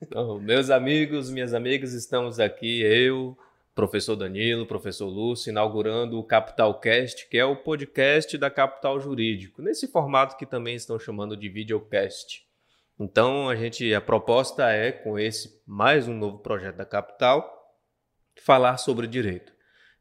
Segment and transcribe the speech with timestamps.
[0.00, 3.36] Então, meus amigos, minhas amigas, estamos aqui, eu,
[3.74, 9.60] professor Danilo, professor Lúcio, inaugurando o Capital Cast, que é o podcast da Capital Jurídico,
[9.60, 12.46] nesse formato que também estão chamando de videocast.
[12.96, 17.76] Então, a gente a proposta é com esse mais um novo projeto da Capital
[18.40, 19.52] falar sobre direito,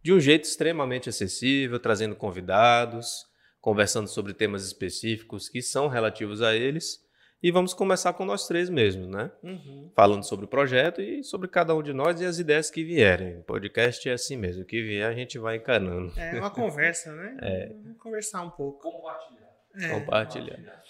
[0.03, 3.25] de um jeito extremamente acessível, trazendo convidados,
[3.59, 7.06] conversando sobre temas específicos que são relativos a eles
[7.41, 9.31] e vamos começar com nós três mesmo, né?
[9.43, 9.91] Uhum.
[9.95, 13.37] Falando sobre o projeto e sobre cada um de nós e as ideias que vierem.
[13.37, 16.11] O podcast é assim mesmo, o que vier a gente vai encanando.
[16.19, 17.37] É uma conversa, né?
[17.47, 17.67] É.
[17.67, 18.81] Vamos conversar um pouco.
[18.91, 19.49] Compartilhar.
[19.79, 19.99] É.
[19.99, 20.83] Compartilhar.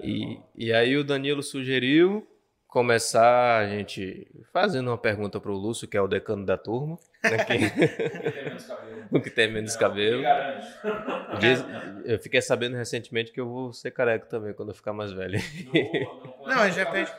[0.00, 2.26] E, e aí o Danilo sugeriu
[2.68, 6.98] começar a gente fazendo uma pergunta para o Lúcio, que é o decano da turma.
[9.10, 10.22] O que tem menos cabelo.
[11.40, 11.64] Diz,
[12.04, 15.38] eu fiquei sabendo recentemente que eu vou ser careca também quando eu ficar mais velho.
[16.46, 17.10] Não, já pede,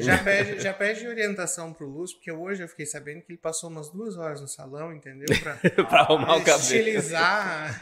[0.00, 3.68] já pede, já pede orientação pro Lúcio, porque hoje eu fiquei sabendo que ele passou
[3.68, 5.28] umas duas horas no salão, entendeu?
[5.40, 6.60] Pra, pra arrumar o cabelo.
[6.60, 7.80] Estilizar.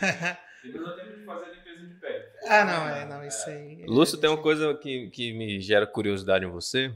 [0.65, 2.25] Depois eu tenho que fazer a limpeza de pele.
[2.47, 3.85] Ah, não, é, não, isso aí.
[3.87, 6.93] Lúcio, tem uma coisa que, que me gera curiosidade em você.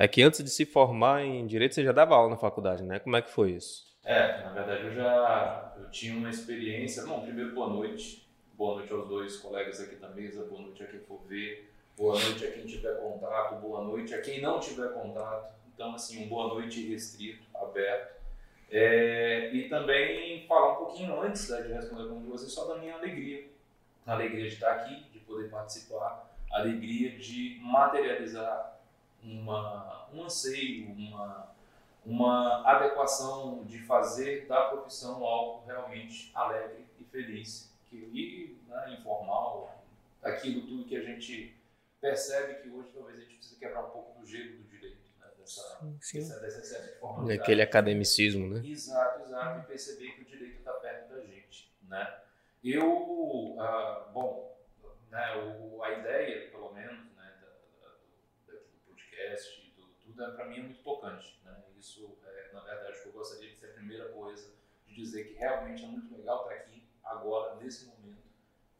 [0.00, 3.00] É que antes de se formar em Direito, você já dava aula na faculdade, né?
[3.00, 3.84] Como é que foi isso?
[4.04, 7.04] É, na verdade eu já eu tinha uma experiência.
[7.04, 8.24] Bom, primeiro, boa noite.
[8.52, 12.16] Boa noite aos dois colegas aqui da mesa, boa noite a quem for ver, boa
[12.16, 15.52] noite a quem tiver contato, boa noite a quem não tiver contato.
[15.74, 18.20] Então, assim, um boa noite restrito, aberto.
[18.70, 22.78] É, e também falar um pouquinho antes né, de responder pergunta de vocês, só da
[22.78, 23.48] minha alegria.
[24.06, 28.77] A alegria de estar aqui, de poder participar, a alegria de materializar
[29.22, 31.54] uma, um anseio, uma,
[32.04, 37.72] uma adequação de fazer da profissão algo realmente alegre e feliz.
[37.86, 39.82] Que, e né, informal,
[40.22, 41.56] aquilo tudo que a gente
[42.00, 45.26] percebe que hoje talvez a gente precisa quebrar um pouco do gelo do direito, né,
[45.38, 46.18] dessa, sim, sim.
[46.18, 47.40] dessa, dessa excesso de formalidade.
[47.40, 48.62] Aquele academicismo, né?
[48.64, 52.20] Exato, exato, e perceber que o direito está perto da gente, né?
[52.62, 54.54] Eu, ah, bom,
[55.10, 57.06] né, o, a ideia, pelo menos,
[59.18, 61.40] podcast tudo, tudo é, para mim é muito tocante.
[61.44, 61.54] Né?
[61.76, 64.52] Isso, é, na verdade, eu gostaria de ser a primeira coisa,
[64.86, 68.22] de dizer que realmente é muito legal estar aqui, agora, nesse momento,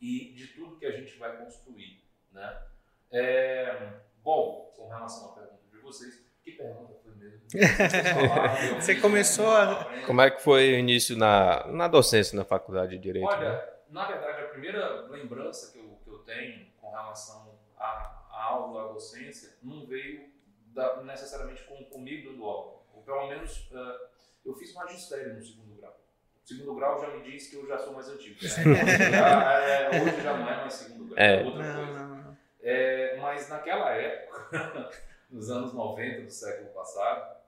[0.00, 2.02] e de tudo que a gente vai construir.
[2.32, 2.62] Né?
[3.10, 7.40] É, bom, com relação à pergunta de vocês, que pergunta foi mesmo?
[8.80, 9.84] Você começou a.
[10.06, 13.26] Como é que foi o início na, na docência na faculdade de Direito?
[13.26, 13.68] Olha, né?
[13.90, 18.92] na verdade, a primeira lembrança que eu, que eu tenho com relação à, aula, à
[18.92, 20.28] docência, não veio
[20.66, 22.82] da, necessariamente com, comigo do aula.
[22.94, 24.08] Ou pelo menos uh,
[24.44, 25.98] eu fiz magistério no segundo grau.
[26.44, 28.36] O segundo grau já me diz que eu já sou mais antigo.
[28.42, 28.48] Né?
[29.10, 32.06] já, é, hoje já não é mais segundo grau, é, outra não, coisa.
[32.06, 32.38] Não, não.
[32.62, 34.90] É, mas naquela época,
[35.30, 37.38] nos anos 90 do século passado,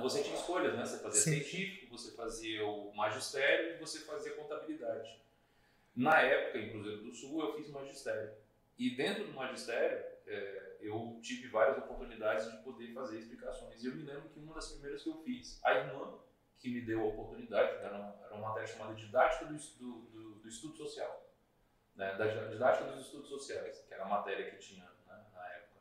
[0.00, 0.84] você tinha escolhas, né?
[0.84, 1.32] Você fazia Sim.
[1.32, 5.18] científico, você fazia o magistério e você fazia contabilidade.
[5.94, 8.30] Na época, em Cruzeiro do Sul, eu fiz magistério.
[8.78, 13.82] E dentro do magistério, é, eu tive várias oportunidades de poder fazer explicações.
[13.82, 16.18] E eu me lembro que uma das primeiras que eu fiz, a irmã
[16.58, 20.48] que me deu a oportunidade, era uma, era uma matéria chamada Didática do, do, do
[20.48, 21.28] Estudo Social.
[21.96, 22.14] Né?
[22.16, 25.80] Da Didática dos Estudos Sociais, que era a matéria que tinha né, na época.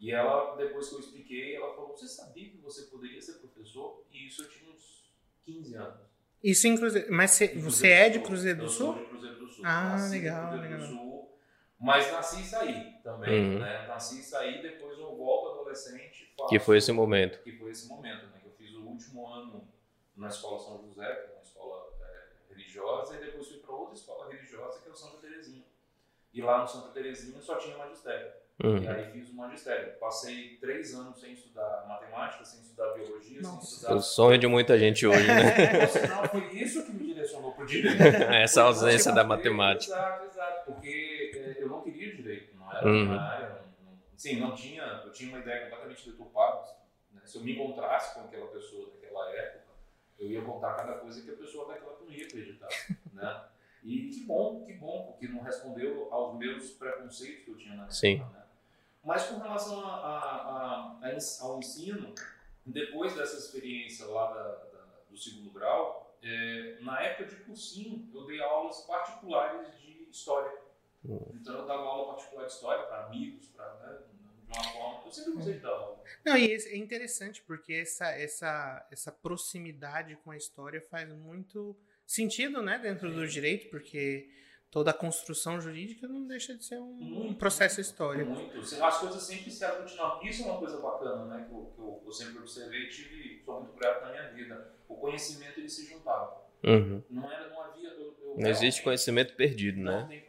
[0.00, 4.04] E ela, depois que eu expliquei, ela falou: Você sabia que você poderia ser professor?
[4.10, 5.12] E isso eu tinha uns
[5.44, 6.00] 15 anos.
[6.42, 7.12] Isso em Cruzeiro.
[7.12, 8.92] Mas você, você é de Cruzeiro do eu Sul?
[8.92, 9.64] Sou de Cruzeiro do Sul.
[9.64, 11.13] Ah, nasci legal, Cruzeiro legal.
[11.84, 13.58] Mas nasci e saí também, Uhum.
[13.60, 13.86] né?
[13.86, 16.32] Nasci e saí, depois eu volto adolescente.
[16.36, 17.38] Faço, Que foi esse momento.
[17.42, 18.38] Que foi esse momento, né?
[18.42, 19.68] Que eu fiz o último ano
[20.16, 23.94] na Escola São José, que é uma escola é, religiosa, e depois fui para outra
[23.94, 25.64] escola religiosa, que é o Santa Terezinha.
[26.32, 28.28] E lá no Santa Terezinha só tinha magistério.
[28.62, 28.88] E Uhum.
[28.88, 29.94] aí fiz o magistério.
[29.98, 33.66] Passei três anos sem estudar matemática, sem estudar biologia, Nossa.
[33.66, 33.94] sem estudar...
[33.96, 35.86] O sonho de muita gente hoje, né?
[35.88, 38.00] Sinal, foi isso que me direcionou para o direito.
[38.32, 39.92] Essa ausência da matemática.
[39.92, 40.72] Exato, exato.
[40.72, 42.14] Porque é, eu não queria
[42.88, 43.18] Uhum.
[43.18, 43.64] área.
[44.16, 46.66] Sim, não tinha, eu tinha uma ideia completamente deturpada.
[47.12, 47.20] Né?
[47.24, 49.64] Se eu me encontrasse com aquela pessoa daquela época,
[50.18, 52.68] eu ia contar cada coisa que a pessoa daquela época não ia acreditar.
[53.12, 53.44] né?
[53.82, 57.82] E que bom, que bom, porque não respondeu aos meus preconceitos que eu tinha na
[57.82, 57.94] época.
[57.94, 58.18] Sim.
[58.20, 58.44] Né?
[59.04, 62.14] Mas com relação a, a, a, ao ensino,
[62.64, 68.24] depois dessa experiência lá da, da- do segundo grau, é, na época de cursinho, eu
[68.24, 70.50] dei aulas particulares de história.
[71.04, 73.98] Então eu dava aula particular de história para amigos, para né,
[74.48, 75.02] de uma forma.
[75.04, 76.02] Eu sempre gostei de dar aula.
[76.24, 82.62] Não, e é interessante porque essa, essa, essa proximidade com a história faz muito sentido,
[82.62, 84.30] né, dentro do direito, porque
[84.70, 88.30] toda a construção jurídica não deixa de ser um, muito, processo histórico.
[88.30, 88.58] Muito.
[88.82, 90.20] As coisas sempre se aglutinam.
[90.22, 91.46] Isso é uma coisa bacana, né?
[91.48, 94.74] Que eu, que eu, eu sempre observei e tive, sou muito grato na minha vida.
[94.88, 96.42] O conhecimento ele se juntava.
[96.64, 97.02] Uhum.
[97.08, 97.88] Não, era, não havia.
[97.90, 100.23] Eu, eu não existe conhecimento perdido, não né?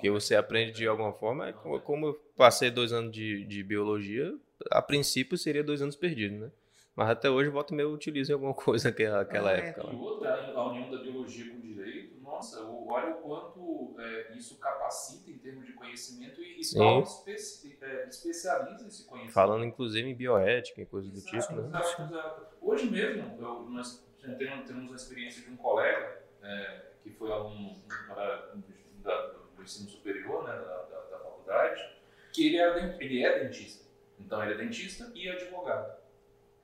[0.00, 0.10] Tem conhecimento perdido.
[0.10, 1.52] Não que você aprende de alguma forma.
[1.80, 4.34] Como eu passei dois anos de, de biologia,
[4.70, 6.50] a princípio seria dois anos perdidos, né?
[6.94, 9.58] Mas até hoje, volta e eu utilizo em alguma coisa naquela, naquela Ah, é.
[9.58, 9.82] época.
[9.82, 9.98] E Lá.
[10.00, 12.56] outra, a união da biologia com o direito, nossa,
[12.90, 18.86] olha o quanto é, isso capacita em termos de conhecimento e, e especi- é, especializa
[18.88, 19.32] esse conhecimento.
[19.34, 21.62] Falando, inclusive, em bioética e coisas do tipo, né?
[21.62, 22.56] exato, exato.
[22.60, 24.04] Hoje mesmo, eu, nós
[24.38, 27.80] temos, temos uma experiência de um colega é, que foi aluno
[29.02, 31.98] da- do ensino superior, né, da, da- da faculdade,
[32.32, 33.86] que ele é, den- ele é dentista.
[34.18, 35.98] Então, ele é dentista e advogado.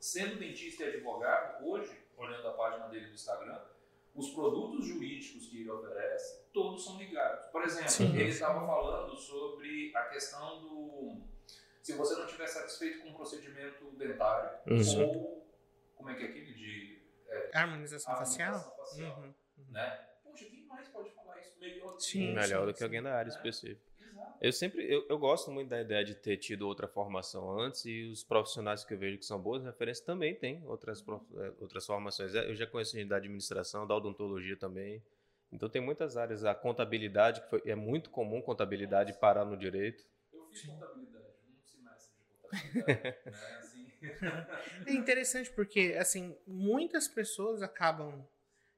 [0.00, 3.60] Sendo dentista e advogado, hoje, olhando a página dele do Instagram,
[4.14, 7.46] os produtos jurídicos que ele oferece, todos são ligados.
[7.50, 8.14] Por exemplo, Sim.
[8.16, 11.22] ele estava falando sobre a questão do.
[11.82, 15.06] Se você não estiver satisfeito com o procedimento dentário, Uhum.
[15.08, 15.46] ou.
[15.96, 17.02] Como é que é aquele de.
[17.52, 18.54] Harmonização facial?
[18.54, 19.34] harmonização facial, Uhum.
[19.70, 20.08] Né?
[20.22, 21.52] Poxa, quem mais pode falar isso melhor do que
[21.98, 22.32] Sim?
[22.34, 22.84] Melhor do que sim.
[22.84, 23.30] alguém da área É.
[23.30, 23.80] específica.
[24.40, 28.04] Eu sempre, eu, eu gosto muito da ideia de ter tido outra formação antes e
[28.04, 31.86] os profissionais que eu vejo que são boas referências também têm outras, prof- eh, outras
[31.86, 32.34] formações.
[32.34, 35.02] Eh, Eu já conheço gente da administração, da odontologia também.
[35.52, 36.44] Então tem muitas áreas.
[36.44, 40.04] A contabilidade, que foi- é muito comum contabilidade parar no direito.
[40.32, 43.06] Eu fiz contabilidade, um semestre de contabilidade.
[43.26, 43.46] né?
[43.60, 43.86] assim.
[44.86, 48.26] É interessante porque, assim, muitas pessoas acabam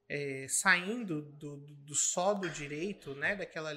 [0.09, 3.73] é, saindo do, do, do só do direito, né, daquela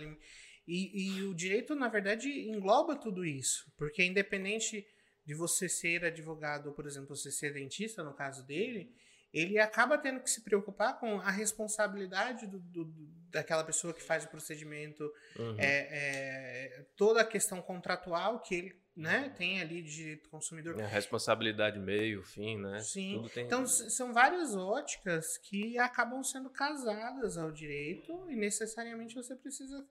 [0.68, 4.86] e, e o direito, na verdade, engloba tudo isso, porque independente
[5.26, 8.92] de você ser advogado ou, por exemplo, você ser dentista, no caso dele,
[9.34, 14.02] ele acaba tendo que se preocupar com a responsabilidade do, do- do- daquela pessoa que
[14.02, 15.04] faz o procedimento,
[15.38, 15.56] Uhum.
[15.60, 20.80] é, é, toda a questão contratual que ele né, tem ali de consumidor.
[20.80, 22.80] É, responsabilidade meio, fim, né?
[22.82, 23.16] Sim.
[23.16, 23.46] Tudo tem.
[23.46, 29.86] Então, são várias óticas que acabam sendo casadas ao direito e necessariamente você precisa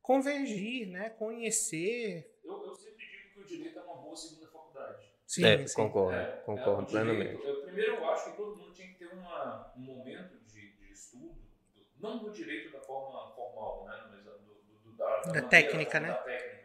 [0.00, 1.10] convergir, né?
[1.10, 2.26] Conhecer.
[2.42, 5.12] Eu, eu sempre digo que o direito é uma boa segunda faculdade.
[5.26, 5.74] Sim, é, sim.
[5.74, 7.30] concordo, É, concordo é, plenamente.
[7.36, 10.72] direito- eu- primeiro, eu acho que todo mundo tinha que ter uma, um momento de,
[10.72, 11.34] de estudo,
[11.74, 15.48] do- não do direito da forma formal, né, mas do, do- do- da, Da maneira,
[15.48, 16.14] técnica, da né?
[16.24, 16.57] técnica,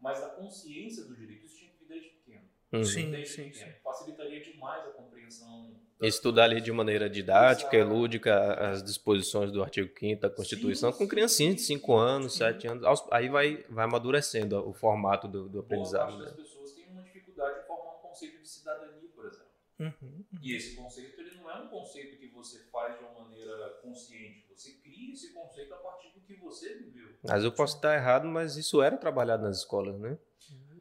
[0.00, 1.46] mas da consciência do direito.
[1.46, 2.44] Isso tinha que vir desde pequeno.
[2.72, 2.84] Uhum.
[2.84, 3.10] Sim.
[3.10, 3.74] Desde sim, pequeno.
[3.82, 5.76] Facilitaria demais a compreensão.
[6.00, 10.98] Estudar ali de maneira didática e lúdica as disposições do artigo 5 da Constituição Sim,
[10.98, 12.38] com criancinhas de sim, 5 sim, anos, sim.
[12.38, 13.02] 7 anos.
[13.10, 16.12] Aí vai, vai amadurecendo o formato do, do Boa aprendizado.
[16.12, 16.42] parte das né?
[16.44, 19.48] pessoas tem uma dificuldade em formar um conceito de cidadania, por exemplo.
[19.80, 20.24] Uhum.
[20.40, 24.46] E esse conceito ele não é um conceito que você faz de uma maneira consciente.
[24.48, 27.18] Você cria esse conceito a partir que você viveu.
[27.22, 30.18] Mas eu posso estar errado, mas isso era trabalhado nas escolas, né?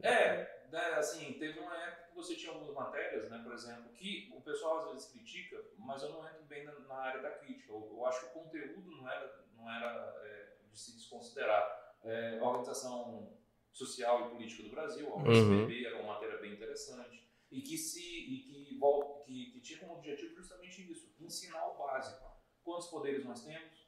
[0.02, 4.32] É, né, assim, teve uma época que você tinha algumas matérias, né, por exemplo, que
[4.36, 7.72] o pessoal às vezes critica, mas eu não entro bem na, na área da crítica.
[7.72, 11.96] Eu, eu acho que o conteúdo não era, não era é, de se desconsiderar.
[12.04, 13.34] É, a Organização
[13.72, 15.66] Social e Política do Brasil, a Uhum.
[15.66, 17.28] OSPB, era uma matéria bem interessante.
[17.52, 18.80] E que, se, e que,
[19.26, 22.26] que, que tinha como objetivo justamente isso, ensinar o básico.
[22.64, 23.87] Quantos poderes nós temos?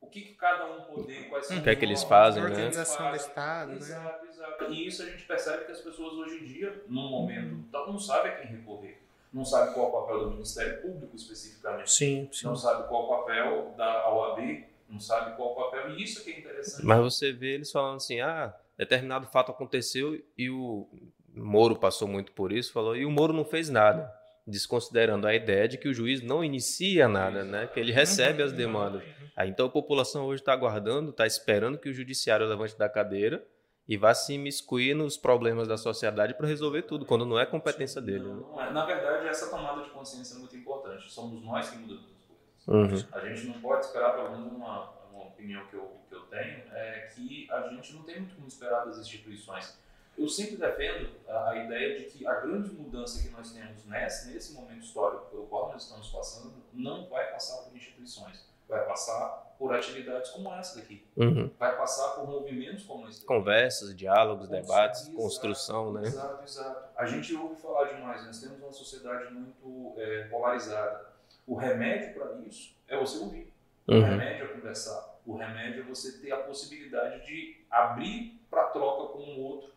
[0.00, 2.42] O que, que cada um poder, quais são O os que é que eles fazem,
[2.42, 2.50] o né?
[2.52, 3.16] Organização do.
[3.16, 3.76] Estado, né?
[3.76, 4.64] Exato, exato.
[4.72, 7.98] E isso a gente percebe que as pessoas hoje em dia, num momento, tá- não
[7.98, 8.98] sabem a quem recorrer.
[9.32, 11.90] Não sabe qual é o papel do Ministério Público especificamente.
[11.92, 12.46] Sim, sim.
[12.48, 15.90] Não sabe qual é o papel da OAB, não sabe qual é o papel.
[15.90, 16.84] E isso que é interessante.
[16.84, 20.88] Mas você vê eles falando assim: ah, determinado fato aconteceu e o
[21.32, 24.12] Moro passou muito por isso, falou, e o Moro não fez nada.
[24.46, 27.66] Desconsiderando a ideia de que o juiz não inicia nada, né?
[27.66, 29.02] Que ele recebe as demandas.
[29.36, 33.46] Aí, então a população hoje está aguardando, está esperando que o judiciário levante da cadeira
[33.88, 38.00] e vá se imiscuir nos problemas da sociedade para resolver tudo, quando não é competência
[38.00, 38.24] dele.
[38.24, 38.42] Não, Né?
[38.52, 38.70] não é.
[38.72, 41.10] Na verdade, essa tomada de consciência é muito importante.
[41.10, 42.24] Somos nós que mudamos as
[42.66, 43.02] coisas.
[43.02, 43.08] Uhum.
[43.12, 46.62] A gente não pode esperar, pelo menos uma, uma opinião que eu, que eu tenho,
[46.72, 49.76] é que a gente não tem muito como esperar das instituições.
[50.20, 54.30] Eu sempre defendo a, a ideia de que a grande mudança que nós temos nesse,
[54.32, 59.54] nesse momento histórico pelo qual nós estamos passando não vai passar por instituições, vai passar
[59.58, 61.50] por atividades como essa daqui, Uhum.
[61.58, 63.18] vai passar por movimentos como esse.
[63.18, 63.26] daqui.
[63.26, 66.02] Conversas, diálogos, debates, Exato, construção, né?
[66.06, 66.84] Exato, exato.
[66.96, 71.06] A gente ouve falar demais, nós temos uma sociedade muito é, polarizada.
[71.46, 73.52] O remédio para isso é você ouvir.
[73.86, 74.02] O Uhum.
[74.04, 75.18] remédio é conversar.
[75.26, 79.70] O remédio é você ter a possibilidade de abrir para troca com o outro,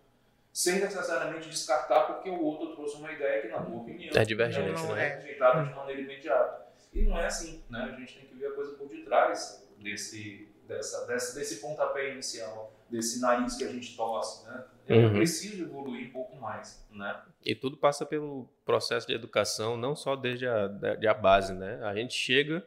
[0.54, 4.84] sem necessariamente descartar porque o outro trouxe uma ideia que, na tua opinião, É divergente,
[4.84, 5.08] não né?
[5.08, 6.64] é rejeitada de maneira imediata.
[6.94, 7.80] E não é assim, né?
[7.92, 12.72] A gente tem que ver a coisa por detrás desse, dessa, dessa, desse pontapé inicial,
[12.88, 14.64] desse nariz que a gente tosse, né?
[14.88, 15.14] Eu Uhum.
[15.16, 17.20] preciso evoluir um pouco mais, né?
[17.44, 21.80] E tudo passa pelo processo de educação, não só desde a, de a base, né?
[21.84, 22.64] A gente chega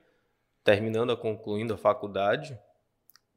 [0.64, 2.58] terminando, a concluindo a faculdade,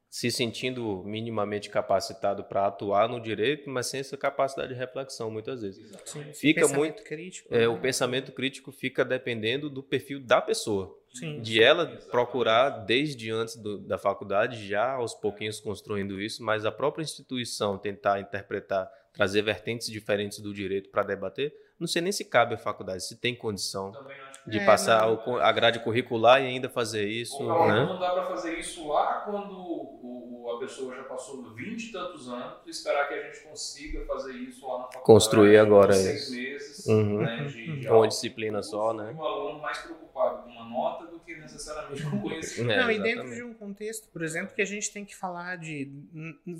[0.10, 5.62] se sentindo minimamente capacitado para atuar no direito, mas sem essa capacidade de reflexão, muitas
[5.62, 5.86] vezes.
[5.86, 6.38] Exatamente.
[6.40, 7.48] Fica Pensamento muito- crítico.
[7.54, 7.68] É, né?
[7.68, 10.98] o pensamento crítico fica dependendo do perfil da pessoa.
[11.12, 11.42] Sim.
[11.42, 12.12] de ela Exatamente.
[12.12, 17.80] procurar desde antes do- da faculdade já aos pouquinhos construindo isso, mas a própria instituição
[17.80, 22.60] tentar interpretar, trazer vertentes diferentes do direito para debater, não sei nem se cabe à
[22.60, 24.16] faculdade, se tem condição Também
[24.48, 25.14] de É, passar não.
[25.14, 27.86] o co- a grade curricular e ainda fazer isso, Ou, né?
[27.86, 32.28] Não dá para fazer isso lá quando o, a pessoa já passou 20 e tantos
[32.28, 35.06] anos e esperar que a gente consiga fazer isso lá na faculdade.
[35.06, 36.32] Construir agora seis isso.
[36.32, 37.20] meses, Uhum.
[37.20, 39.14] né, de, de Uma disciplina só, né?
[39.18, 42.72] O aluno mais preocupado com uma nota do que necessariamente com conhecimento.
[42.72, 45.58] É, Não, e dentro de um contexto, por exemplo, que a gente tem que falar
[45.58, 45.92] de.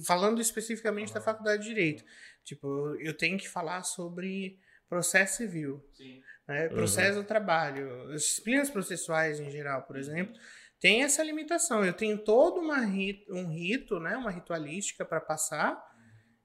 [0.06, 2.04] Falando especificamente da faculdade de Direito.
[2.44, 4.58] Tipo, eu tenho que falar sobre
[4.90, 6.20] processo civil, Sim.
[6.50, 6.68] Né?
[6.68, 6.74] Uhum.
[6.74, 10.34] processo do trabalho, as disciplinas processuais em geral, por exemplo,
[10.80, 11.86] tem essa limitação.
[11.86, 14.18] Eu tenho todo uma um rito, né?
[14.18, 15.80] uma ritualística para passar.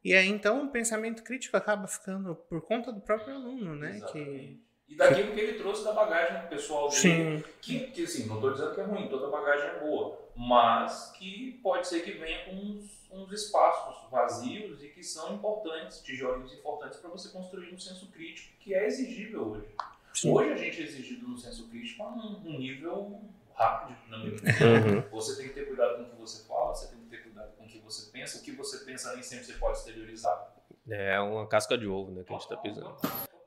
[0.04, 4.00] E aí, então, o pensamento crítico acaba ficando por conta do próprio aluno, né?
[4.12, 4.62] Que...
[4.86, 7.00] E daquilo que ele trouxe da bagagem pessoal dele.
[7.00, 11.10] Sim, Que, que assim, não estou dizendo que é ruim, toda bagagem é boa, mas
[11.12, 16.52] que pode ser que venha com uns, uns espaços vazios e que são importantes, tijolinhos
[16.52, 19.68] importantes para você construir um senso crítico que é exigível hoje.
[20.14, 20.32] Sim.
[20.32, 23.20] Hoje a gente é exigido no senso crítico a um, um nível
[23.54, 25.02] rápido, na minha opinião.
[25.02, 25.10] Uhum.
[25.10, 27.56] Você tem que ter cuidado com o que você fala, você tem que ter cuidado
[27.56, 30.54] com o que você pensa, o que você pensa nem sempre você pode exteriorizar.
[30.88, 32.96] É uma casca de ovo, né, que a gente está pisando.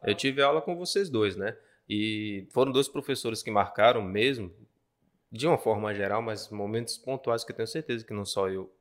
[0.03, 1.57] Eu tive aula com vocês dois, né?
[1.89, 4.53] E foram dois professores que marcaram mesmo,
[5.31, 8.73] de uma forma geral, mas momentos pontuais que eu tenho certeza que não só eu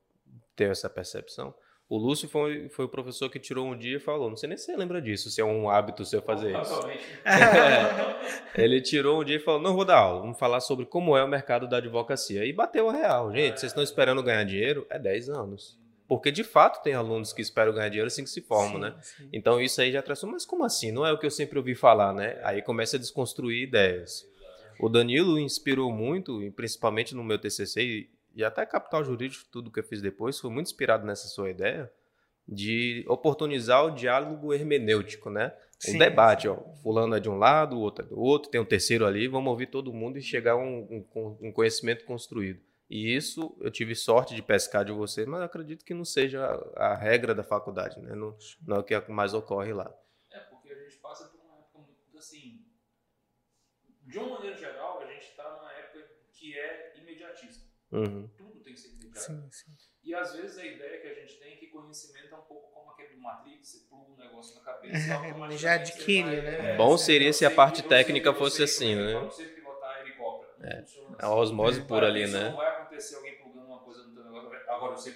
[0.55, 1.55] tenho essa percepção.
[1.89, 4.59] O Lúcio foi, foi o professor que tirou um dia e falou: Não sei nem
[4.59, 6.69] se você lembra disso, se é um hábito seu fazer isso.
[6.69, 7.05] Provavelmente.
[8.57, 11.23] Ele tirou um dia e falou: Não vou dar aula, vamos falar sobre como é
[11.23, 12.45] o mercado da advocacia.
[12.45, 13.33] E bateu a real.
[13.33, 14.85] Gente, vocês estão esperando ganhar dinheiro?
[14.91, 15.79] É 10 anos.
[16.09, 18.95] Porque de fato tem alunos que esperam ganhar dinheiro assim que se formam, Sim, né?
[19.01, 19.29] sim.
[19.33, 20.93] Então isso aí já traz, mas como assim?
[20.93, 22.39] Não é o que eu sempre ouvi falar, né?
[22.45, 24.25] Aí começa a desconstruir ideias.
[24.79, 29.81] O Danilo inspirou muito, e principalmente no meu TCC e, até Capital Jurídico, tudo que
[29.81, 31.91] eu fiz depois, foi muito inspirado nessa sua ideia
[32.47, 35.53] de oportunizar o diálogo hermenêutico, né?
[35.79, 36.49] Sim, debate, sim.
[36.49, 36.57] ó.
[36.83, 39.51] Fulano é de um lado, o outro é do outro, tem um terceiro ali, vamos
[39.51, 42.61] ouvir todo mundo e chegar a um, um- um conhecimento construído.
[42.89, 46.45] E isso eu tive sorte de pescar de vocês, mas eu acredito que não seja
[46.77, 48.15] a, a regra da faculdade, né?
[48.15, 49.93] Não, não é o que mais ocorre lá.
[50.31, 52.65] É, porque a gente passa por uma época muito assim.
[54.03, 57.67] De uma maneira geral, a gente está numa época que é imediatista.
[57.97, 58.29] Uhum.
[58.29, 58.53] Tudo
[59.01, 59.33] tem que ser imediato.
[59.33, 59.73] Sim, sim.
[60.05, 62.73] E às vezes a ideia que a gente tem é que conhecimento é um pouco
[62.73, 64.93] como aquele do Matrix, você pluga um negócio na cabeça.
[65.53, 66.73] e Já adquire, vai- né?
[66.73, 69.31] É, Bom seria se a parte técnica você- fosse você- assim, é né?
[69.55, 70.53] pilotar helicóptero.
[70.61, 70.85] Não É.
[71.19, 71.35] A assim.
[71.41, 72.51] osmose Para pura ali, né?
[72.51, 74.51] Não vai acontecer alguém plugando uma coisa no teu negócio.
[74.69, 75.13] Agora eu sei.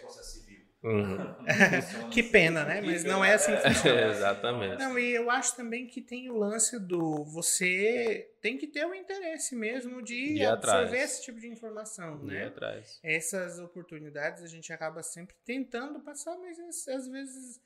[0.83, 1.17] Uhum.
[2.11, 2.31] Que assim.
[2.31, 2.81] pena, né?
[2.81, 4.07] Mas não é assim que funciona.
[4.11, 4.79] Exatamente.
[4.79, 8.95] Não, e eu acho também que tem o lance do você tem que ter o
[8.95, 11.05] interesse mesmo de De ir absorver atrás.
[11.11, 12.47] esse tipo de informação, E né?
[12.47, 12.99] atrás.
[13.03, 16.59] Essas oportunidades a gente acaba sempre tentando passar, mas
[16.89, 17.61] às- vezes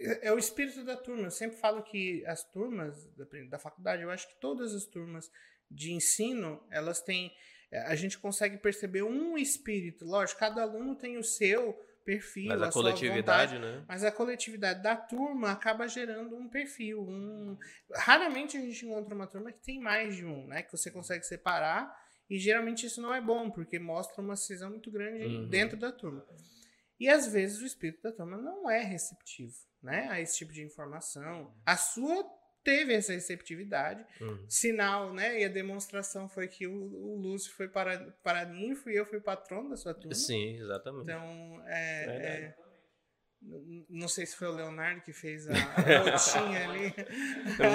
[0.00, 1.24] é é o espírito da turma.
[1.26, 5.30] Eu sempre falo que as turmas da, da faculdade, eu acho que todas as turmas
[5.70, 7.30] de ensino, elas têm.
[7.86, 10.04] A gente consegue perceber um espírito.
[10.04, 13.84] Lógico, cada aluno tem o seu perfil, Mas a sua coletividade, vontade, né?
[13.88, 17.00] mas a coletividade da turma acaba gerando um perfil.
[17.02, 17.56] Um...
[17.94, 20.62] Raramente a gente encontra uma turma que tem mais de um, né?
[20.62, 21.94] Que você consegue separar.
[22.28, 25.48] E geralmente isso não é bom, porque mostra uma cisão muito grande Uhum.
[25.48, 26.24] dentro da turma.
[26.98, 30.08] E às vezes o espírito da turma não é receptivo, né?
[30.10, 31.54] A esse tipo de informação.
[31.66, 32.24] A sua
[32.64, 34.04] teve essa receptividade.
[34.20, 34.44] Uhum.
[34.48, 35.40] Sinal, né?
[35.40, 39.20] E a demonstração foi que o, o Lúcio foi para, para ninfo e eu fui
[39.20, 40.14] patrono da sua turma.
[40.14, 41.02] Sim, exatamente.
[41.04, 42.54] Então, é, é,
[43.90, 45.54] não sei se foi o Leonardo que fez a, a
[46.10, 46.94] botinha ali.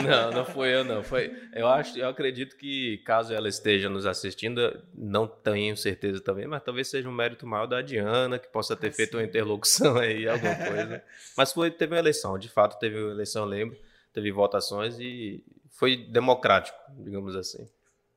[0.08, 1.04] Não, não foi eu, não.
[1.04, 1.32] Foi.
[1.54, 6.64] Eu acho, eu acredito que caso ela esteja nos assistindo, não tenho certeza também, mas
[6.64, 9.18] talvez seja um mérito maior da Diana, que possa ter Ah, feito sim.
[9.18, 11.04] uma interlocução aí, alguma coisa.
[11.38, 13.78] Mas foi, teve uma eleição, de fato teve uma eleição, eu lembro,
[14.14, 17.70] teve votações e foi democrático, digamos assim.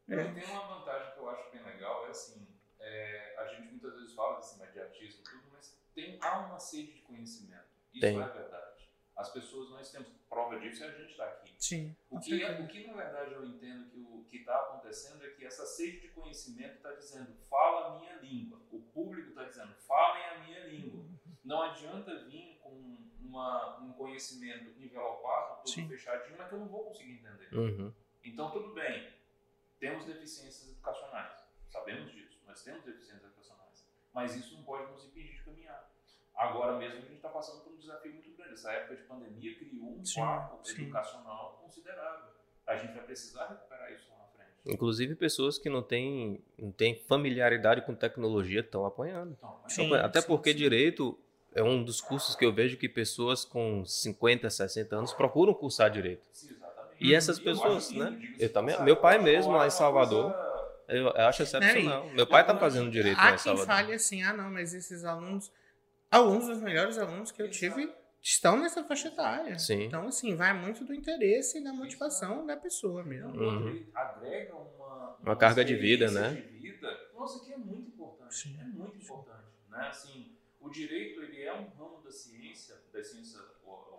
[0.09, 0.25] É.
[0.25, 2.47] Tem uma vantagem que eu acho bem legal, é assim,
[2.81, 6.93] é, a gente muitas vezes fala desse imediatismo e tudo, mas tem, há uma sede
[6.93, 7.73] de conhecimento.
[7.93, 8.21] Isso Tem.
[8.21, 8.89] é verdade.
[9.17, 11.55] as pessoas, nós temos prova disso e a gente está aqui.
[11.59, 11.95] Sim.
[12.11, 15.29] O que, é, o que, na verdade, eu entendo que o que está acontecendo é
[15.29, 18.59] que essa sede de conhecimento está dizendo, fala a minha língua.
[18.71, 21.05] O público está dizendo, falem a minha língua.
[21.45, 25.89] Não adianta vir com uma, um conhecimento envelopado, tudo Sim.
[25.89, 27.55] fechadinho, mas que eu não vou conseguir entender.
[27.55, 27.93] Uhum.
[28.25, 29.13] Então, tudo bem,
[29.79, 35.35] temos deficiências educacionais, sabemos disso, nós temos deficiências educacionais, mas isso não pode nos impedir
[35.35, 35.93] de caminhar.
[36.35, 38.55] Agora mesmo a gente está passando por um desafio muito grande.
[38.55, 42.33] Essa época de pandemia criou um vácuo educacional considerável.
[42.67, 44.51] A gente vai precisar recuperar isso lá na frente.
[44.67, 49.39] Inclusive pessoas que não têm, não têm familiaridade com tecnologia estão apanhando.
[49.69, 50.57] Sim, Até sim, porque sim.
[50.57, 51.19] direito
[51.55, 55.91] é um dos cursos que eu vejo que pessoas com 50, 60 anos procuram cursar
[55.91, 56.23] direito.
[56.33, 56.97] Sim, exatamente.
[57.01, 58.35] E essas pessoas, eu né?
[58.39, 60.35] Eu também, meu pai mesmo lá em Salvador,
[60.89, 62.09] eu acho excepcional.
[62.11, 63.71] Meu pai está fazendo direito lá em Salvador.
[63.71, 65.51] Há quem fale assim, ah não, mas esses alunos
[66.13, 67.91] alguns dos melhores alunos que eu tive
[68.21, 69.59] estão nessa faixa etária.
[69.59, 69.85] Sim.
[69.85, 73.35] Então, assim, vai muito do interesse e da motivação da pessoa mesmo.
[73.35, 73.87] Uhum.
[73.95, 76.31] Agrega uma, uma, uma carga de vida, né?
[76.31, 76.89] De vida.
[77.15, 78.35] Nossa, que é muito importante.
[78.35, 78.57] Sim.
[78.61, 79.49] É muito importante.
[79.69, 79.89] Né?
[79.89, 80.32] Assim,
[80.63, 83.41] o direito ele é um ramo da ciência, da ciência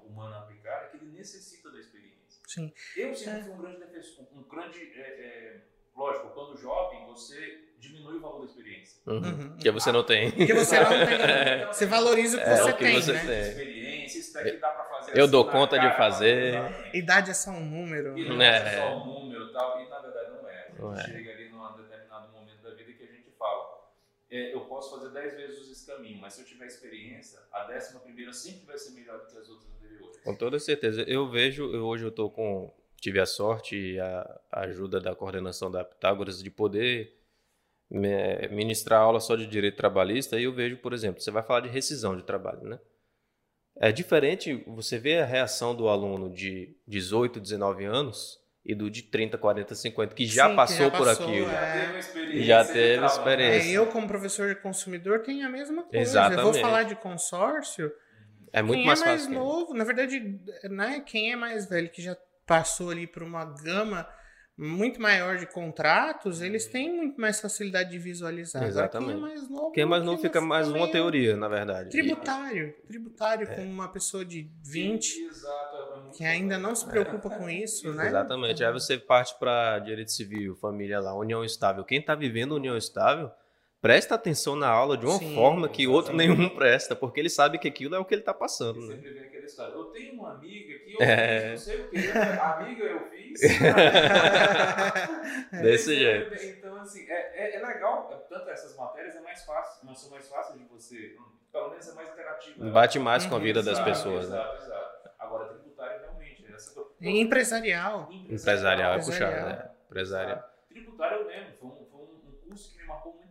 [0.05, 2.41] humana aplicada, que ele necessita da experiência.
[2.47, 2.73] Sim.
[2.95, 3.43] Eu sempre é.
[3.43, 4.79] fui um grande defensor, um grande.
[4.95, 5.61] É, é,
[5.95, 9.01] lógico, quando jovem, você diminui o valor da experiência.
[9.05, 9.17] Uhum.
[9.17, 9.49] Uhum.
[9.49, 10.31] Porque você não tem.
[10.31, 11.67] Porque você não tem.
[11.73, 13.25] Você valoriza o que é, você o que tem, você né?
[13.25, 13.49] Tem.
[13.49, 15.17] Experiência, isso daqui dá pra fazer.
[15.17, 16.53] Eu assim, dou conta cara, de fazer.
[16.93, 18.17] Idade é só um número.
[18.17, 18.75] Idade é.
[18.75, 19.81] é só um número e tal.
[19.81, 20.67] E na verdade não é.
[20.67, 21.17] A gente é.
[21.17, 23.73] chega ali num determinado momento da vida que a gente fala.
[24.33, 27.99] É, eu posso fazer 10 vezes esse caminho, mas se eu tiver experiência, a décima
[27.99, 30.17] primeira sempre vai ser melhor do que as outras anteriores.
[30.23, 31.03] Com toda certeza.
[31.03, 32.73] Eu vejo, eu, hoje eu tô com.
[32.99, 37.15] Tive a sorte e a, ajuda da coordenação da Pitágoras de poder
[37.91, 41.69] ministrar aula só de direito trabalhista e eu vejo, por exemplo, você vai falar de
[41.69, 42.79] rescisão de trabalho, né?
[43.75, 49.03] É diferente você ver a reação do aluno de 18, 19 anos e do de
[49.03, 51.49] 30, 40, 50 que já, Sim, passou, que já por passou, aquilo.
[51.49, 52.43] É...
[52.43, 53.69] Já teve experiência.
[53.69, 55.97] É, eu, como professor de consumidor, tenho a mesma coisa.
[55.97, 56.39] Exatamente.
[56.39, 57.91] Eu vou falar de consórcio.
[58.51, 59.37] É muito quem mais é mais fácil.
[59.37, 60.39] novo, na verdade,
[60.69, 62.15] né, quem é mais velho, que já
[62.45, 64.07] passou ali por uma gama
[64.57, 68.63] muito maior de contratos, eles têm muito mais facilidade de visualizar.
[68.63, 69.13] Exatamente.
[69.13, 71.89] quem é mais novo, quem é mais novo fica mais uma teoria, na verdade.
[71.89, 72.73] Tributário.
[72.87, 73.55] Tributário é.
[73.55, 75.13] com uma pessoa de 20
[76.15, 78.07] que ainda não se preocupa com isso, né?
[78.07, 78.63] Exatamente.
[78.63, 81.83] Aí você parte para direito civil, família lá, união estável.
[81.83, 83.31] Quem está vivendo união estável
[83.83, 85.87] presta atenção na aula de uma Sim, forma que exatamente.
[85.93, 88.79] outro nenhum presta, porque ele sabe que aquilo é o que ele está passando.
[88.79, 88.95] Né?
[88.95, 89.73] Sempre vem aquela história.
[89.73, 91.49] Eu tenho uma amiga que eu é...
[91.49, 93.41] não sei o que, amiga eu fiz.
[95.61, 96.33] Desse jeito.
[96.33, 100.29] Então, assim, é, é, é, legal, tanto essas matérias é mais fácil, não são mais
[100.29, 101.17] fáceis de você,
[101.51, 102.63] pelo menos é mais interativo.
[102.63, 102.71] Né?
[102.71, 104.27] Bate mais com a vida das pessoas.
[104.27, 104.59] Exato, né?
[104.63, 105.09] exato.
[105.19, 106.45] Agora, tributário realmente.
[106.53, 106.71] Essa...
[107.01, 108.07] Empresarial.
[108.09, 109.71] Empresarial, Empresarial é puxado, né?
[109.89, 110.49] Empresarial.
[110.69, 113.22] Tributário eu lembro, foi um, foi um curso que me marcou muito.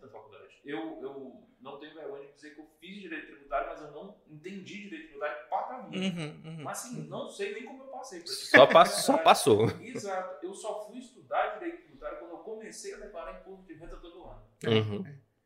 [0.64, 4.16] Eu, eu não tenho vergonha de dizer que eu fiz direito tributário, mas eu não
[4.28, 6.20] entendi direito tributário para vida.
[6.20, 7.08] Uhum, uhum, mas assim, uhum.
[7.08, 8.26] não sei nem como eu passei.
[8.26, 9.70] Só, pass só passou.
[9.80, 10.44] Exato.
[10.44, 14.24] Eu só fui estudar direito tributário quando eu comecei a declarar imposto de renda todo
[14.24, 14.42] ano.
[14.66, 15.04] Uhum.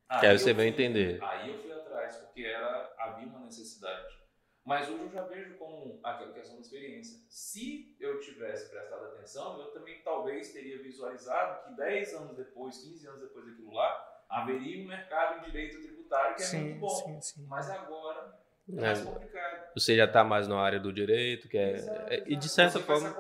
[0.08, 1.22] Aí que aí você vai entender.
[1.22, 4.16] Aí eu fui atrás, porque era, havia uma necessidade.
[4.64, 7.24] Mas hoje eu já vejo como aquela questão da experiência.
[7.28, 13.06] Se eu tivesse prestado atenção, eu também talvez teria visualizado que 10 anos depois, 15
[13.06, 16.88] anos depois daquilo lá, haveria um mercado em direito tributário que é sim, muito bom.
[16.88, 17.46] Sim, sim.
[17.48, 18.34] Mas agora
[18.68, 19.66] é mais complicado.
[19.74, 22.78] Você já está mais na área do direito, que é, exato, é, e de certa
[22.78, 23.10] você forma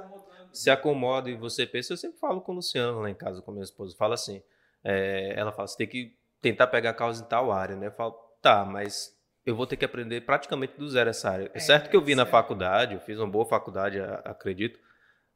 [0.52, 1.92] se, se acomoda e você pensa.
[1.92, 4.42] Eu sempre falo com o Luciano lá em casa, com minha esposa, fala assim.
[4.82, 7.88] É, ela fala, você tem que tentar pegar a causa em tal área, né?
[7.88, 11.50] Eu falo, tá, mas eu vou ter que aprender praticamente do zero essa área.
[11.54, 14.78] É, é certo que eu vi na faculdade, eu fiz uma boa faculdade, acredito,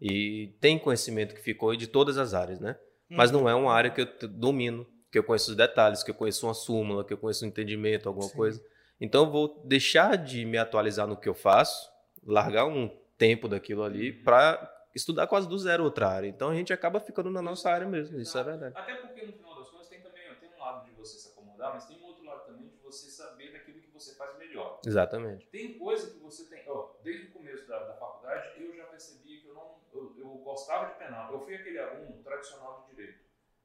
[0.00, 2.76] e tem conhecimento que ficou de todas as áreas, né?
[3.08, 3.40] Mas uhum.
[3.40, 6.46] não é uma área que eu domino, que eu conheço os detalhes, que eu conheço
[6.46, 8.36] uma súmula, que eu conheço um entendimento, alguma Sim.
[8.36, 8.64] coisa.
[9.00, 11.90] Então eu vou deixar de me atualizar no que eu faço,
[12.24, 14.24] largar um tempo daquilo ali uhum.
[14.24, 16.28] para estudar quase do zero outra área.
[16.28, 18.74] Então a gente acaba ficando na nossa área mesmo, isso é verdade.
[18.76, 21.74] Até porque no final das contas tem também tem um lado de você se acomodar,
[21.74, 24.80] mas tem um outro lado também de você saber daquilo você faz melhor.
[24.84, 25.46] Exatamente.
[25.48, 29.40] Tem coisa que você tem, ó, desde o começo da, da faculdade, eu já percebi
[29.40, 31.32] que eu não, eu, eu, gostava de penal.
[31.32, 33.20] Eu fui aquele aluno tradicional de direito.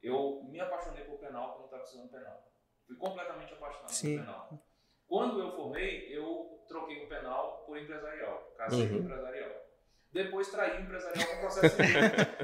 [0.06, 2.52] Eu me apaixonei por penal quando estava estudando penal.
[2.86, 4.18] Fui completamente apaixonado Sim.
[4.18, 4.66] por penal.
[5.08, 8.54] Quando eu formei, eu troquei o penal por empresarial.
[8.56, 8.88] Casei uhum.
[8.88, 9.66] com empresarial.
[10.12, 12.00] Depois traí o empresarial com processo civil.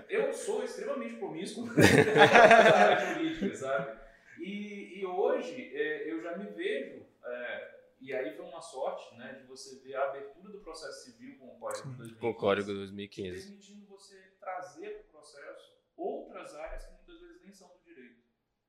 [0.08, 4.00] eu sou extremamente promíscuo na área jurídica, sabe?
[4.38, 9.34] E, e hoje é, eu já me vejo é, E aí foi uma sorte né,
[9.34, 12.20] de você ver a abertura do processo civil com o Código de 2015.
[12.20, 13.46] Com o Código 2015.
[13.46, 18.22] Permitindo você trazer para o processo outras áreas que muitas vezes nem são do direito.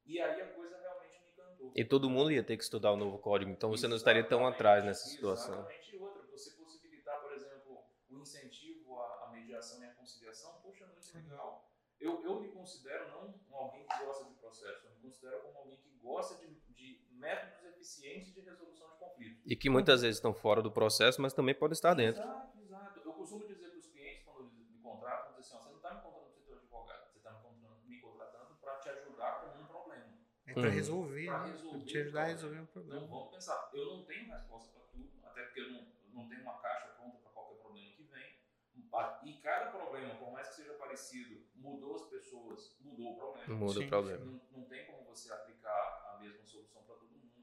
[0.06, 1.72] E aí a coisa realmente me encantou.
[1.76, 4.46] E todo mundo ia ter que estudar o novo código, então você não estaria tão
[4.46, 5.56] atrás nessa situação.
[5.56, 5.96] Exatamente.
[5.96, 10.86] E outra, você possibilitar, por exemplo, o incentivo à, à mediação e à conciliação, poxa,
[10.88, 11.70] muito legal.
[12.00, 15.78] Eu, eu me considero não alguém que gosta de processo, eu me considero como alguém
[15.78, 19.42] que gosta de, de métodos eficientes de resolução de conflitos.
[19.46, 22.22] E que muitas vezes estão fora do processo, mas também podem estar dentro.
[22.22, 23.00] Exato, exato.
[23.06, 25.78] Eu costumo dizer para os clientes, quando eles me contratam, dizer assim, ó, você não
[25.78, 28.90] está me contratando para ser teu advogado, você está me contratando, me contratando para te
[28.90, 30.14] ajudar com um problema.
[30.54, 30.76] É para Uhum.
[30.76, 31.52] resolver, Pra né?
[31.52, 33.08] resolver Pra te ajudar a o resolver um Então problema.
[33.08, 36.42] vamos pensar, eu não tenho resposta para tudo, até porque eu não, eu não tenho
[36.42, 38.38] uma caixa pronta para qualquer problema que vem.
[38.94, 43.48] Ah, E cada problema, por mais que seja parecido, mudou as pessoas, mudou o problema.
[43.60, 44.26] Muda Sim, o problema.
[44.26, 47.34] Não, não tem como você aplicar a mesma solução para todo mundo,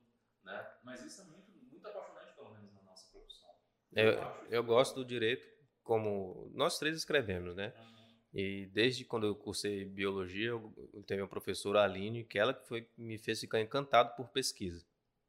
[0.45, 0.75] né?
[0.85, 3.51] Mas isso é muito, muito apaixonante, pelo menos na nossa profissão.
[3.93, 5.47] Eu, isso eu gosto do direito
[5.83, 7.73] como nós três escrevemos, né?
[7.75, 8.00] Uhum.
[8.33, 12.89] E desde quando eu cursei biologia, eu tenho uma professora Aline, que ela que foi
[12.97, 14.85] me fez ficar encantado por pesquisa.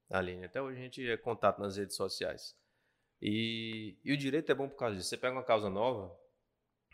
[0.09, 2.55] Aline, até hoje a gente é contato nas redes sociais.
[3.21, 5.09] E, e o direito é bom por causa disso.
[5.09, 6.15] Você pega uma causa nova,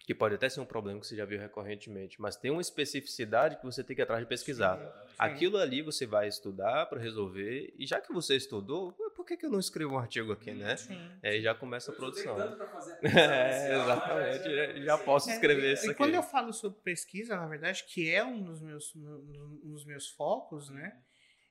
[0.05, 3.57] que pode até ser um problema que você já viu recorrentemente, mas tem uma especificidade
[3.57, 4.79] que você tem que ir atrás de pesquisar.
[4.79, 5.15] Exatamente.
[5.17, 8.95] Aquilo ali você vai estudar para resolver, e já que você estudou,
[9.27, 10.75] que, que eu não escrevo um artigo aqui, né?
[10.77, 10.99] Sim.
[11.23, 12.35] Aí já começa a produção.
[12.35, 14.43] tanto pra fazer a É, inicial, exatamente.
[14.49, 15.97] mas Já, já posso escrever É, isso e aqui.
[15.97, 20.09] quando eu falo sobre pesquisa, na verdade, que é um dos meus, um dos meus
[20.09, 20.93] focos, né?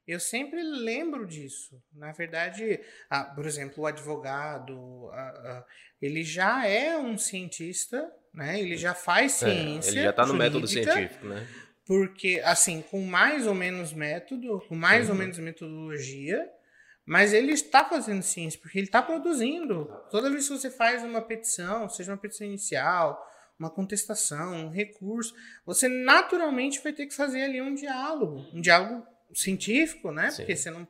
[0.07, 1.83] Eu sempre lembro disso.
[1.93, 5.65] Na verdade, ah, por exemplo, o advogado, ah, ah,
[6.01, 8.61] ele já é um cientista, né?
[8.61, 9.91] Ele já faz É, ciência.
[9.91, 11.47] ele já está no método científico, né?
[11.85, 15.21] Porque, assim, com mais ou menos método, com mais ou Uhum.
[15.21, 16.49] menos metodologia,
[17.07, 19.87] mas ele está fazendo ciência, porque ele está produzindo.
[20.11, 23.25] Toda vez que você faz uma petição, seja uma petição inicial,
[23.59, 25.33] uma contestação, um recurso,
[25.65, 30.31] você naturalmente vai ter que fazer ali um diálogo, um diálogo científico, né?
[30.31, 30.39] Sim.
[30.39, 30.87] Porque você não.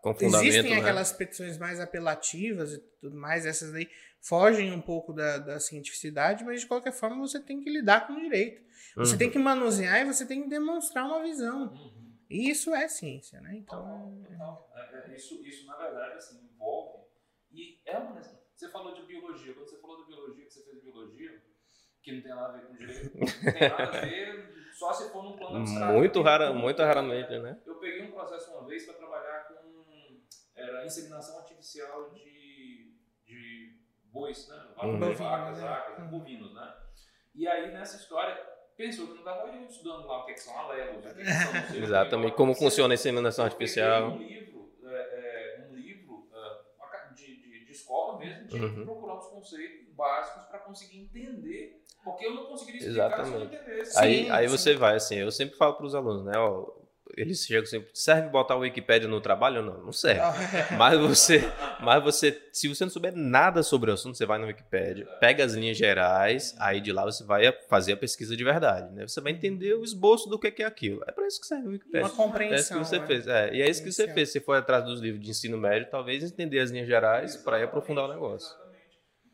[0.00, 0.80] Com fundamento, Existem né?
[0.80, 3.88] aquelas petições mais apelativas e tudo mais, essas daí
[4.20, 8.12] fogem um pouco da, da cientificidade, mas de qualquer forma você tem que lidar com
[8.12, 8.62] o direito.
[8.96, 9.18] Você Uhum.
[9.18, 11.72] tem que manusear e você tem que demonstrar uma visão.
[11.72, 12.01] Uhum.
[12.32, 13.62] E isso é ciência, né?
[13.66, 14.72] Total, Então, total.
[14.76, 17.04] É, é, isso, isso, na verdade, assim, envolve.
[17.52, 18.20] E é uma.
[18.20, 19.54] Você falou de biologia.
[19.54, 21.42] Quando você falou de biologia, que você fez biologia,
[22.02, 25.10] que não tem nada a ver com direito, não tem nada a ver só se
[25.10, 25.92] for num plano abstrato.
[25.92, 27.60] Muito, rara, muito raramente, né?
[27.66, 29.62] Eu peguei um processo uma vez para trabalhar com
[30.54, 34.56] era inseminação artificial de, de bois, né?
[34.76, 35.16] Vacas, Bovino,
[35.52, 35.60] né?
[35.60, 36.08] vacas, Uhum.
[36.10, 36.74] bovinos, né?
[37.34, 38.36] E aí, nessa história,
[38.76, 41.08] pensou que não estava eu estudando lá o que, é que são alelos, o que,
[41.08, 42.34] é que são não sei Exatamente.
[42.34, 44.12] Como funciona a inseminação artificial.
[44.12, 48.74] Um livro, é, é, um livro é, de, de, de escola mesmo, tinha Uhum.
[48.74, 53.26] que procurar os conceitos básicos para conseguir entender, porque eu não conseguiria explicar se eu
[53.26, 53.54] não Exatamente.
[53.56, 53.98] entendesse.
[53.98, 54.56] Aí, Sim, aí sim.
[54.56, 56.32] você vai, assim, eu sempre falo para os alunos, né?
[56.38, 56.81] Ó,
[57.16, 59.62] eles chegam sempre, serve botar o Wikipédia no trabalho?
[59.62, 60.20] Não, não serve.
[60.76, 61.40] Mas você,
[61.80, 65.44] mas você, se você não souber nada sobre o assunto, você vai no Wikipedia, pega
[65.44, 69.06] as linhas gerais, aí de lá você vai fazer a pesquisa de verdade, né?
[69.06, 71.02] Você vai entender o esboço do que é aquilo.
[71.06, 72.00] É para isso que serve o Wikipedia.
[72.00, 72.78] uma É isso compreensão.
[72.78, 73.06] que você né?
[73.06, 73.26] fez.
[73.26, 74.14] É, e é isso que você Compreensão.
[74.14, 74.28] fez.
[74.30, 78.04] Você foi atrás dos livros de ensino médio, talvez entender as linhas gerais para aprofundar
[78.08, 78.48] o negócio.
[78.48, 78.82] Exatamente.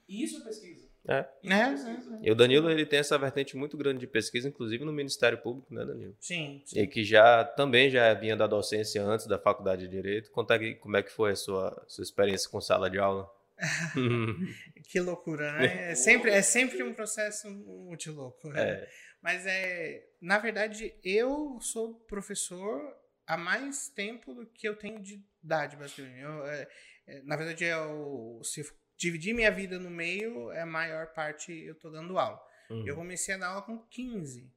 [0.08, 0.77] E isso é pesquisa.
[1.08, 1.26] É.
[1.42, 1.74] É.
[2.22, 5.72] E o Danilo, ele tem essa vertente muito grande de pesquisa, inclusive no Ministério Público,
[5.72, 6.14] né, Danilo?
[6.20, 6.80] Sim, sim.
[6.80, 10.30] E que já também já vinha da docência antes da faculdade de Direito.
[10.30, 13.28] Conta aqui como é que foi a sua, sua experiência com sala de aula.
[14.90, 15.90] Que loucura, né?
[15.90, 18.48] É sempre, é sempre um processo muito louco.
[18.48, 18.62] né?
[18.62, 18.88] É.
[19.20, 22.80] Mas é, na verdade, eu sou professor
[23.26, 26.20] há mais tempo do que eu tenho de idade, basicamente.
[26.20, 26.68] Eu, é,
[27.06, 28.62] é, na verdade, eu, se
[28.98, 32.38] dividir minha vida no meio, é a maior parte eu tô dando aula.
[32.68, 32.87] Uhum.
[32.87, 34.52] Eu comecei a dar aula com 15.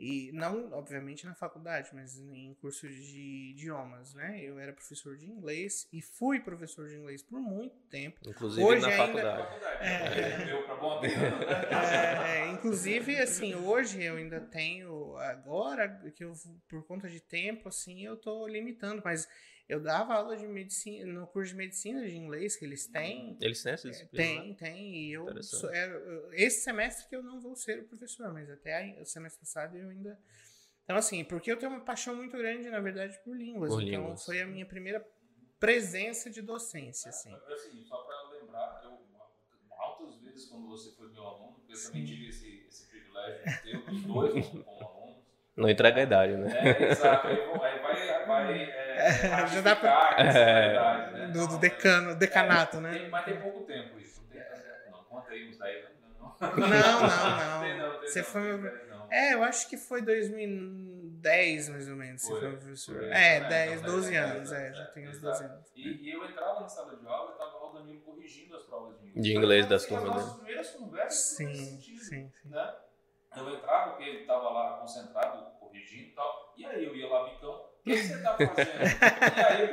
[0.00, 4.40] E não, obviamente, na faculdade, mas em curso de idiomas, né?
[4.40, 8.20] Eu era professor de inglês e fui professor de inglês por muito tempo.
[8.24, 9.42] Inclusive Hoje na ainda- faculdade.
[9.42, 9.84] Faculdade.
[9.84, 10.34] É.
[10.34, 10.68] Amigo.
[11.02, 16.32] É, é, inclusive, assim, hoje eu ainda tenho, agora que eu,
[16.68, 19.28] por conta de tempo, assim, eu tô limitando, mas
[19.68, 23.62] eu dava aula de medicina, no curso de medicina de inglês que eles têm, Eles
[23.62, 24.24] têm essa disciplina?
[24.36, 24.40] né?
[24.42, 27.84] tem, tem, e eu, sou- é, eu- esse semestre que eu não vou ser o
[27.88, 30.18] professor, mas até o semestre passado eu ainda...
[30.84, 34.00] Então, assim, porque eu tenho uma paixão muito grande, na verdade, por línguas, Por então
[34.02, 34.24] línguas.
[34.24, 35.06] foi a minha primeira
[35.60, 37.34] presença de docência, assim.
[37.46, 38.98] Assim, só para lembrar, eu
[39.76, 43.76] altas vezes quando você foi meu aluno, eu também tive esse, esse privilégio de ter
[43.92, 45.07] os dois como, alunos.
[45.58, 46.46] Não entrega a idade, né?
[46.62, 47.26] É, exato.
[47.26, 50.74] Aí, aí vai, vai é, Já dá pra- É.
[50.74, 51.26] idade, né?
[51.32, 52.92] Do, do decano, decanato, é, né?
[52.92, 54.22] tem- mas tem pouco tempo isso.
[54.22, 55.98] Não, tem, não conta aí uns 10 anos.
[56.40, 57.00] Não, Não,
[57.38, 57.90] não, Tem não.
[57.90, 58.58] tem Você não, foi.
[58.62, 59.08] não.
[59.10, 62.22] É, eu acho que foi 2010, mais ou menos.
[62.26, 62.94] Foi, for professor.
[62.96, 63.08] foi.
[63.10, 65.26] É, É, 10, então, 12 é, anos, é, é, já é, tem uns exato.
[65.26, 65.66] 12 anos.
[65.76, 68.62] E, e eu entrava na sala de aula e estava lá o Danilo corrigindo as
[68.64, 69.24] provas de inglês.
[69.24, 70.28] De inglês das Então, turmas As dele.
[70.28, 72.48] nossas primeiras conversas Sim, sim, sim.
[72.50, 72.72] Né?
[73.38, 76.54] Eu entrava porque ele estava lá concentrado, corrigindo e tal.
[76.56, 78.78] E aí eu ia lá, Bicão, o que você tá fazendo?
[78.80, 79.70] e aí,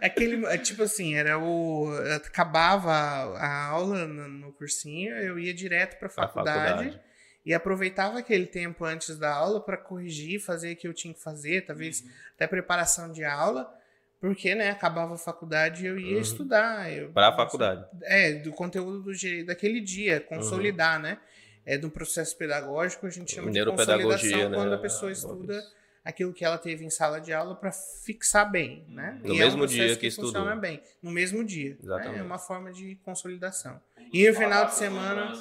[0.00, 1.88] Aquele, é tipo assim, era o.
[2.16, 7.00] Acabava a a aula no, no cursinho, eu ia direto pra Pra faculdade, faculdade.
[7.44, 11.22] e aproveitava aquele tempo antes da aula pra corrigir, fazer o que eu tinha que
[11.22, 13.72] fazer, talvez até preparação de aula,
[14.20, 16.20] porque, né, acabava a faculdade e eu ia Uhum.
[16.20, 16.92] estudar.
[16.92, 17.84] Eu, Pra faculdade.
[18.02, 20.26] É, do conteúdo do, daquele dia, Uhum.
[20.26, 21.18] consolidar, né?
[21.64, 24.56] É do processo pedagógico, a gente chama de consolidação né?
[24.56, 25.62] quando a pessoa estuda
[26.04, 29.20] aquilo que ela teve em sala de aula para fixar bem, né?
[29.22, 30.32] No E é um mesmo dia que estudou.
[30.32, 31.70] funciona bem, no mesmo dia.
[31.70, 31.76] né?
[31.82, 32.18] Exatamente.
[32.18, 33.80] É uma forma de consolidação.
[34.12, 35.32] E no final de semana-.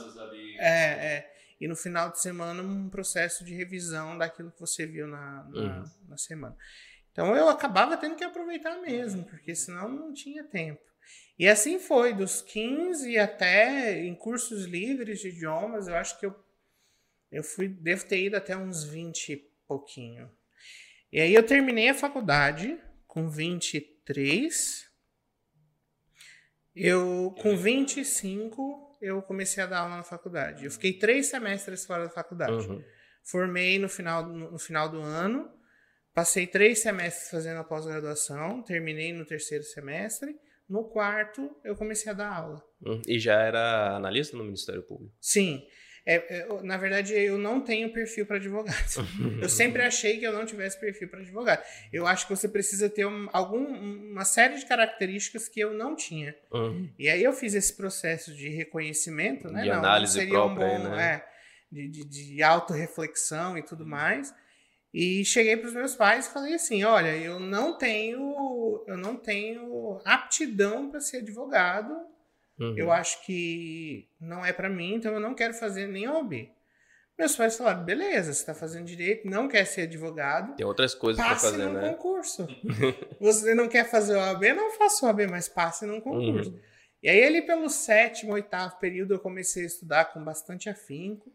[0.60, 1.34] É, é.
[1.60, 5.60] E no final de semana, um processo de revisão daquilo que você viu na, na,
[5.80, 5.84] Uhum.
[6.10, 6.56] na semana.
[7.12, 10.80] Então eu acabava tendo que aproveitar mesmo, porque senão não tinha tempo.
[11.38, 16.36] E assim foi, dos 15 até em cursos livres de idiomas, eu acho que eu,
[17.32, 20.30] eu fui, devo ter ido até uns 20 e pouquinho.
[21.12, 24.90] E aí eu terminei a faculdade com 23.
[26.74, 30.64] Eu, com 25, eu comecei a dar aula na faculdade.
[30.64, 32.68] Eu fiquei três semestres fora da faculdade.
[32.68, 32.82] Uhum.
[33.24, 35.52] Formei no final, no, no final do ano,
[36.14, 40.40] passei três semestres fazendo a pós-graduação, terminei no terceiro semestre.
[40.72, 42.64] No quarto, eu comecei a dar aula.
[42.82, 43.02] Uhum.
[43.06, 45.14] E já era analista no Ministério Público.
[45.20, 45.62] Sim.
[46.06, 48.76] É, é, eu- na verdade, eu não tenho perfil para advogado.
[49.46, 51.62] Eu sempre achei que eu não tivesse perfil para advogado.
[51.94, 53.64] Eu acho que você precisa ter um- algum,
[54.12, 56.34] uma série de características que eu não tinha.
[56.52, 56.90] Uhum.
[56.98, 59.62] E aí eu fiz esse processo de reconhecimento, né?
[59.64, 61.14] De Não, análise seria própria, um bom, né?
[61.16, 61.26] é,
[61.72, 64.34] de, de, de autorreflexão e tudo mais.
[64.94, 69.16] E cheguei para os meus pais e falei assim, olha, eu não tenho, eu não
[69.16, 71.96] tenho aptidão para ser advogado.
[72.60, 72.78] Uhum.
[72.78, 76.50] Eu acho que não é para mim, então eu não quero fazer nem OAB.
[77.18, 81.22] Meus pais falaram, beleza, você está fazendo direito, não quer ser advogado, Tem outras coisas
[81.22, 81.90] para passe fazer, num né?
[81.92, 82.48] concurso.
[83.20, 86.50] Você não quer fazer OAB, não faça OAB, mas passe num concurso.
[86.50, 86.60] Uhum.
[87.04, 91.32] E aí, ali pelo sétimo, oitavo período, eu comecei a estudar com bastante afinco.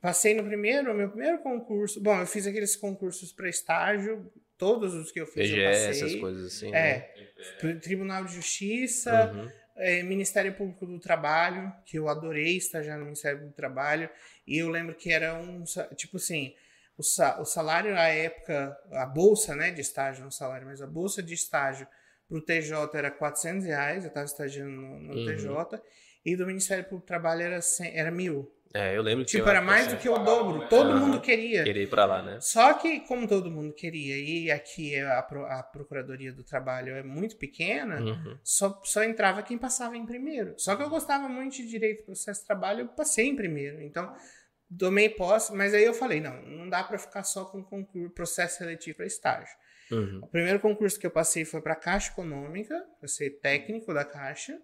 [0.00, 2.00] Passei no primeiro, meu primeiro concurso.
[2.00, 5.90] Bom, eu fiz aqueles concursos para estágio, todos os que eu fiz eu PGE, passei.
[5.90, 6.70] essas coisas assim.
[6.70, 6.78] né?
[6.78, 7.10] É,
[7.58, 9.50] Tri- Tribunal de Justiça, Uhum.
[9.76, 14.08] é, Ministério Público do Trabalho, que eu adorei estagiar no Ministério Público do Trabalho.
[14.46, 15.64] E eu lembro que era um,
[15.96, 16.54] tipo assim,
[16.96, 17.02] o
[17.44, 21.88] salário à época, a bolsa né, de estágio, não salário, mas a bolsa de estágio
[22.28, 25.24] para o TJ era 400 reais, eu estava estagiando no, no Uhum.
[25.24, 25.82] TJ,
[26.24, 28.53] e do Ministério Público do Trabalho era, 100, era mil.
[28.76, 31.62] É, eu lembro que Tipo, eu era mais do que o dobro, todo mundo queria.
[31.62, 32.40] queria ir pra lá, né?
[32.40, 37.02] Só que, como todo mundo queria, e aqui a, Pro- a Procuradoria do Trabalho é
[37.04, 38.36] muito pequena, Uhum.
[38.42, 40.54] só, só entrava quem passava em primeiro.
[40.58, 43.80] Só que eu gostava muito de direito processo de trabalho, eu passei em primeiro.
[43.80, 44.12] Então,
[44.76, 48.58] tomei posse, mas aí eu falei, não, não dá para ficar só com concurso, processo
[48.58, 49.54] seletivo para estágio.
[49.92, 50.18] Uhum.
[50.20, 54.58] O primeiro concurso que eu passei foi para Caixa Econômica, para ser técnico da Caixa.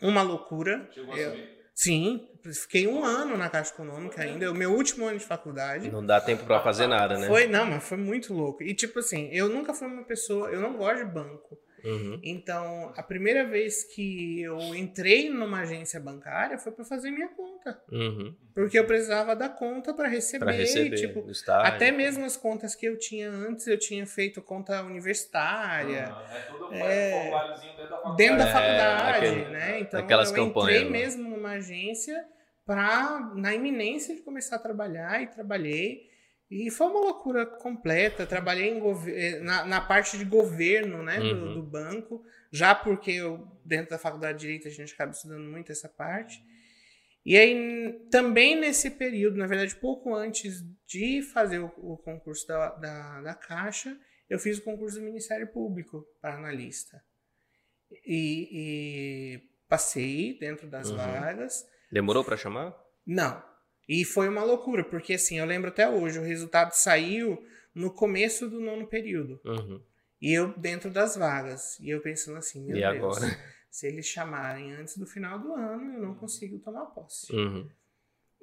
[0.00, 0.88] Uma loucura.
[0.94, 1.59] Chegou a Eu- subir.
[1.82, 2.28] Sim,
[2.62, 5.90] fiquei um ano na Caixa Econômica ainda, o meu último ano de faculdade.
[5.90, 7.26] Não dá tempo pra fazer nada, né?
[7.26, 8.62] Foi, não, mas foi muito louco.
[8.62, 11.58] E tipo assim, eu nunca fui uma pessoa, eu não gosto de banco.
[11.82, 12.20] Uhum.
[12.22, 17.80] Então, a primeira vez que eu entrei numa agência bancária foi para fazer minha conta,
[17.90, 18.34] Uhum.
[18.54, 21.72] porque eu precisava da conta para receber, Pra receber tipo, estágio.
[21.74, 26.14] até mesmo as contas que eu tinha antes, eu tinha feito conta universitária.
[26.14, 28.16] Ah, é tudo É, um dentro da faculdade.
[28.16, 29.80] dentro da É, faculdade, aquele- né?
[29.80, 30.98] Então aquelas eu campanhas, entrei né?
[30.98, 32.24] mesmo numa agência
[32.64, 36.08] para na iminência de começar a trabalhar e trabalhei
[36.50, 38.26] e foi uma loucura completa.
[38.26, 41.54] Trabalhei em eh, na, na parte de governo, né, do, Uhum.
[41.54, 45.70] do banco, já porque eu dentro da faculdade de direito a gente acaba estudando muito
[45.72, 46.42] essa parte.
[47.24, 52.70] E aí também nesse período, na verdade pouco antes de fazer o, o concurso da,
[52.76, 53.96] da, da Caixa,
[54.28, 57.02] eu fiz o concurso do Ministério Público para analista.
[58.06, 60.96] E, e passei dentro das Uhum.
[60.98, 61.64] vagas.
[61.90, 62.76] Demorou pra chamar?
[63.06, 63.42] Não.
[63.88, 67.42] E foi uma loucura, porque assim, eu lembro até hoje, o resultado saiu
[67.74, 69.40] no começo do nono período.
[69.44, 69.82] Uhum.
[70.20, 71.78] E eu dentro das vagas.
[71.80, 73.38] E eu pensando assim, meu E Deus, agora?
[73.70, 77.32] se eles chamarem antes do final do ano, eu não consigo tomar posse.
[77.34, 77.68] Uhum.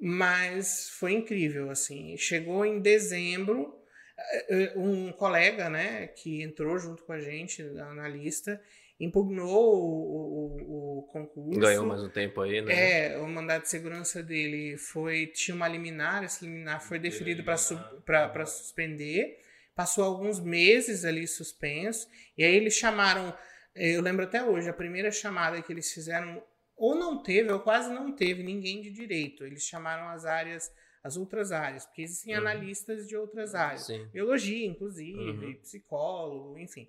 [0.00, 2.16] Mas foi incrível, assim.
[2.16, 3.74] Chegou em dezembro,
[4.18, 8.60] eh, eh, um colega, né, que entrou junto com a gente na lista,
[9.00, 11.60] impugnou o, o, o, concurso.
[11.60, 13.12] Ganhou mais um tempo aí, né?
[13.12, 18.46] É, o mandato de segurança dele foi tinha uma liminar, esse liminar foi deferido para
[18.46, 19.38] suspender.
[19.74, 23.32] Passou alguns meses ali suspenso, e aí eles chamaram,
[23.76, 26.42] eu lembro até hoje, a primeira chamada que eles fizeram
[26.76, 29.44] ou não teve, ou quase não teve ninguém de direito.
[29.44, 32.40] Eles chamaram as áreas, as outras áreas, porque existem uhum.
[32.40, 33.86] analistas de outras áreas.
[33.86, 34.04] Sim.
[34.12, 35.54] Biologia, inclusive, uhum.
[35.60, 36.88] psicólogo, enfim,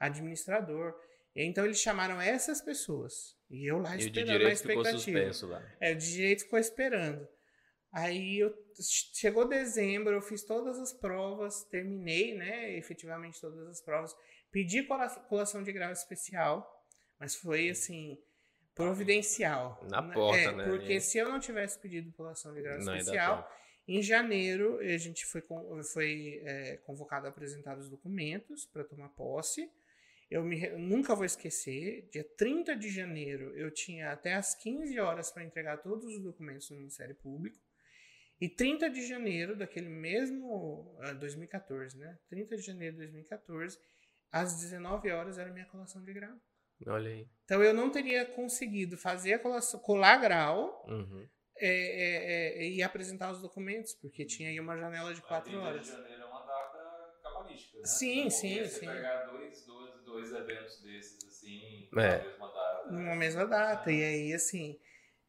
[0.00, 0.92] administrador.
[1.34, 3.36] Então eles chamaram essas pessoas.
[3.50, 5.62] E eu lá e esperando de direito ficou suspenso lá.
[5.80, 7.28] É, o de direito ficou esperando.
[7.92, 8.52] Aí eu,
[9.12, 14.14] chegou dezembro, eu fiz todas as provas, terminei, né, efetivamente todas as provas.
[14.50, 14.86] Pedi
[15.28, 16.84] colação de grau especial,
[17.20, 18.18] mas foi assim,
[18.74, 19.80] providencial.
[19.88, 20.64] Na porta, é, né?
[20.64, 23.48] Porque se eu não tivesse pedido colação de grau não especial,
[23.86, 25.42] em janeiro a gente foi,
[25.92, 29.70] foi é, convocado a apresentar os documentos para tomar posse.
[30.30, 34.98] Eu, me, eu nunca vou esquecer, dia 30 de janeiro eu tinha até as 15
[34.98, 37.58] horas para entregar todos os documentos no Ministério Público.
[38.40, 40.98] E 30 de janeiro daquele mesmo.
[41.20, 42.18] 2014, ah, né?
[42.28, 43.78] 30 de janeiro de 2014,
[44.30, 46.36] às 19 horas era minha colação de grau.
[46.86, 47.28] Olha aí.
[47.44, 51.26] Então eu não teria conseguido fazer a colação, colar grau uhum.
[51.56, 55.86] é, é, é, e apresentar os documentos, porque tinha aí uma janela de 4 horas.
[55.86, 57.84] 30 de janeiro é uma data cabalística, né?
[57.86, 58.86] Sim, sim, você sim.
[58.86, 59.83] pegar dois, dois,
[60.14, 62.18] dois eventos desses assim, é.
[62.18, 62.90] na mesma data.
[62.90, 63.92] Numa mesma data.
[63.92, 64.78] E aí, assim.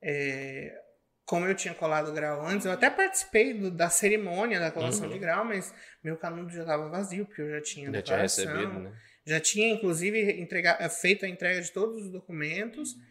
[0.02, 0.82] É,
[1.26, 5.14] como eu tinha colado grau antes, eu até participei do, da cerimônia da colação uhum.
[5.14, 8.80] de grau, mas meu canudo já estava vazio, porque eu já tinha Já tinha recebido,
[8.80, 8.96] né?
[9.26, 12.92] Já tinha, inclusive, entregar, eh, feito a entrega de todos os documentos.
[12.94, 13.02] Uhum.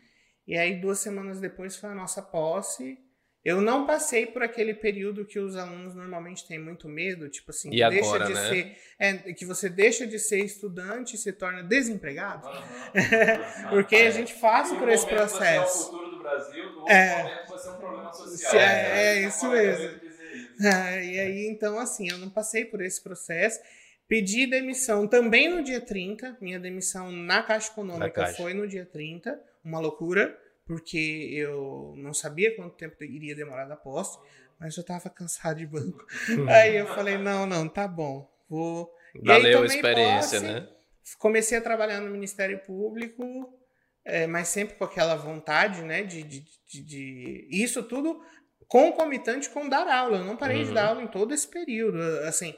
[0.46, 2.96] E aí, duas semanas depois, foi a nossa posse.
[3.44, 7.68] Eu não passei por aquele período que os alunos normalmente têm muito medo, tipo assim,
[7.70, 8.48] e agora, de né?
[8.48, 12.48] ser, é, que você deixa de ser estudante e se torna desempregado.
[12.48, 13.68] Uhum.
[13.68, 15.37] Porque a gente passa por esse processo.
[15.37, 18.54] Você é o futuro do Brasil, no é, momento você é um problema social.
[18.54, 20.04] É, é, é isso mesmo.
[20.61, 23.61] É, e aí, então, assim, eu não passei por esse processo.
[24.07, 26.37] Pedi demissão também no dia 30.
[26.40, 28.37] Minha demissão na Caixa Econômica na Caixa.
[28.37, 29.40] foi no dia 30.
[29.64, 34.18] Uma loucura, porque eu não sabia quanto tempo iria demorar da posse,
[34.59, 36.05] mas eu estava cansado de banco.
[36.48, 38.92] aí eu falei: não, não, tá bom, vou.
[39.22, 40.68] Valeu a experiência, posse, né?
[41.18, 43.24] Comecei a trabalhar no Ministério Público,
[44.05, 47.48] é, mas sempre com aquela vontade, né, de, de, de, de...
[47.50, 48.20] Isso tudo
[48.66, 50.18] concomitante com dar aula.
[50.18, 50.64] Eu não parei uhum.
[50.64, 52.00] de dar aula em todo esse período.
[52.27, 52.55] Assim,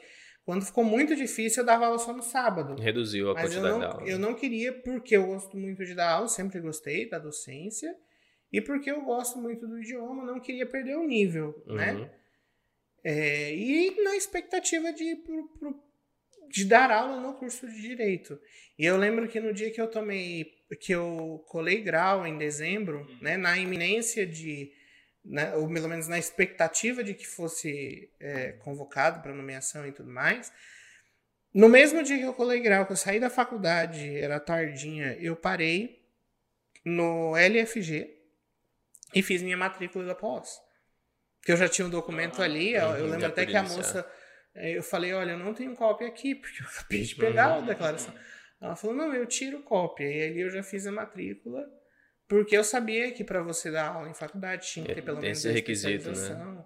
[0.47, 2.81] quando ficou muito difícil, eu dava aula só no sábado.
[2.81, 4.07] Reduziu a Mas quantidade eu não, da aula.
[4.07, 7.93] Eu não queria, porque eu gosto muito de dar aula, sempre gostei da docência,
[8.49, 11.91] e porque eu gosto muito do idioma, não queria perder o nível, né?
[11.91, 11.99] uhum.
[11.99, 12.11] né?
[13.03, 15.83] É, e na expectativa de pro, pro,
[16.49, 18.39] de dar aula no curso de Direito.
[18.79, 22.99] E eu lembro que no dia que eu tomei, que eu colei grau em dezembro,
[22.99, 23.17] uhum.
[23.19, 24.71] né, na iminência de
[25.27, 30.09] né, ou pelo menos na expectativa de que fosse é, convocado para nomeação e tudo
[30.09, 30.51] mais.
[31.53, 35.35] No mesmo dia que eu colei grau, que eu saí da faculdade, era tardinha, eu
[35.35, 36.05] parei
[36.85, 38.15] no LFG
[39.13, 40.61] e fiz minha matrícula da pós.
[41.41, 44.09] Que eu já tinha um documento ali, eu, eu lembro até que a moça,
[44.55, 47.61] é, eu falei, olha, eu não tenho cópia aqui, porque eu acabei de pegar a
[47.61, 48.13] declaração.
[48.61, 50.05] Ela falou, não, eu tiro cópia.
[50.05, 51.65] E ali eu já fiz a matrícula
[52.27, 55.37] porque eu sabia que para você dar aula em faculdade tinha que ter pelo menos
[55.37, 56.65] esse requisito, né?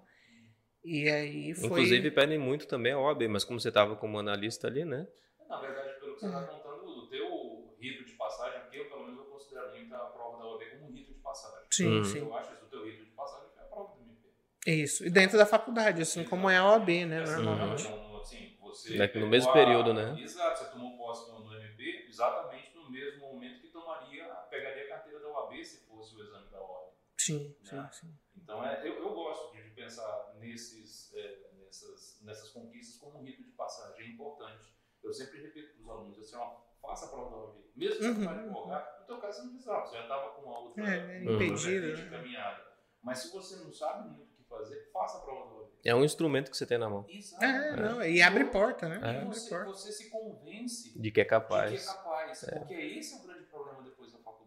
[0.84, 1.66] E aí foi...
[1.66, 5.06] Inclusive pedem muito também a OAB, mas como você estava como analista ali, né?
[5.48, 6.46] Na verdade, pelo que você está uhum.
[6.46, 10.46] contando, o teu rito de passagem, eu pelo menos eu considero muito a prova da
[10.46, 11.66] OAB como um rito de passagem.
[11.70, 12.04] Sim, uhum.
[12.04, 12.18] sim.
[12.18, 14.82] Eu acho que o teu rito de passagem é a prova do MP.
[14.82, 17.86] Isso, e dentro da faculdade, assim como é a OAB, né, assim, normalmente.
[17.86, 19.52] Assim, você é no mesmo a...
[19.52, 20.16] período, né?
[20.20, 24.88] Exato, você tomou posse no, no MP exatamente no mesmo momento que tomaria, pegaria a
[24.88, 26.92] carteira da OAB se fosse o exame da OAB.
[27.24, 27.88] Sim, né?
[27.92, 28.18] sim, sim.
[28.36, 33.44] Então, é, eu, eu gosto de pensar nesses, é, nessas, nessas conquistas como um rito
[33.44, 34.06] de passagem.
[34.06, 34.72] É importante.
[35.02, 37.56] Eu sempre repito para os alunos, assim, ó, faça a prova da OAB.
[37.76, 38.14] Mesmo que uhum.
[38.14, 40.84] você vai advogar, no teu caso você não precisava, você já estava com a outra
[40.84, 42.10] é, é impedido, né?
[42.10, 42.72] caminhada.
[43.02, 45.72] Mas se você não sabe muito o que fazer, faça a prova da OAB.
[45.84, 47.04] É um instrumento que você tem na mão.
[47.08, 47.44] Exato.
[47.44, 49.00] É, não, e abre porta, né?
[49.02, 49.22] É.
[49.22, 51.72] Abre você, você se convence de que é capaz.
[51.72, 52.42] De que é capaz.
[52.44, 52.58] É.
[52.58, 53.41] Porque esse é o grande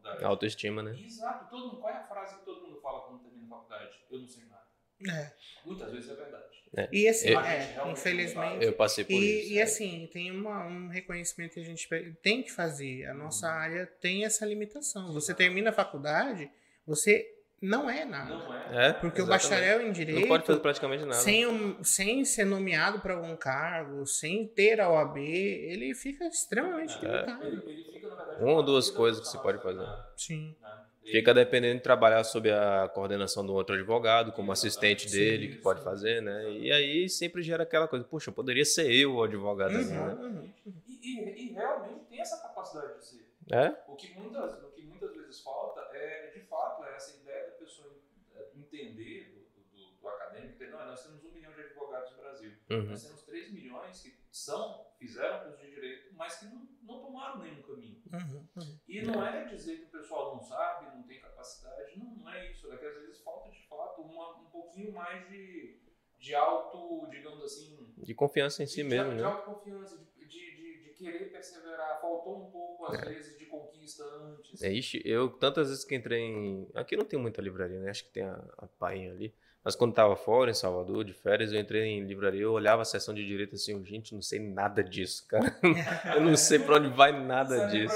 [0.06, 0.24] faculdade.
[0.24, 1.00] A autoestima, né?
[1.00, 1.50] Exato.
[1.50, 3.98] Todo mundo, qual é a frase que todo mundo fala quando termina a faculdade?
[4.10, 4.66] Eu não sei nada.
[5.10, 5.34] É.
[5.66, 6.56] Muitas vezes é verdade.
[6.78, 6.90] É.
[6.92, 8.66] E assim, eu, é, infelizmente.
[8.66, 9.54] Eu passei por e, isso.
[9.54, 11.88] E assim, tem uma, um reconhecimento que a gente
[12.22, 13.06] tem que fazer.
[13.06, 13.52] A nossa hum.
[13.52, 15.14] área tem essa limitação.
[15.14, 16.52] Você termina a faculdade,
[16.86, 18.36] você não é nada.
[18.36, 18.90] Não é.
[18.90, 19.44] É, Porque o exatamente.
[19.50, 21.14] bacharel em direito, Não pode fazer praticamente nada.
[21.22, 26.98] sem, um- sem ser nomeado para algum cargo, sem ter a OAB, ele fica extremamente
[27.04, 27.08] É.
[27.08, 27.46] limitado.
[27.48, 29.88] Ele, ele fica, na verdade, Uma ou duas coisas que trabalho, pode fazer.
[29.90, 29.98] né?
[30.18, 30.56] Sim.
[30.62, 30.70] Né?
[31.08, 35.56] Fica dependendo de trabalhar sob a coordenação do outro advogado, como assistente Sim, dele, que
[35.56, 35.62] sim.
[35.62, 36.52] pode fazer, né?
[36.52, 40.14] E aí sempre gera aquela coisa, puxa, poderia ser eu o advogado ali, né?
[40.20, 40.82] Uhum, uhum.
[40.88, 43.26] E, e- e realmente tem essa capacidade de ser.
[43.52, 43.68] É?
[43.88, 47.52] O que muitas, o que muitas vezes falta é, de fato, é essa ideia da
[47.52, 47.88] pessoa
[48.36, 52.18] eh, entender do, do, do acadêmico, entender, não, nós temos um milhão de advogados no
[52.18, 52.52] Brasil.
[52.70, 52.84] Uhum.
[52.84, 57.40] Nós temos 3 milhões que são, fizeram curso de direito, mas que não, não tomaram
[57.40, 58.02] nenhum caminho.
[58.12, 58.80] Uhum, uhum.
[58.88, 62.52] E não é dizer que o pessoal não sabe, não tem capacidade, não, não é
[62.52, 62.72] isso.
[62.72, 65.80] É que às vezes falta de fato uma, um pouquinho mais de,
[66.18, 67.94] de auto, digamos assim.
[67.98, 69.24] De confiança em si de, mesmo, de né?
[69.24, 72.02] autoconfiança, de, de, de, de querer perseverar.
[72.02, 74.62] Faltou um pouco, às vezes, de conquista antes.
[74.62, 76.68] É, ixi, eu tantas vezes que entrei em.
[76.74, 77.92] Aqui não tem muita livraria, né?
[77.92, 79.34] Acho que tem a, a Painha ali.
[79.66, 82.86] Mas quando tava fora, em Salvador, de férias, eu entrei em livraria, eu olhava a
[82.86, 85.58] seção de direito assim, gente, não sei nada disso, cara.
[86.14, 87.96] eu não sei pra onde vai nada disso.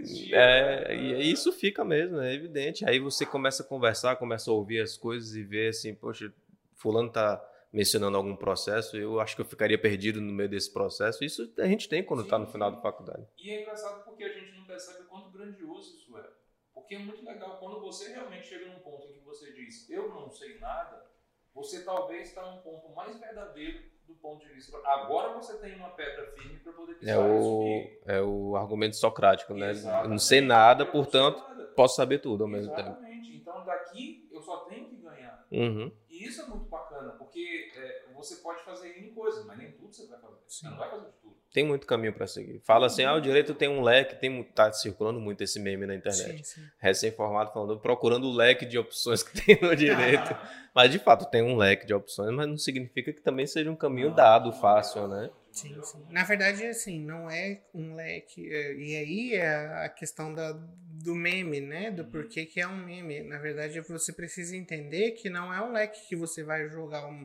[0.00, 0.96] existia, É, né?
[0.96, 2.88] e aí isso fica mesmo, é evidente.
[2.88, 6.32] Aí você começa a conversar, começa a ouvir as coisas e ver assim, poxa,
[6.76, 11.24] fulano tá mencionando algum processo, eu acho que eu ficaria perdido no meio desse processo.
[11.24, 13.26] Isso a gente tem quando tá no final da faculdade.
[13.36, 16.43] E é engraçado porque a gente não percebe o quanto grandioso isso é.
[16.74, 20.08] Porque é muito legal quando você realmente chega num ponto em que você diz, eu
[20.08, 21.06] não sei nada,
[21.54, 24.76] você talvez está num ponto mais verdadeiro do ponto de vista.
[24.84, 29.54] Agora você tem uma pedra firme para poder pisar É o, é o argumento socrático,
[29.54, 29.68] né?
[29.68, 30.08] Eu Exatamente.
[30.10, 31.64] não sei nada, não sei portanto, nada.
[31.76, 32.88] posso saber tudo ao mesmo tempo.
[32.90, 33.36] Exatamente.
[33.36, 35.46] Então daqui eu só tenho que ganhar.
[35.50, 35.90] Uhum.
[36.10, 39.92] E isso é muito bacana, porque é, você pode fazer N coisas, mas nem tudo
[39.94, 40.38] você vai fazer.
[40.46, 40.70] Você Sim.
[40.70, 41.23] não vai fazer tudo.
[41.54, 42.60] Tem muito caminho para seguir.
[42.64, 45.94] Fala assim, ah, o direito tem um leque, tem, tá circulando muito esse meme na
[45.94, 46.42] internet.
[46.80, 50.36] Recém-formado falando, procurando o leque de opções que tem no direito.
[50.74, 53.76] Mas de fato tem um leque de opções, mas não significa que também seja um
[53.76, 55.30] caminho dado, fácil, né?
[55.52, 56.04] Sim, sim.
[56.10, 58.52] Na verdade, assim, não é um leque.
[58.52, 61.92] é, E aí é a questão da, do meme, né?
[61.92, 63.22] Do porquê que é um meme.
[63.22, 67.24] Na verdade, você precisa entender que não é um leque que você vai jogar um.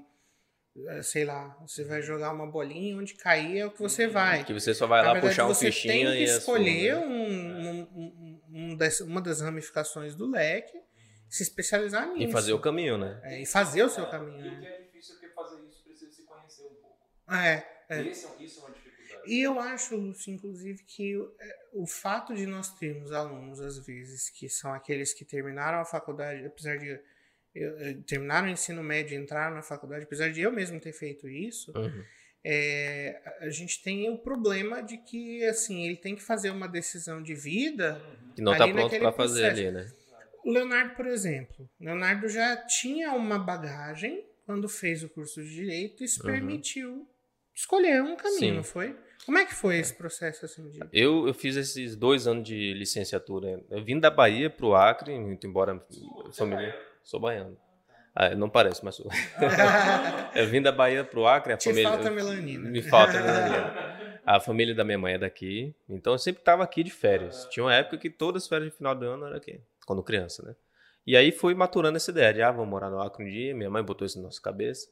[0.88, 4.43] Eh, Sei lá, você vai jogar uma bolinha onde cair é o que você vai.
[4.43, 6.91] Que você só vai Na lá verdade, puxar um você fichinha tem que e escolher
[6.93, 7.07] assumir.
[7.07, 8.41] um, um- um-
[8.72, 10.78] um das- uma das ramificações do leque,
[11.30, 12.24] se especializar nisso.
[12.30, 13.20] E fazer o caminho, né?
[13.24, 14.39] É, e fazer o seu caminho.
[14.45, 14.61] E o né?
[14.61, 16.97] que é difícil é porque fazer isso precisa se conhecer um pouco.
[17.32, 18.01] É, é.
[18.07, 18.89] Esse é, isso é uma dificuldade.
[19.28, 23.78] E eu acho, Lúcio, inclusive, que o- é, o fato de nós termos alunos, às
[23.86, 26.99] vezes, que são aqueles que terminaram a faculdade, apesar de.
[27.56, 30.93] Eu- eu- terminaram o ensino médio e entraram na faculdade, apesar de eu mesmo ter
[30.93, 32.04] feito isso, Uhum.
[32.43, 37.22] é, a- gente tem o problema de que, assim, ele tem que fazer uma decisão
[37.22, 38.02] de vida.
[38.36, 39.62] Que não tá Ali pronto naquele para fazer processo.
[39.62, 39.91] ali, né?
[40.45, 46.04] O Leonardo, por exemplo, Leonardo já tinha uma bagagem quando fez o curso de Direito
[46.04, 46.26] e se Uhum.
[46.32, 47.08] permitiu
[47.54, 48.52] escolher um caminho, Sim.
[48.54, 48.95] não foi?
[49.26, 50.80] Como é que foi esse processo, assim, de...
[50.93, 53.62] Eu, eu fiz esses dois anos de licenciatura.
[53.70, 55.76] Eu vim da Bahia pro Acre, muito embora a
[56.24, 56.74] Você família.
[57.10, 57.57] Sou baiano.
[58.16, 59.07] Ah, não parece, mas sou.
[60.36, 61.89] Eu vim da Bahia pro Acre, a Te família.
[61.89, 62.70] falta melanina.
[62.70, 64.22] Me falta melanina.
[64.24, 67.47] A família da minha mãe é daqui, então eu sempre estava aqui de férias.
[67.49, 70.45] Tinha uma época que todas as férias de final do ano era aqui, quando criança,
[70.45, 70.55] né?
[71.07, 73.55] E aí fui maturando essa ideia de, ah, vamos morar no Acre um dia.
[73.55, 74.88] Minha mãe botou isso na nossa cabeça.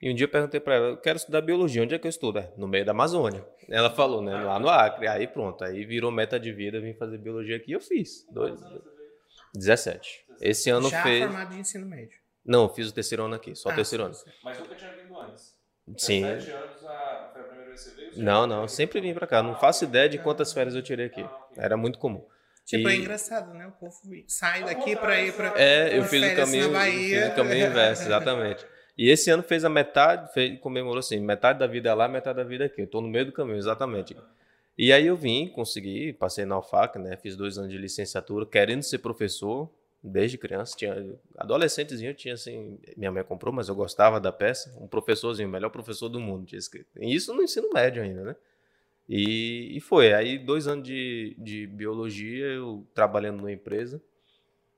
[0.00, 2.08] E um dia eu perguntei para ela, eu quero estudar biologia, onde é que eu
[2.08, 2.38] estudo?
[2.38, 3.44] "É, no meio da Amazônia.
[3.68, 5.06] Ela falou, né, lá no Acre.
[5.06, 8.24] Aí pronto, aí virou meta de vida, vim fazer biologia aqui e eu fiz.
[8.32, 9.10] Dois, Quantos anos você veio?
[9.54, 10.27] 17.
[10.40, 11.24] Esse ano Já fez...
[11.24, 12.18] formado em ensino médio.
[12.44, 14.14] Não, eu fiz o terceiro ano aqui, só o Ah, terceiro ano.
[14.42, 15.54] Mas nunca tinha vindo antes.
[15.96, 16.22] Sim.
[16.22, 17.30] 17 anos a...
[17.32, 18.14] foi a primeira vez que você veio?
[18.14, 19.42] Você Não, não, sempre vim pra cá.
[19.42, 21.22] Não faço ideia de quantas férias eu tirei aqui.
[21.22, 21.46] Ah.
[21.56, 22.24] Era muito comum.
[22.64, 23.66] Tipo, é E- engraçado, né?
[23.66, 23.94] O povo
[24.26, 25.54] sai daqui pra ir pra...
[25.56, 28.66] É, eu fiz o caminho, fiz o caminho inverso, exatamente.
[28.96, 32.44] E esse ano fez a metade, fez, comemorou assim, metade da vida lá, metade da
[32.44, 32.82] vida aqui.
[32.82, 34.14] Eu tô no meio do caminho, exatamente.
[34.76, 37.16] E aí eu vim, consegui, passei na UFAC, né?
[37.16, 39.70] Fiz dois anos de licenciatura, querendo ser professor
[40.02, 40.76] desde criança.
[40.76, 44.74] Tinha adolescentezinho, tinha assim, minha mãe comprou, mas eu gostava da peça.
[44.80, 46.88] Um professorzinho, o melhor professor do mundo, tinha escrito.
[47.00, 48.36] E isso no ensino médio ainda, né?
[49.08, 50.12] E, e foi.
[50.12, 54.00] Aí dois anos de, de biologia, eu trabalhando numa empresa.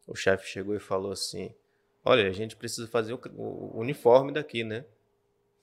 [0.06, 1.52] O chefe chegou e falou assim:
[2.04, 4.84] Olha, a gente precisa fazer o, o uniforme daqui, né?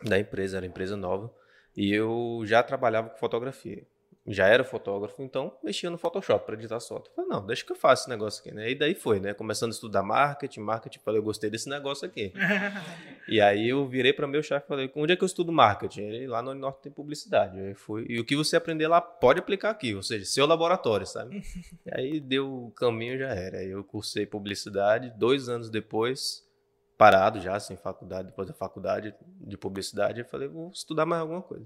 [0.03, 1.34] Da empresa, era empresa nova.
[1.76, 3.84] E eu já trabalhava com fotografia.
[4.28, 7.09] Já era fotógrafo, então mexia no Photoshop para editar as fotos.
[7.15, 8.69] Falei, não, deixa que eu faça esse negócio aqui, né?
[8.69, 9.34] E daí foi, né?
[9.34, 12.34] Começando a estudar marketing, marketing, falei, eu gostei desse negócio aqui.
[13.30, 16.01] e aí eu virei para meu chefe e falei, onde é que eu estudo marketing?
[16.01, 17.57] Ele, lá no Norte tem publicidade.
[17.57, 21.05] Aí fui, e o que você aprender lá pode aplicar aqui, ou seja, seu laboratório,
[21.05, 21.41] sabe?
[21.86, 23.59] e aí deu o caminho, já era.
[23.59, 26.45] Aí eu cursei publicidade, dois anos depois,
[26.97, 31.41] parado já, sem faculdade, depois da faculdade de publicidade, eu falei, vou estudar mais alguma
[31.41, 31.65] coisa.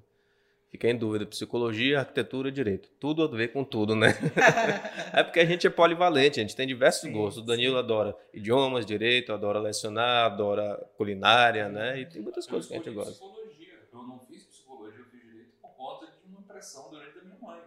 [0.72, 2.90] Fiquei em dúvida, psicologia, arquitetura, direito.
[2.98, 4.16] Tudo a ver com tudo, né?
[5.12, 7.44] é porque a gente é polivalente, a gente tem diversos sim, gostos.
[7.44, 7.80] O Danilo sim.
[7.80, 12.00] adora idiomas, direito, adora lecionar, adora culinária, né?
[12.00, 13.12] E tem muitas eu coisas que a gente gosta.
[13.12, 13.74] psicologia.
[13.92, 17.38] Eu não fiz psicologia, eu fiz direito por conta de uma pressão durante a minha
[17.42, 17.60] mãe.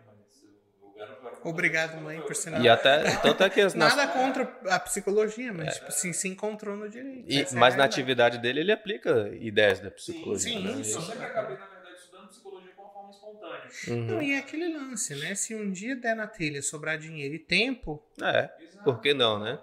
[1.43, 2.63] Obrigado, mãe, por sinal.
[2.63, 5.71] E até, tanto é que as Nada contra a psicologia, mas é.
[5.73, 7.25] tipo, sim, se encontrou no direito.
[7.29, 10.59] E, mas é na atividade dele, ele aplica ideias da psicologia.
[10.59, 10.83] Sim, né?
[10.83, 10.95] sim.
[10.95, 13.54] Eu sempre acabei, na verdade, estudando psicologia com uma forma espontânea.
[13.89, 14.05] Uhum.
[14.07, 15.35] Não, e é aquele lance, né?
[15.35, 18.03] Se um dia der na telha sobrar dinheiro e tempo.
[18.23, 18.51] É,
[18.83, 19.59] por que não, né?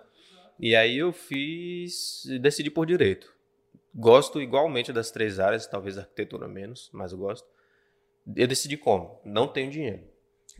[0.59, 2.23] E aí eu fiz.
[2.39, 3.33] decidi por direito.
[3.93, 7.47] Gosto igualmente das três áreas, talvez arquitetura menos, mas eu gosto.
[8.35, 9.19] Eu decidi como?
[9.25, 10.03] Não tenho dinheiro.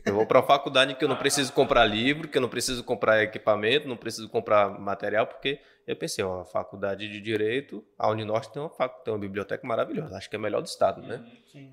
[0.04, 2.82] Eu vou para uma faculdade que eu não preciso comprar livro, que eu não preciso
[2.82, 8.10] comprar equipamento, não preciso comprar material, porque eu pensei, ó, a faculdade de Direito, a
[8.10, 11.24] Uninorte tem uma, tem uma biblioteca maravilhosa, acho que é a melhor do estado, né?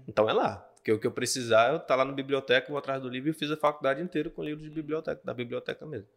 [0.08, 0.69] Então é lá.
[0.80, 3.34] Porque o que eu precisar, eu tá lá na biblioteca, vou atrás do livro e
[3.34, 6.08] fiz a faculdade inteira com livro de biblioteca, da biblioteca mesmo.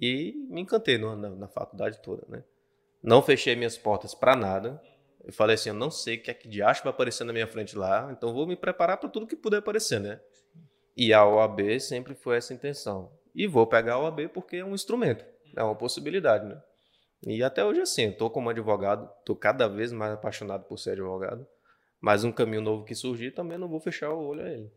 [0.00, 2.42] E me encantei no, na, na, faculdade toda, né?
[3.02, 4.82] Não fechei minhas portas para nada.
[5.24, 7.32] Eu falei assim, eu não sei o que é que de acho vai aparecer na
[7.32, 10.20] minha frente lá, então vou me preparar para tudo que puder aparecer, né?
[10.96, 13.12] E a OAB sempre foi essa intenção.
[13.34, 15.24] E vou pegar a OAB porque é um instrumento,
[15.56, 16.60] é uma possibilidade, né?
[17.24, 21.46] E até hoje assim, estou como advogado, estou cada vez mais apaixonado por ser advogado,
[22.02, 24.72] mas um caminho novo que surgir também não vou fechar o olho a ele.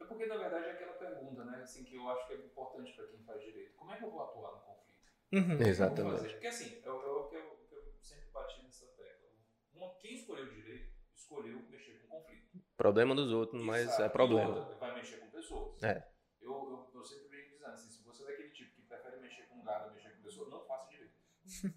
[0.00, 2.92] É porque na verdade é aquela pergunta, né, assim que eu acho que é importante
[2.92, 3.76] para quem faz direito.
[3.76, 4.96] Como é que eu vou atuar no conflito?
[5.32, 5.66] Uhum.
[5.66, 6.32] Exatamente.
[6.32, 6.98] Porque assim, é o
[7.28, 9.28] que eu, eu, sempre bati nessa tecla.
[9.74, 12.60] Uma, quem escolheu direito escolheu mexer com conflito.
[12.76, 13.66] Problema dos outros, Exato.
[13.66, 14.56] mas é problema.
[14.56, 15.82] Outra, vai mexer com pessoas.
[15.84, 16.04] É.
[16.40, 19.44] Eu, eu, eu sempre venho dizendo assim, se você é daquele tipo que prefere mexer
[19.44, 21.14] com gado, mexer com pessoas, não faça direito.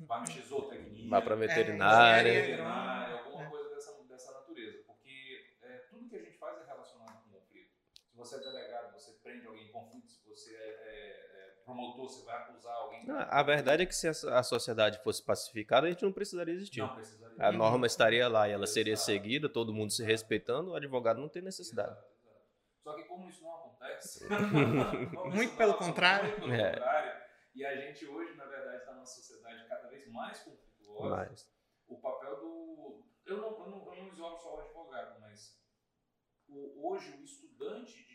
[0.08, 1.10] Vai mexer zootecnia.
[1.10, 2.30] Vai para veterinária.
[2.30, 3.50] É, veterinária, alguma é.
[3.50, 4.84] coisa dessa, dessa natureza.
[4.86, 7.72] Porque é, tudo que a gente faz é relacionado com conflito.
[8.09, 10.12] Se você é delegado, você prende alguém em conflito.
[10.12, 13.06] Se você é, é, é promotor, você vai acusar alguém.
[13.06, 16.82] Não, a verdade é que se a, sociedade fosse pacificada, a gente não precisaria existir.
[16.82, 17.38] Não precisaria.
[17.40, 21.30] A norma estaria lá e ela seria seguida, todo mundo se respeitando, o advogado não
[21.30, 21.92] tem necessidade.
[21.92, 22.20] Exato.
[22.84, 24.28] Só que como isso não acontece,
[25.34, 26.30] muito pelo contrário.
[26.30, 26.72] Muito pelo é.
[26.72, 27.22] contrário.
[27.56, 31.16] E a gente hoje, na verdade, está numa sociedade cada vez mais conflituosa.
[31.16, 31.52] Mais.
[31.88, 33.06] O papel do.
[33.26, 35.60] Eu não, eu não, eu não isolo só o advogado, mas
[36.48, 38.09] o, hoje o estudante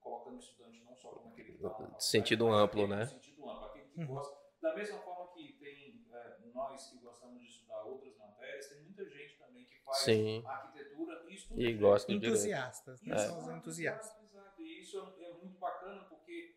[0.00, 2.00] colocando o estudante não só como aquele que está.
[2.00, 3.06] Sentido amplo, né?
[3.06, 4.06] Sentido amplo, aquele que uhum.
[4.06, 4.40] gosta.
[4.60, 9.08] Da mesma forma que tem é, nós que gostamos de estudar outras matérias, tem muita
[9.08, 10.44] gente também que faz Sim.
[10.46, 11.62] arquitetura e estuda.
[11.62, 13.16] E gosta de entusiastas, né?
[13.16, 14.22] São os entusiastas.
[14.22, 14.62] Exato, exato.
[14.62, 16.56] E isso é muito bacana porque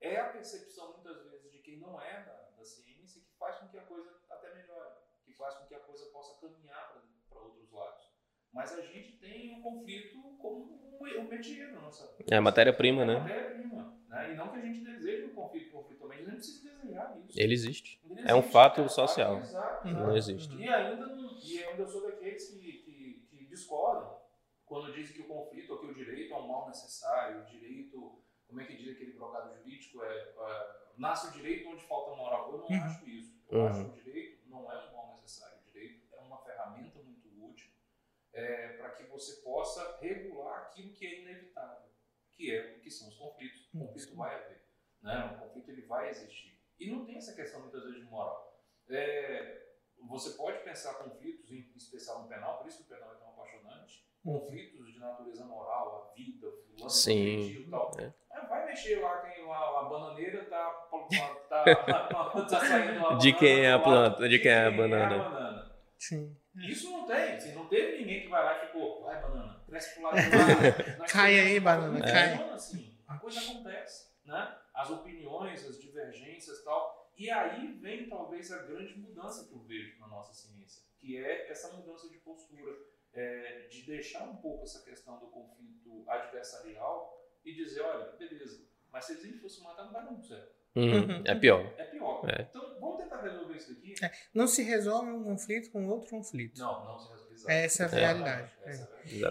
[0.00, 3.68] é a percepção muitas vezes de quem não é da, da ciência que faz com
[3.68, 6.92] que a coisa até melhore, que faz com que a coisa possa caminhar
[7.28, 8.09] para outros lados.
[8.52, 12.14] Mas a gente tem um conflito como um, métier na nossa.
[12.30, 13.18] É matéria-prima, é né?
[13.20, 14.00] Matéria-prima.
[14.08, 14.32] Né?
[14.32, 17.18] E não que a gente deseje um conflito, conflito, mas a gente não precisa desejar
[17.18, 17.40] isso.
[17.40, 18.00] Ele existe.
[18.04, 19.38] Ele é um fato social.
[19.38, 20.04] Exato, exato.
[20.06, 20.56] Não existe.
[20.56, 24.18] E ainda, não, e ainda sou daqueles que, que, que discordam
[24.66, 28.20] quando dizem que o conflito ou que o direito é um mal necessário, o direito
[28.50, 32.52] como é que diz aquele brocado jurídico, é, é, nasce o direito onde falta moral.
[32.52, 32.84] Eu não uhum.
[32.84, 33.40] acho isso.
[33.48, 33.66] Eu uhum.
[33.68, 35.58] acho que o direito não é um mal necessário.
[35.58, 37.70] O direito é uma ferramenta muito útil
[38.40, 41.88] é, para que você possa regular aquilo que é inevitável,
[42.32, 43.68] que é que são os conflitos.
[43.74, 44.62] O conflito vai haver,
[45.02, 45.36] né?
[45.36, 46.58] O conflito ele vai existir.
[46.78, 48.58] E não tem essa questão muitas vezes de moral.
[48.88, 49.70] É,
[50.08, 53.28] você pode pensar conflitos, em especial no penal, por isso que o penal é tão
[53.28, 57.66] apaixonante, conflitos de natureza moral, a vida, o fulano, Sim.
[57.66, 57.92] o tal.
[57.98, 58.46] É.
[58.46, 60.70] vai mexer lá quem a, a bananeira tá,
[61.48, 65.14] tá, tá, tá saindo uma De quem é a planta, de quem é a banana.
[65.14, 65.76] É a banana.
[65.98, 66.39] Sim.
[66.56, 69.94] Isso não tem, assim, não teve ninguém que vai lá e ficou, vai banana, cresce
[69.94, 70.36] pro lado do
[70.98, 71.12] lado.
[71.12, 72.02] cai aí, banana, é.
[72.02, 72.50] cai.
[72.50, 74.58] Assim, a coisa acontece, né?
[74.74, 77.12] As opiniões, as divergências e tal.
[77.16, 81.50] E aí vem talvez a grande mudança que eu vejo na nossa ciência, que é
[81.50, 82.74] essa mudança de postura
[83.12, 89.04] é, de deixar um pouco essa questão do conflito adversarial e dizer, olha, beleza, mas
[89.04, 90.59] se a gente fosse matar, não vai dar muito certo.
[90.76, 91.74] Uhum, é pior.
[91.78, 92.24] É pior.
[92.28, 92.42] É.
[92.42, 93.94] Então, vamos tentar resolver isso aqui.
[94.02, 96.58] É, não se resolve um conflito com outro conflito.
[96.60, 97.52] Não, não se resolve.
[97.52, 98.52] Essa é a realidade.
[98.66, 98.86] É.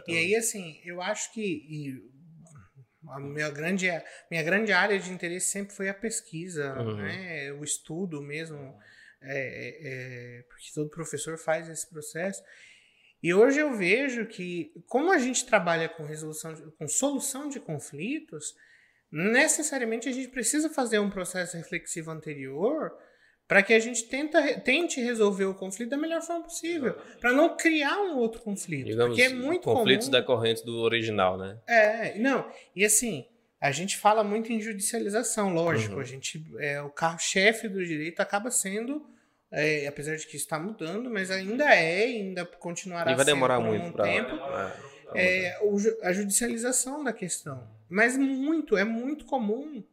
[0.07, 2.19] E aí, assim, eu acho que, e,
[3.07, 3.87] A minha grande,
[4.29, 6.97] minha grande área de interesse sempre foi a pesquisa, Uhum.
[6.97, 7.51] né?
[7.53, 8.77] o estudo mesmo,
[9.21, 12.43] é, é, é, porque todo professor faz esse processo.
[13.23, 17.59] E hoje eu vejo que, como a gente trabalha com resolução, de- com solução de
[17.59, 18.53] conflitos,
[19.11, 22.91] necessariamente a gente precisa fazer um processo reflexivo anterior
[23.47, 27.57] para que a gente tenta, tente resolver o conflito da melhor forma possível, para não
[27.57, 28.85] criar um outro conflito.
[28.85, 30.19] Digamos, porque é muito conflitos comum.
[30.19, 31.57] decorrentes do original, né?
[31.67, 32.47] É, não.
[32.75, 33.25] E assim,
[33.59, 35.95] a gente fala muito em judicialização, lógico.
[35.95, 36.01] Uhum.
[36.01, 39.03] A gente, é, o carro-chefe do direito acaba sendo,
[39.51, 43.87] é, apesar de que está mudando, mas ainda é, ainda continuará E vai demorar muito
[43.87, 44.35] um pra- tempo.
[45.15, 47.67] É, ju- a judicialização da questão.
[47.89, 49.83] Mas muito, é muito comum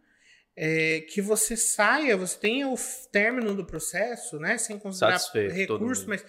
[0.56, 2.74] é, que você saia, você tenha o
[3.10, 4.58] término do processo, né?
[4.58, 6.24] Sem considerar Satisfeito, recurso, mas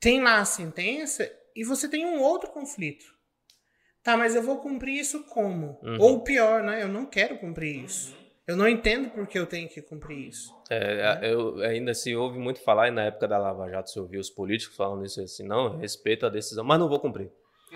[0.00, 3.04] tem lá a sentença e você tem um outro conflito.
[4.02, 5.80] Tá, mas eu vou cumprir isso como?
[5.82, 5.98] Uhum.
[5.98, 6.82] Ou pior, né?
[6.82, 8.16] Eu não quero cumprir isso.
[8.46, 10.54] Eu não entendo por que eu tenho que cumprir isso.
[10.70, 14.20] É, eu, ainda se ouve muito falar, e na época da Lava Jato se ouvia
[14.20, 17.28] os políticos falando isso assim, não, eu respeito a decisão, mas não vou cumprir.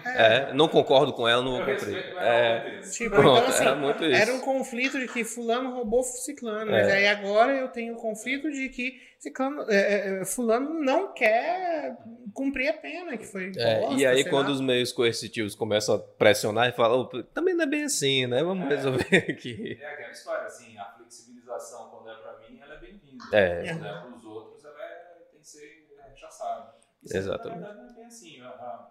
[0.05, 1.97] É, não concordo com ela, não vou cumprir.
[2.21, 4.23] É, vou Tipo, Pronto, então, assim, era muito isso.
[4.23, 6.93] Era um conflito de que fulano roubou ciclano, mas É.
[6.93, 11.97] aí agora eu tenho o conflito de que ciclano, é, é, é, fulano não quer
[12.35, 14.53] cumprir a pena que foi É, imposta, e aí, quando lá.
[14.55, 18.43] os meios coercitivos começam a pressionar e falam, "Ô, também não é bem assim, né?
[18.43, 19.79] Vamos resolver aqui.
[19.81, 23.25] É aquela história, assim, a flexibilização, quando é pra mim, ela é bem-vinda.
[23.33, 23.75] É.
[23.75, 26.75] Quando é pros outros, ela é- tem que ser rechaçada.
[27.05, 27.61] Isso, Exatamente.
[27.61, 28.41] Na verdade, não é bem assim.
[28.41, 28.90] A- a- é-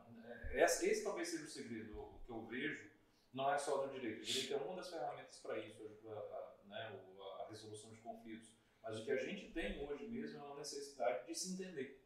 [0.64, 2.89] esse, talvez seja o segredo o que eu vejo,
[3.34, 4.22] não é só do direito.
[4.22, 6.99] O direito é uma das ferramentas para isso, a, a- né,
[7.39, 8.49] a resolução de conflitos.
[8.82, 12.03] Mas o que a gente tem hoje mesmo é uma necessidade de se entender.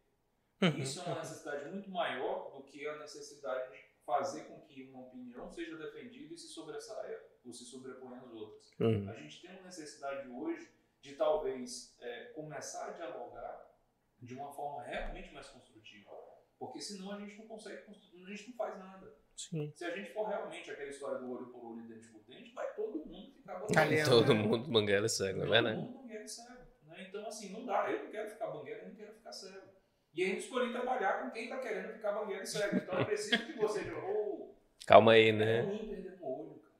[0.61, 0.77] Uhum.
[0.79, 5.07] Isso é uma necessidade muito maior do que a necessidade de fazer com que uma
[5.07, 8.71] opinião seja defendida e se sobressaia ou se sobreponha às outras.
[8.79, 10.69] Hum, A gente tem uma necessidade hoje
[11.01, 13.77] de talvez é, começar a dialogar
[14.21, 16.09] de uma forma realmente mais construtiva.
[16.65, 19.13] Porque senão a gente não consegue, constru- a gente não faz nada.
[19.35, 19.71] Sim.
[19.75, 22.53] Se a gente for realmente aquela história do olho por olho e dente por dente,
[22.53, 24.09] vai todo mundo ficar banguela.
[24.09, 24.41] Todo né?
[24.41, 25.77] mundo banguela é cego, não é Todo verdade?
[25.81, 26.63] mundo banguela e cego.
[26.85, 27.05] Né?
[27.09, 27.89] Então, assim, não dá.
[27.91, 29.67] Eu não quero ficar banguela, eu não quero ficar cego.
[30.13, 32.77] E a gente escolhi trabalhar com quem está querendo ficar banguela e cego.
[32.77, 34.55] Então é preciso que você "Ô,
[34.85, 35.61] Calma aí, é né?
[35.61, 36.73] ruim perder um olho, cara.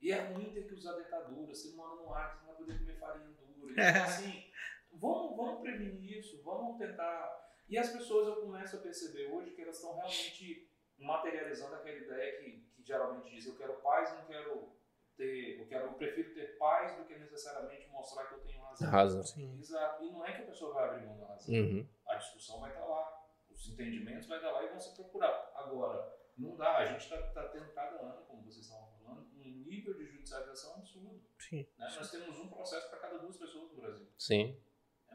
[0.00, 1.46] E é ruim ter que usar dentadura.
[1.54, 3.72] Você mora no ar, você não vai poder comer farinha dura.
[3.72, 4.44] Então, assim,
[4.92, 7.51] vamos, vamos prevenir isso, vamos tentar.
[7.72, 10.68] E as pessoas eu começo a perceber hoje que elas estão realmente
[10.98, 14.76] materializando aquela ideia que, que geralmente diz: eu quero paz, não quero
[15.16, 15.58] ter.
[15.58, 18.90] Eu, quero, eu prefiro ter paz do que necessariamente mostrar que eu tenho razão.
[18.90, 19.24] Razão.
[19.24, 19.58] Sim.
[19.58, 20.04] Exato.
[20.04, 21.88] E não é que a pessoa vai abrir mão da razão Uhum.
[22.08, 25.48] a discussão vai estar lá, os entendimentos vai estar lá e vão ser procurados.
[25.54, 29.94] Agora, não dá, a gente está tendo cada ano, como vocês estavam falando, um nível
[29.94, 31.24] de judicialização absurdo.
[31.38, 31.66] Sim.
[31.78, 31.90] né?
[31.96, 34.06] Nós temos um processo para cada duas pessoas no Brasil.
[34.18, 34.60] Sim.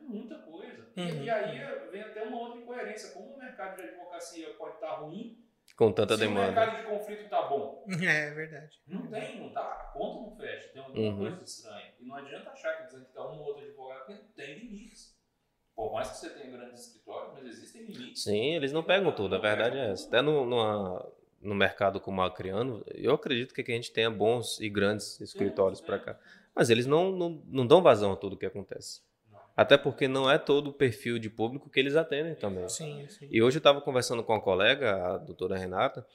[0.08, 0.82] Muita coisa.
[0.95, 1.34] E- Uhum.
[1.45, 3.10] E, aí vem até uma outra incoerência.
[3.10, 5.38] Como o mercado de advocacia pode estar ruim
[5.78, 6.62] Com tanta se o demanda.
[6.62, 7.84] mercado de conflito está bom?
[8.03, 8.82] É verdade.
[8.88, 9.64] Não tem, não dá.
[9.64, 10.70] A conta não fecha.
[10.72, 11.28] Tem alguma Uhum.
[11.30, 11.93] coisa estranha.
[11.99, 15.16] E não adianta achar que dizendo que está um ou outro advogado, porque tem limites.
[15.76, 18.12] Por mais que você tenha grandes escritórios, mas existem limites.
[18.24, 20.08] Sim, eles não pegam tudo, a verdade é essa.
[20.08, 21.08] Até no, numa-
[21.41, 25.99] no mercado como acriano, eu acredito que a gente tenha bons e grandes escritórios para
[25.99, 26.20] cá.
[26.55, 29.01] Mas eles não, não, não dão vazão a tudo que acontece.
[29.58, 32.70] Até porque não é todo o perfil de público que eles atendem também.
[32.70, 33.28] Sim, sim.
[33.32, 36.05] E hoje eu estava conversando com uma colega, a doutora Renata,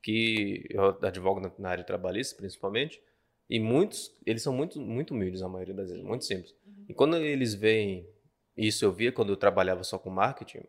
[0.00, 3.02] que eu advogo na, área trabalhista, principalmente,
[3.50, 6.54] e muitos, eles são muito, muito humildes, a maioria das vezes, muito simples.
[6.88, 8.08] E quando eles veem,
[8.56, 10.62] isso eu via quando eu trabalhava só com marketing,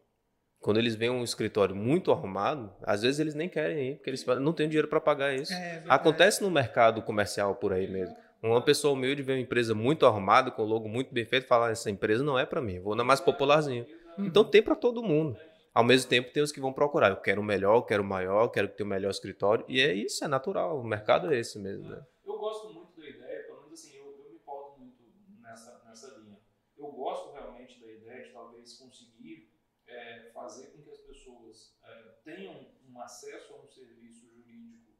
[0.59, 4.23] quando eles veem um escritório muito arrumado, às vezes eles nem querem ir, porque eles
[4.23, 5.53] falam, não tem dinheiro para pagar isso.
[5.53, 5.85] É verdade.
[5.87, 8.15] Acontece no mercado comercial por aí mesmo.
[8.43, 11.71] Uma pessoa humilde vê uma empresa muito arrumada, com logo muito bem feito, e fala:
[11.71, 13.87] essa empresa não é para mim, vou na mais popularzinha.
[14.17, 14.25] Uhum.
[14.25, 15.37] Então tem para todo mundo.
[15.73, 17.09] Ao mesmo tempo, tem os que vão procurar.
[17.09, 19.65] Eu quero o melhor, eu quero o maior, eu quero que tenha o melhor escritório.
[19.67, 20.77] E é isso, é natural.
[20.77, 21.89] O mercado é esse mesmo.
[21.89, 22.05] Né?
[22.25, 25.01] Eu gosto muito da ideia, pelo menos assim, eu, eu me pauto muito
[25.41, 26.37] nessa, nessa linha.
[26.77, 29.49] Eu gosto realmente da ideia de talvez conseguir
[29.87, 34.91] é, fazer com que as pessoas é, tenham um acesso a um serviço jurídico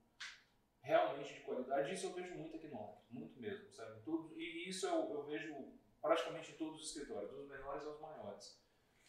[0.84, 1.94] realmente de qualidade.
[1.94, 4.02] Isso eu vejo muito aqui no Acre, muito mesmo, sabe?
[4.04, 5.56] Tudo, e isso eu, eu vejo
[6.02, 8.62] praticamente em todos os escritórios, dos menores aos maiores.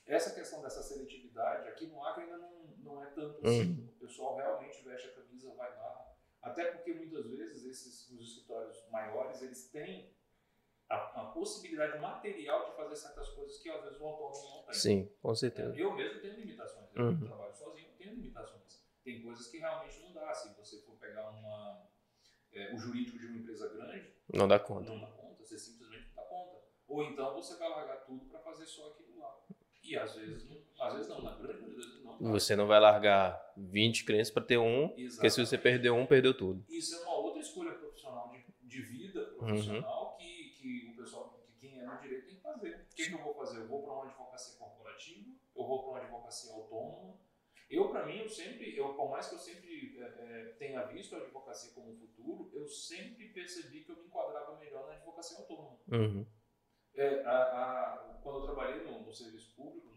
[0.07, 3.91] Essa questão dessa seletividade aqui no Acre ainda não, não é tanto assim.
[3.97, 6.15] O pessoal realmente veste a camisa, vai lá.
[6.43, 10.15] Até porque muitas vezes esses os escritórios maiores eles têm
[10.91, 14.75] a, a possibilidade material de fazer certas coisas que às vezes o autônomo não tem.
[14.75, 15.75] Sim, com certeza.
[15.77, 16.87] Eu mesmo tenho limitações.
[16.95, 17.27] Eu Uhum.
[17.27, 18.74] trabalho sozinho, tenho limitações.
[19.05, 20.33] Tem coisas que realmente não dá.
[20.33, 21.87] Se você for pegar uma.
[22.53, 24.91] é, o jurídico de uma empresa grande, Não dá conta.
[24.91, 26.63] não dá conta, você simplesmente não dá conta.
[26.89, 29.41] Ou então você vai largar tudo para fazer só aquilo lá.
[29.83, 32.33] E às vezes, não, às vezes não, na grande maioria das vezes não.
[32.33, 35.63] Você não vai largar 20 clientes para ter um, porque se você Exatamente.
[35.63, 36.65] perdeu um, perdeu tudo.
[36.71, 41.53] Isso é uma outra escolha profissional de, de vida profissional que, que o pessoal, que
[41.61, 42.87] quem é no direito tem que fazer.
[42.91, 43.59] O que, que eu vou fazer?
[43.59, 47.19] Eu vou para uma advocacia corporativa, eu vou para uma advocacia autônoma.
[47.75, 51.15] Eu, para mim, eu sempre, eu, por mais que eu sempre é, é, tenha visto
[51.15, 55.39] a advocacia como um futuro, eu sempre percebi que eu me enquadrava melhor na advocacia
[55.39, 55.79] autônoma.
[55.89, 56.27] Uhum.
[56.95, 59.97] É, a- a- quando eu trabalhei no, no serviço público, no,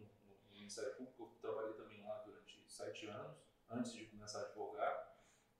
[0.49, 3.37] no Ministério Público, eu trabalhei também lá durante sete anos,
[3.69, 5.15] antes de começar a advogar,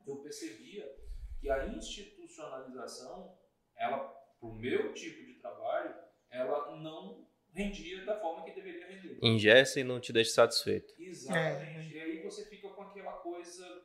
[0.06, 0.98] eu percebia
[1.40, 3.38] que a institucionalização,
[3.76, 4.00] ela,
[4.40, 5.94] para o meu tipo de trabalho,
[6.30, 7.27] ela não
[7.66, 9.18] rendia da forma que deveria render.
[9.22, 10.94] Ingessa e não te deixa satisfeito.
[11.12, 11.88] Exatamente.
[11.94, 13.80] E aí você fica com aquela coisa,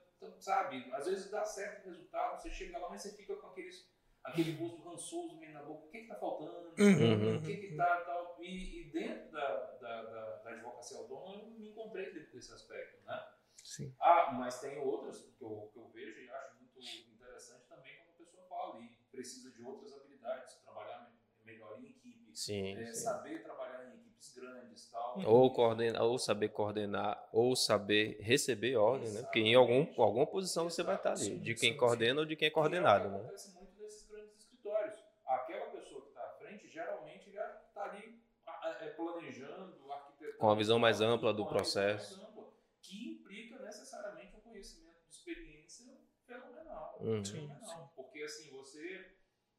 [0.45, 0.77] sabe?
[0.93, 3.89] Às vezes dá certo o resultado, você chega lá, mas você fica com aqueles,
[4.25, 5.89] aquele gosto rançoso meio na boca.
[5.89, 6.53] O que está faltando?
[6.79, 7.37] Uhum.
[7.39, 8.39] O que que tá tal?
[8.43, 13.03] E, e dentro da, da, da, da advocacia autônoma, eu me encontrei dentro desse aspecto,
[13.05, 13.21] né?
[13.63, 13.95] Sim.
[14.01, 18.03] Ah, mas tem outras que eu, que eu vejo e acho muito interessante também quando
[18.03, 22.83] a pessoa fala e precisa de outras habilidades, trabalhar me- melhor em equipe, Sim.
[22.83, 23.01] é, sim.
[23.03, 25.23] saber trabalhar em equipes grandes tal.
[25.25, 29.23] Ou coordenar, ou saber coordenar, ou saber receber ordem, né?
[29.23, 32.27] Porque em algum, alguma posição você vai estar ali, Sim, de quem sim, coordena ou
[32.27, 33.19] de quem é é o coordenado, né?
[33.19, 34.95] acontece muito nesses grandes escritórios.
[35.27, 38.23] Aquela pessoa que está à frente, geralmente já está ali
[38.81, 40.39] é, planejando, arquitetando.
[40.39, 42.21] Com a visão mais ampla do processo.
[42.27, 42.53] ampla,
[42.83, 45.87] que implica necessariamente um conhecimento de experiência
[46.27, 46.99] fenomenal.
[47.01, 47.25] Uhum.
[47.25, 47.93] Sim, fenomenal.
[47.95, 49.15] Porque assim, você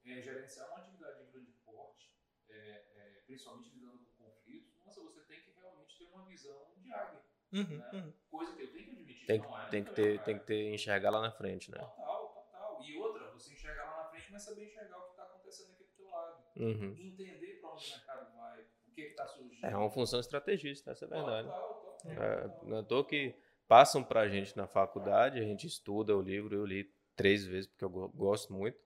[0.05, 2.11] é, gerenciar uma atividade de grande porte,
[2.49, 2.53] é,
[2.95, 7.21] é, principalmente lidando com conflitos, nossa, você tem que realmente ter uma visão de águia.
[7.51, 8.13] Uhum, uhum.
[8.29, 9.25] Coisa que eu tenho que admitir.
[9.25, 11.77] Tem, não é tem que ter, tem que ter, enxergar lá na frente, né?
[11.79, 12.79] Total, total.
[12.83, 15.83] E outra, você enxergar lá na frente, mas saber enxergar o que está acontecendo aqui
[15.83, 16.43] do teu lado.
[16.57, 16.95] Uhum.
[16.99, 19.65] Entender para onde o mercado vai, o que está surgindo.
[19.65, 21.47] É uma função estrategista, essa é a verdade.
[21.47, 22.67] Total, total, É, total.
[22.69, 23.35] não é toa que
[23.67, 27.85] passam pra gente na faculdade, a gente estuda o livro, eu li três vezes porque
[27.85, 28.77] eu go- gosto muito.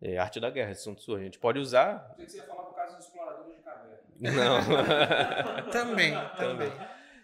[0.00, 1.14] É Arte da Guerra, Sun Tzu.
[1.16, 2.00] A gente pode usar.
[2.16, 3.65] Pensei que você ia falar do caso dos exploradores de.
[4.20, 4.60] Não.
[5.70, 6.72] Também, também.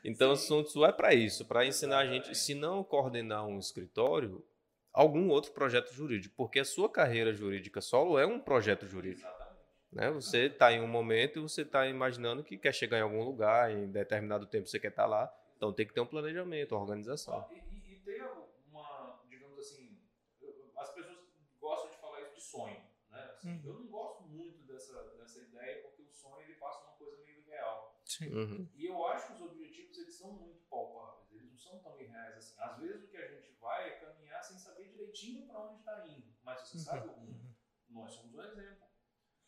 [0.04, 4.44] Então, Sun Tzu é para isso, para ensinar a gente, se não coordenar um escritório,
[4.92, 9.28] algum outro projeto jurídico, porque a sua carreira jurídica solo é um projeto jurídico.
[9.28, 9.52] Exatamente.
[9.92, 10.10] Né?
[10.10, 13.70] Você está em um momento e você está imaginando que quer chegar em algum lugar,
[13.70, 17.46] em determinado tempo você quer estar lá, então tem que ter um planejamento, uma organização.
[17.52, 18.24] E, e, e ter
[18.70, 19.96] uma, digamos assim,
[20.76, 21.18] as pessoas
[21.60, 22.80] gostam de falar isso de sonho,
[23.10, 23.30] né?
[23.30, 23.60] Assim, Uhum.
[23.64, 27.38] Eu não gosto muito dessa, dessa ideia, porque o sonho ele passa uma coisa meio
[27.40, 28.00] irreal.
[28.01, 28.01] Sim.
[28.20, 28.68] Uhum.
[28.74, 32.36] E eu acho que os objetivos eles são muito palpáveis, eles não são tão irreais
[32.36, 32.54] assim.
[32.60, 36.06] Às vezes o que a gente vai é caminhar sem saber direitinho para onde está
[36.06, 37.32] indo, mas você sabe o rumo.
[37.32, 37.54] Uhum.
[37.90, 38.86] Nós somos um exemplo.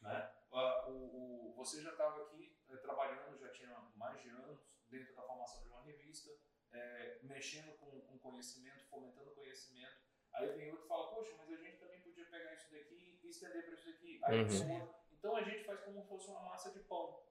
[0.00, 0.30] Né?
[0.50, 5.22] O, o- você já estava aqui eh, trabalhando, já tinha mais de anos dentro da
[5.22, 6.30] formação de uma revista,
[6.72, 10.04] eh, mexendo com, com conhecimento, fomentando conhecimento.
[10.34, 13.28] Aí vem outro e fala, poxa, mas a gente também podia pegar isso daqui e
[13.28, 14.20] estender para isso daqui.
[14.24, 14.94] Aí Uhum.
[15.12, 17.24] Então a gente faz como se fosse uma massa de pão.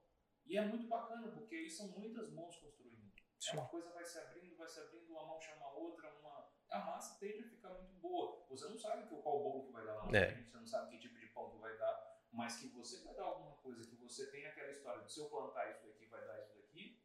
[0.46, 3.04] E é muito bacana, porque aí são muitas mãos construindo.
[3.06, 3.58] É Sim.
[3.58, 6.50] uma coisa vai se abrindo, vai se abrindo, uma mão chama a outra, uma...
[6.70, 8.46] a massa tende a ficar muito boa.
[8.50, 10.32] Você não sabe que- qual bolo que vai dar lá na É.
[10.34, 13.14] frente, você não sabe que tipo de pão que vai dar, mas que você vai
[13.16, 16.26] dar alguma coisa, que você tem aquela história de se eu plantar isso daqui, vai
[16.26, 17.00] dar isso daqui.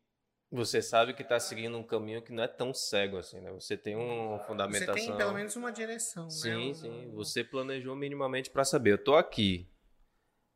[0.50, 3.50] Você sabe que está seguindo um caminho que não é tão cego assim, né?
[3.52, 4.94] Você tem uma Você fundamentação.
[4.94, 6.30] tem pelo menos uma direção, né?
[6.30, 7.10] Sim, sim.
[7.12, 8.92] Você planejou minimamente para saber.
[8.92, 9.68] Eu tô aqui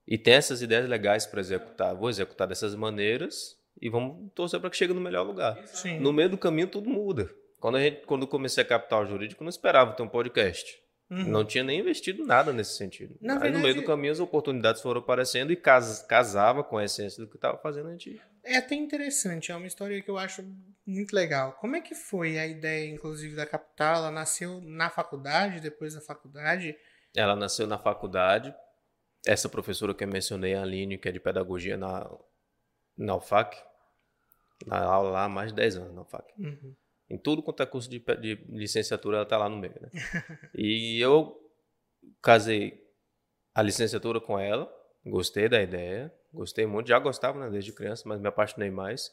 [0.07, 1.94] e tem essas ideias legais para executar.
[1.94, 5.57] Vou executar dessas maneiras e vamos torcer para que chegue no melhor lugar.
[5.66, 5.98] Sim.
[6.00, 7.30] No meio do caminho tudo muda.
[7.61, 10.80] Quando a gente, quando eu comecei a capital jurídico, não esperava ter um podcast.
[11.11, 11.24] Uhum.
[11.28, 13.14] Não tinha nem investido nada nesse sentido.
[13.20, 16.78] Na Aí no verdade- meio do caminho as oportunidades foram aparecendo e cas- casava com
[16.78, 18.20] a essência do que estava fazendo a gente.
[18.42, 20.42] É até interessante, é uma história que eu acho
[20.84, 21.53] muito legal.
[21.61, 23.96] Como é que foi a ideia, inclusive, da capital?
[23.96, 26.74] Ela nasceu na faculdade, depois da faculdade?
[27.14, 28.53] Ela nasceu na faculdade.
[29.27, 32.11] Essa professora que eu mencionei, a Aline, que é de pedagogia na,
[32.97, 33.57] na UFAC,
[34.66, 36.33] na aula lá há mais de 10 anos na UFAC.
[36.39, 36.75] Uhum.
[37.11, 39.75] Em tudo quanto é curso de, de licenciatura, ela está lá no meio.
[39.81, 39.91] Né?
[40.55, 41.39] e eu
[42.20, 42.81] casei
[43.55, 44.73] a licenciatura com ela,
[45.05, 49.11] gostei da ideia, gostei muito, já gostava né, desde criança, mas me apaixonei mais.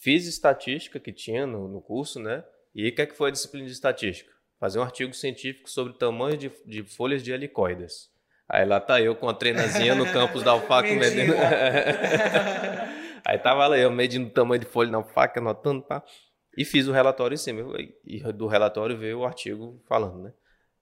[0.00, 2.44] Fiz estatística que tinha no, no curso, né?
[2.74, 4.32] E o que, é que foi a disciplina de estatística?
[4.58, 8.10] Fazer um artigo científico sobre tamanho de, de folhas de helicóides.
[8.52, 11.32] Aí lá tá eu com a treinazinha no campus da UFAC Medindo.
[11.32, 11.36] medendo.
[13.24, 16.02] Aí tava lá eu medindo o tamanho de folha na UFAC, anotando, pá.
[16.54, 17.62] E fiz o relatório em cima.
[18.04, 20.34] E do relatório veio o artigo falando, né?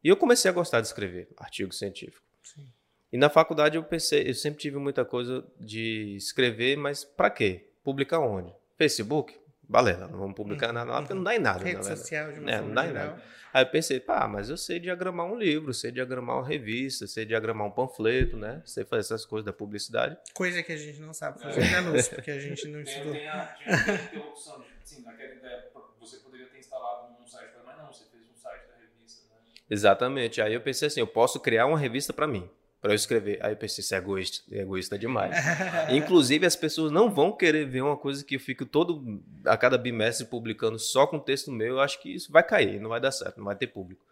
[0.02, 2.26] E eu comecei a gostar de escrever artigo científico.
[2.42, 2.66] Sim.
[3.12, 7.68] E na faculdade eu pensei, eu sempre tive muita coisa de escrever, mas para quê?
[7.84, 8.52] Publicar onde?
[8.76, 9.38] Facebook?
[9.70, 11.62] Balela, não vamos publicar nada lá porque não dá em nada.
[11.64, 13.06] Rede na social de uma É, forma não dá em geral.
[13.10, 13.22] nada.
[13.52, 17.24] Aí eu pensei, pá, mas eu sei diagramar um livro, sei diagramar uma revista, sei
[17.24, 18.62] diagramar um panfleto, né?
[18.64, 20.16] Sei fazer essas coisas da publicidade.
[20.34, 23.12] Coisa que a gente não sabe fazer na luz, porque a gente não Tem, estudou.
[23.14, 25.64] tem, a, tem, tem, tem a opção de, sim, naquela ideia,
[26.00, 29.36] você poderia ter instalado num site, mas não, você fez um site da revista, né?
[29.68, 30.40] Exatamente.
[30.42, 32.48] Aí eu pensei assim, eu posso criar uma revista para mim,
[32.80, 33.38] para eu escrever.
[33.42, 35.36] Aí eu pensei, isso é egoísta, é egoísta demais.
[35.90, 39.76] Inclusive, as pessoas não vão querer ver uma coisa que eu fico todo, a cada
[39.76, 41.74] bimestre, publicando só com texto meu.
[41.74, 44.04] Eu acho que isso vai cair, não vai dar certo, não vai ter público.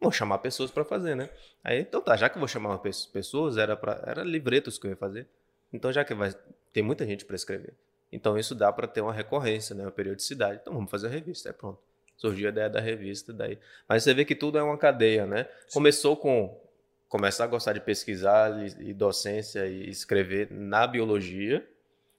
[0.00, 1.30] Vou chamar pessoas para fazer, né?
[1.64, 4.90] Aí, então tá, já que eu vou chamar pessoas, era, pra, era livretos que eu
[4.90, 5.26] ia fazer.
[5.72, 6.34] Então, já que vai
[6.72, 7.74] ter muita gente para escrever.
[8.12, 9.84] Então, isso dá para ter uma recorrência, né?
[9.84, 10.60] Uma periodicidade.
[10.62, 11.78] Então, vamos fazer a revista, é pronto.
[12.16, 13.58] Surgiu a ideia da revista, daí.
[13.88, 15.48] Mas você vê que tudo é uma cadeia, né?
[15.72, 16.65] Começou com
[17.08, 18.50] começar a gostar de pesquisar
[18.80, 21.66] e docência e escrever na biologia.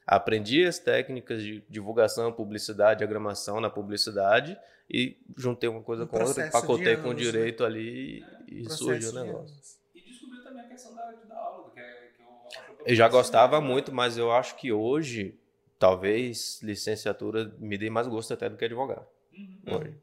[0.05, 4.57] Aprendi as técnicas de divulgação, publicidade, diagramação na publicidade
[4.89, 8.83] e juntei uma coisa Um com outra, empacotei de com anos, direito ali e Processo
[8.85, 9.53] surgiu o negócio.
[9.53, 9.77] anos.
[9.93, 12.95] E descobri também a questão da, da aula, que, é, que eu acho que Eu
[12.95, 13.67] já gostava né?
[13.67, 15.38] muito, mas eu acho que hoje,
[15.77, 19.05] talvez, licenciatura me dê mais gosto até do que advogar.
[19.38, 19.77] Uhum.
[19.77, 19.93] Hoje.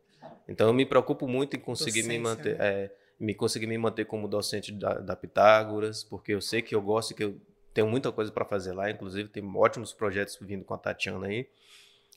[0.47, 2.67] Então eu me preocupo muito em conseguir me Docência, manter, né?
[2.67, 6.83] é, me conseguir me manter como docente da, da Pitágoras, porque eu sei que eu
[6.83, 7.41] gosto e que eu
[7.73, 11.49] tenho muita coisa para fazer lá, inclusive tem ótimos projetos vindo com a Tatiana aí.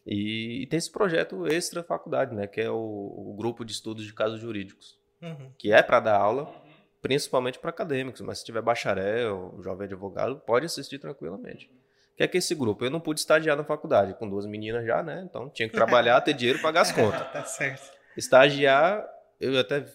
[0.06, 4.06] E, e tem esse projeto extra faculdade, né, que é o, o grupo de estudos
[4.06, 5.52] de casos jurídicos, Uhum.
[5.58, 6.54] que é para dar aula,
[7.02, 11.66] principalmente para acadêmicos, mas se tiver bacharel, jovem advogado, pode assistir tranquilamente.
[12.14, 12.86] O que é que esse grupo?
[12.86, 15.24] Eu não pude estagiar na faculdade, com duas meninas já, né?
[15.28, 17.32] Então tinha que trabalhar, ter dinheiro pagar as contas.
[17.32, 17.92] tá certo.
[18.16, 19.04] Estagiar,
[19.40, 19.86] eu até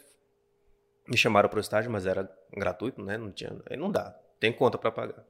[1.06, 3.16] me chamaram para o estágio, mas era gratuito, né?
[3.18, 5.24] Não tinha, aí não dá, tem conta para pagar.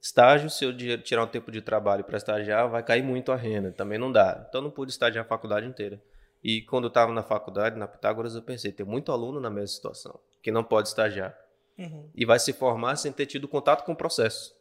[0.00, 3.70] Estágio, se eu tirar um tempo de trabalho para estagiar, vai cair muito a renda,
[3.70, 4.44] também não dá.
[4.48, 6.02] Então não pude estagiar a faculdade inteira.
[6.42, 9.68] E quando eu estava na faculdade, na Pitágoras, eu pensei, tem muito aluno na mesma
[9.68, 11.38] situação, que não pode estagiar
[11.78, 12.10] Uhum.
[12.14, 14.52] e vai se formar sem ter tido contato com o processo.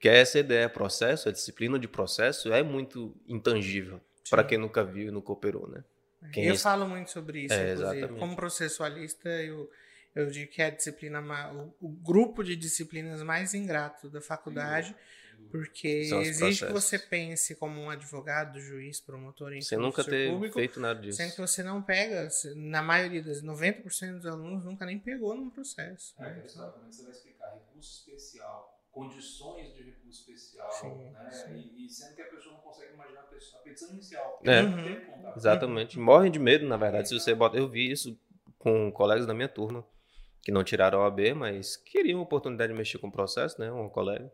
[0.00, 4.82] Que é essa ideia, processo, a disciplina de processo é muito intangível para quem nunca
[4.82, 5.84] viu e nunca operou, né?
[6.32, 7.98] Quem eu é- falo muito sobre isso, É, inclusive.
[7.98, 8.18] exatamente.
[8.18, 9.70] Como processualista, eu,
[10.16, 11.20] eu digo que é a disciplina,
[11.52, 14.96] o, o grupo de disciplinas mais ingrato da faculdade,
[15.50, 20.54] porque exige que você pense como um advogado, juiz, promotor, enfim, Sem nunca ter público,
[20.54, 21.18] feito nada disso.
[21.18, 25.50] sendo que você não pega, na maioria das 90% dos alunos nunca nem pegou num
[25.50, 26.14] processo.
[26.18, 26.42] É, né?
[26.44, 31.30] exatamente, você vai explicar recurso especial, condições de recurso especial, Sim, né?
[31.30, 31.72] sim.
[31.76, 34.40] E, e sendo que a pessoa não consegue imaginar a, pessoa, a petição inicial.
[34.42, 34.62] É.
[35.04, 35.36] Contato.
[35.36, 35.98] Exatamente.
[35.98, 37.08] Morrem de medo, na verdade.
[37.08, 37.58] Se você bota.
[37.58, 38.18] Eu vi isso
[38.58, 39.86] com colegas da minha turma,
[40.46, 43.72] que não tiraram a OAB, mas queriam a oportunidade de mexer com o processo, né?
[43.72, 44.30] Um colega.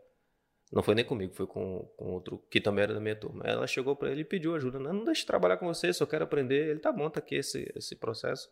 [0.70, 3.42] Não foi nem comigo, foi com, com outro que também era da minha turma.
[3.46, 4.78] Ela chegou para ele e pediu ajuda.
[4.78, 6.68] Não, não deixe de trabalhar com você, só quero aprender.
[6.68, 8.50] Ele, tá bom, tá aqui esse, esse processo.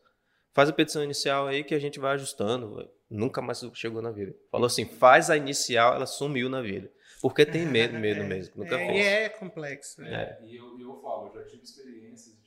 [0.54, 2.90] Faz a petição inicial aí que a gente vai ajustando.
[3.10, 4.34] Nunca mais chegou na vida.
[4.50, 6.90] Falou assim, faz a inicial, ela sumiu na vida.
[7.20, 8.54] Porque tem medo, medo mesmo.
[8.56, 8.98] Nunca é, fez.
[8.98, 10.00] E é complexo.
[10.00, 10.38] né?
[10.40, 12.39] É, E eu, eu falo, eu já tive experiências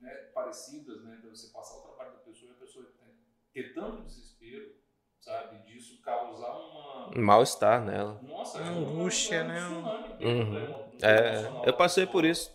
[0.00, 1.16] né, parecidas, né?
[1.22, 4.74] De você passar o trabalho da pessoa e a pessoa ter, ter tanto desespero,
[5.20, 5.58] sabe?
[5.62, 6.80] Disso causar uma.
[7.16, 8.20] Mal-estar nela.
[8.22, 9.92] Nossa, é uma- angústia, é um né?
[10.18, 10.66] dentro Uhum.
[10.66, 12.12] do É, eu passei pessoa.
[12.12, 12.50] por isso,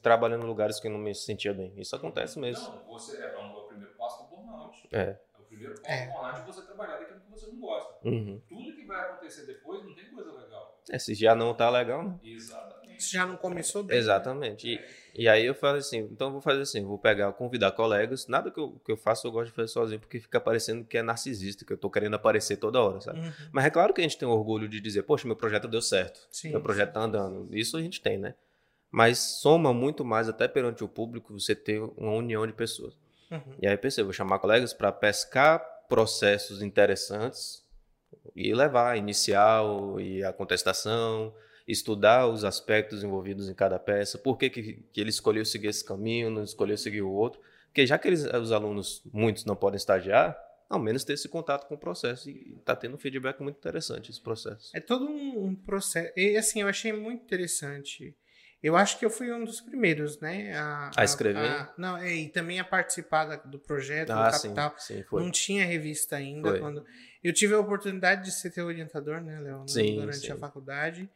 [0.00, 1.72] trabalhando em lugares que eu não me sentia bem.
[1.76, 2.72] Isso acontece mesmo.
[2.74, 4.88] Não, você é, é o primeiro passo do burnout.
[4.92, 5.18] É.
[5.38, 6.06] o primeiro passo É.
[6.06, 8.08] do burnout é você trabalhar daquilo que você não gosta.
[8.08, 8.40] Uhum.
[8.48, 10.80] Tudo que vai acontecer depois não tem coisa legal.
[10.90, 12.18] É, se já não tá legal, né?
[12.22, 12.79] Exatamente.
[13.00, 13.96] Já não começou bem.
[13.96, 14.68] Exatamente.
[14.68, 18.26] E, e aí eu falei assim, então eu vou fazer assim, vou pegar, convidar colegas.
[18.26, 20.98] Nada que eu, que eu faço eu gosto de fazer sozinho, porque fica parecendo que
[20.98, 23.20] é narcisista, que eu tô querendo aparecer toda hora, sabe?
[23.20, 23.32] Uhum.
[23.52, 26.20] Mas é claro que a gente tem orgulho de dizer, poxa, meu projeto deu certo.
[26.30, 26.50] Sim.
[26.50, 27.48] meu projeto tá andando.
[27.56, 28.34] Isso a gente tem, né?
[28.90, 32.98] Mas soma muito mais, até perante o público, você ter uma união de pessoas.
[33.30, 33.54] Uhum.
[33.62, 37.64] E aí eu pensei, vou chamar colegas para pescar processos interessantes
[38.34, 41.32] e levar a inicial e a contestação,
[41.70, 45.84] estudar os aspectos envolvidos em cada peça, por que, que, que ele escolheu seguir esse
[45.84, 47.40] caminho, não escolheu seguir o outro.
[47.66, 50.36] Porque já que eles, os alunos, muitos não podem estagiar,
[50.68, 52.28] ao menos ter esse contato com o processo.
[52.30, 54.70] E está tendo um feedback muito interessante esse processo.
[54.74, 56.12] É todo um, um processo.
[56.16, 58.14] E assim, eu achei muito interessante.
[58.62, 60.52] Eu acho que eu fui um dos primeiros, né?
[60.94, 61.38] A escrever?
[61.38, 64.74] a- não, é, e também a participar da- do projeto Ah, do sim, Capital.
[64.78, 65.22] sim, foi.
[65.22, 66.50] Não tinha revista ainda.
[66.50, 66.58] Foi.
[66.60, 66.84] Quando...
[67.24, 69.64] Eu tive a oportunidade de ser teu orientador, né, Léo?
[69.66, 70.32] Sim, Durante sim.
[70.32, 71.08] a faculdade.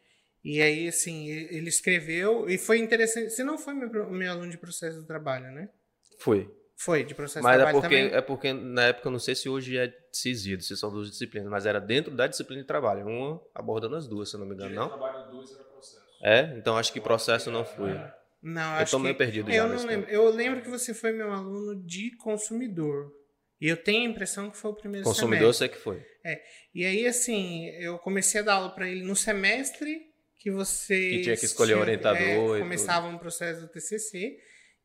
[0.44, 3.30] E aí, assim, ele escreveu e foi interessante.
[3.30, 5.70] Você não foi meu, meu aluno de processo do trabalho, né?
[6.18, 6.50] Foi.
[6.76, 8.18] Foi, de processo Mas de é trabalho porque, também.
[8.18, 11.48] é porque na época, eu não sei se hoje é CISID, se são duas disciplinas,
[11.48, 13.06] mas era dentro da disciplina de trabalho.
[13.06, 14.98] Uma abordando as duas, se eu não me engano, Direito não?
[14.98, 16.04] trabalho 2 era processo.
[16.22, 16.58] É?
[16.58, 17.92] Então acho que processo não fui.
[18.42, 19.18] Não, Eu acho tô meio que...
[19.18, 20.10] perdido É, já eu não lembro.
[20.10, 23.10] Eu lembro que você foi meu aluno de consumidor.
[23.60, 25.80] E eu tenho a impressão que foi o primeiro Consumidor, eu semestre.
[25.82, 26.04] sei que foi.
[26.74, 30.12] E aí, assim, eu comecei a dar aula para ele no semestre
[30.44, 30.94] que você.
[31.10, 34.36] Que tinha que escolher o orientador e começava um processo do TCC.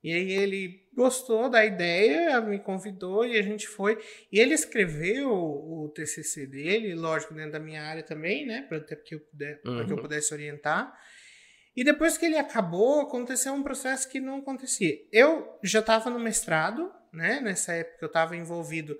[0.01, 3.99] E aí ele gostou da ideia, me convidou e a gente foi.
[4.31, 8.61] E ele escreveu o TCC dele, lógico, dentro da minha área também, né?
[8.69, 10.01] Para que, eu puder- pra que eu Uhum.
[10.01, 10.97] pudesse orientar.
[11.75, 14.95] E depois que ele acabou, aconteceu um processo que não acontecia.
[15.11, 17.41] Eu já estava no mestrado, né?
[17.41, 18.97] Nessa época eu estava envolvido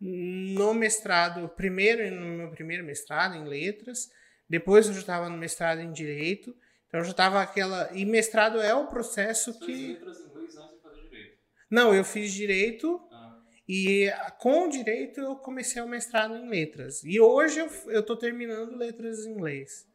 [0.00, 4.08] no mestrado, primeiro no meu primeiro mestrado em letras,
[4.48, 6.54] depois eu já estava no mestrado em direito.
[6.88, 10.56] Então eu já estava aquela e mestrado é o processo Fez que letras em inglês
[10.56, 11.38] antes de fazer direito.
[11.70, 13.36] não, eu fiz direito Ah,
[13.68, 17.02] e com o direito eu comecei o mestrado em letras.
[17.04, 19.86] E hoje eu, tô terminando letras em inglês.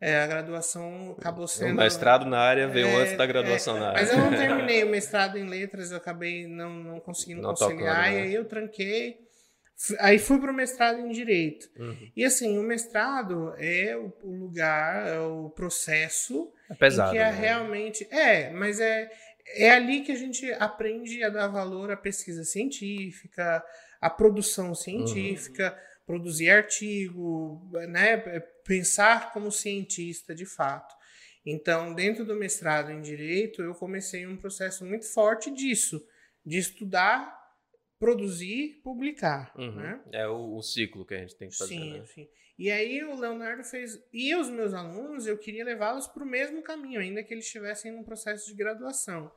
[0.00, 1.74] É, a graduação acabou O sendo.
[1.74, 4.00] mestrado na área veio É, antes da graduação é, na área.
[4.00, 7.96] Mas eu não terminei o mestrado em letras, eu acabei não, não conseguindo Não conciliar,
[8.04, 8.20] tocando, né?
[8.20, 9.16] e aí eu tranquei.
[10.00, 11.68] Aí fui para o mestrado em direito.
[11.78, 12.10] Uhum.
[12.16, 17.12] E assim, o mestrado é o, o lugar, é o processo É pesado.
[17.12, 17.38] que é né?
[17.38, 18.06] realmente.
[18.10, 19.08] É, mas é,
[19.54, 23.64] é ali que a gente aprende a dar valor à pesquisa científica,
[24.00, 28.16] à produção científica, produzir artigo, né?
[28.64, 30.94] Pensar como cientista de fato.
[31.46, 36.04] Então, dentro do mestrado em Direito, eu comecei um processo muito forte disso,
[36.44, 37.38] de estudar,
[37.98, 39.52] produzir, publicar.
[39.56, 39.74] Uhum.
[39.74, 40.00] Né?
[40.12, 41.74] É o, o ciclo que a gente tem que fazer.
[41.74, 42.06] Sim, né?
[42.06, 42.28] sim.
[42.58, 44.02] E aí o Leonardo fez.
[44.12, 47.92] E os meus alunos, eu queria levá-los para o mesmo caminho, ainda que eles estivessem
[47.92, 49.30] num processo de graduação.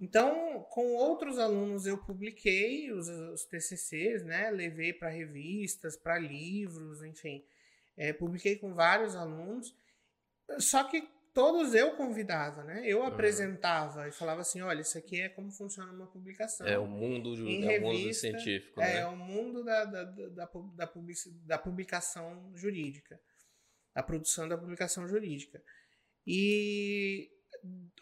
[0.00, 4.50] Então, com outros alunos, eu publiquei os, os TCCs, né?
[4.50, 7.44] Levei para revistas, para livros, enfim.
[7.96, 9.74] É, publiquei com vários alunos.
[10.58, 11.06] Só que
[11.36, 12.82] todos eu convidava, né?
[12.86, 13.06] Eu Uhum.
[13.06, 16.66] apresentava e falava assim: olha, isso aqui é como funciona uma publicação.
[16.66, 19.06] É o mundo, ju- é o mundo revista, científico, É, né?
[19.06, 23.20] o mundo da, da, da, da, da publici- da publicação jurídica.
[23.94, 25.62] A produção da publicação jurídica.
[26.26, 27.30] E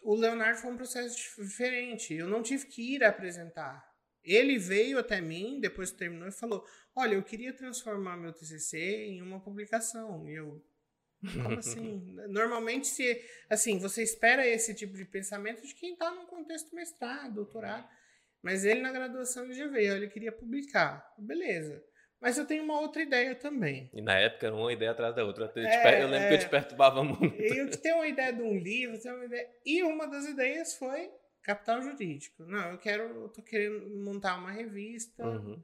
[0.02, 2.14] o Leonardo foi um processo dif- diferente.
[2.14, 3.84] Eu não tive que ir apresentar.
[4.22, 6.64] Ele veio até mim, depois que terminou, e falou:
[6.96, 8.78] Olha, eu queria transformar meu TCC
[9.08, 10.26] em uma publicação.
[10.28, 10.64] E eu.
[11.42, 12.00] Como assim?
[12.28, 17.34] Normalmente, se assim, você espera esse tipo de pensamento de quem está num contexto mestrado,
[17.34, 17.88] doutorado.
[18.42, 21.12] Mas ele na graduação ele já veio, ele queria publicar.
[21.18, 21.82] Beleza.
[22.20, 23.90] Mas eu tenho uma outra ideia também.
[23.92, 25.44] E na época era uma ideia atrás da outra.
[25.44, 26.40] Eu, te É, per- eu lembro que eu é.
[26.40, 27.34] te perturbava muito.
[27.42, 29.48] Eu que tenho uma ideia de um livro, tenho uma ideia.
[29.64, 31.10] E uma das ideias foi
[31.42, 32.42] capital jurídico.
[32.44, 35.22] Não, eu quero, eu tô querendo montar uma revista.
[35.26, 35.62] Uhum.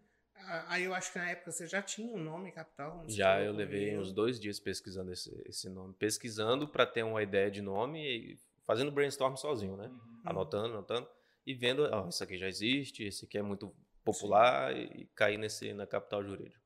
[0.69, 3.05] Aí eu acho que na época você já tinha um nome capital.
[3.09, 5.95] Já eu levei uns dois dias pesquisando esse, esse nome.
[5.95, 9.89] Pesquisando para ter uma ideia de nome e fazendo brainstorm sozinho, né?
[9.89, 10.21] uhum.
[10.25, 11.09] Anotando, anotando.
[11.47, 13.75] E vendo, ó, isso aqui já existe, esse aqui é muito
[14.05, 16.61] popular e, e cair nesse, na capital jurídico.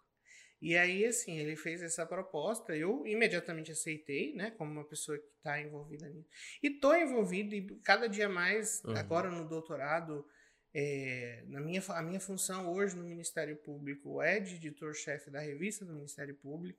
[0.61, 5.27] E aí, assim, ele fez essa proposta, eu imediatamente aceitei, né, como uma pessoa que
[5.37, 6.29] está envolvida nisso.
[6.63, 8.97] E tô envolvido, e cada dia mais, Uhum.
[8.97, 10.27] agora no doutorado,
[10.75, 15.85] é, na minha, a minha função hoje no Ministério Público é de editor-chefe da revista
[15.85, 16.79] do Ministério Público.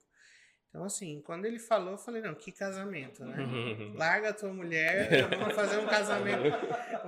[0.68, 3.36] Então, assim, quando ele falou, eu falei, não, que casamento, né?
[3.96, 6.42] Larga a tua mulher, vamos fazer um casamento,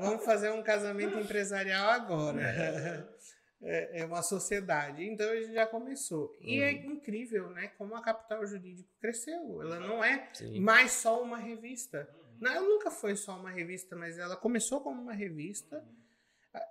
[0.01, 3.09] vamos fazer um casamento empresarial agora.
[3.61, 5.03] É, é uma sociedade.
[5.05, 6.33] Então a gente já começou.
[6.41, 6.93] E é Uhum.
[6.93, 7.67] incrível, né?
[7.77, 9.61] Como a Capital Jurídico cresceu.
[9.61, 10.61] Ela não é Sim.
[10.61, 12.09] mais só uma revista.
[12.41, 15.85] Não, ela nunca foi só uma revista, mas ela começou como uma revista.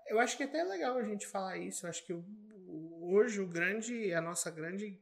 [0.07, 1.85] Eu acho que é até legal a gente falar isso.
[1.85, 2.13] Eu acho que
[3.01, 4.99] hoje o grande, a nossa grande,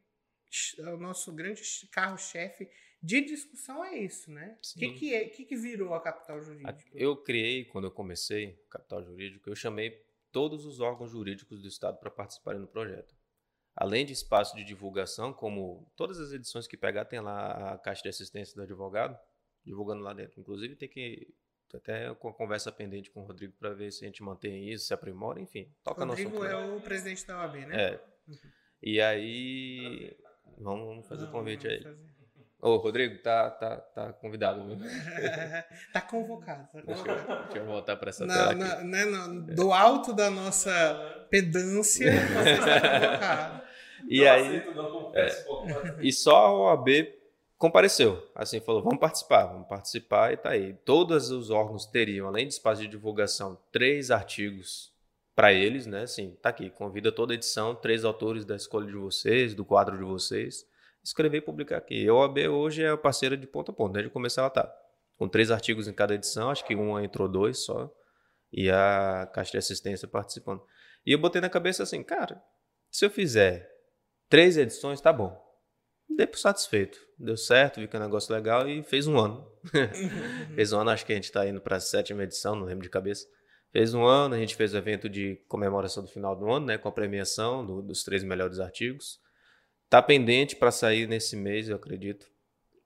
[0.78, 2.68] o nosso grande carro-chefe
[3.02, 4.58] de discussão é isso, né?
[4.74, 6.90] O que que, é, que que virou a Capital A- Jurídico?
[6.94, 11.98] Eu criei, quando eu comecei Capital Jurídico, eu chamei todos os órgãos jurídicos do Estado
[11.98, 13.14] para participarem do projeto.
[13.74, 18.02] Além de espaço de divulgação, como todas as edições que pegar, tem lá a caixa
[18.02, 19.18] de assistência do advogado,
[19.64, 20.40] divulgando lá dentro.
[20.40, 21.34] Inclusive, tem que
[21.74, 24.86] até com a conversa pendente com o Rodrigo para ver se a gente mantém isso,
[24.86, 25.68] se aprimora, enfim.
[25.82, 26.46] Toca no Rodrigo assunto.
[26.46, 27.82] é o presidente da OAB, né?
[27.92, 28.00] É.
[28.82, 30.16] E aí,
[30.58, 31.82] vamos, vamos fazer o Não, convite não, aí.
[31.82, 32.16] fazer.
[32.58, 34.64] Ô, Rodrigo, tá, tá, tá convidado.
[34.66, 34.78] Viu?
[35.92, 36.68] tá convocado.
[36.72, 37.32] Tá Deixa convocado.
[37.32, 38.58] eu, deixa eu voltar para essa Na- tela aqui.
[38.60, 43.66] na- né, no- do alto da nossa pedância, você está convocado.
[44.08, 45.96] E não aí, não resposta.
[46.00, 46.88] E só a OAB
[47.58, 48.22] compareceu.
[48.34, 50.74] Assim, falou: vamos participar, vamos participar e tá aí.
[50.84, 54.92] Todos os órgãos teriam, além de espaço de divulgação, três artigos
[55.34, 56.02] para eles, né?
[56.02, 59.96] Assim, tá aqui, convida toda a edição, três autores da escolha de vocês, do quadro
[59.98, 60.66] de vocês,
[61.04, 62.08] escrever e publicar aqui.
[62.08, 64.72] A OAB hoje é parceira de ponta a ponta, desde começar ela tá.
[65.18, 67.90] Com três artigos em cada edição, acho que uma entrou dois só,
[68.52, 70.62] e a Caixa de Assistência participando.
[71.04, 72.42] E eu botei na cabeça assim, cara,
[72.90, 73.70] se eu fizer
[74.28, 75.45] três edições, tá bom.
[76.08, 76.98] Dei por satisfeito.
[77.18, 79.46] Deu certo, vi que é um negócio legal e fez um ano.
[80.54, 82.82] fez um ano, acho que a gente está indo para a sétima edição, não lembro
[82.82, 83.26] de cabeça.
[83.72, 86.78] Fez um ano, a gente fez o evento de comemoração do final do ano, né,
[86.78, 89.18] com a premiação do, dos três melhores artigos.
[89.88, 92.26] Tá pendente para sair nesse mês, eu acredito.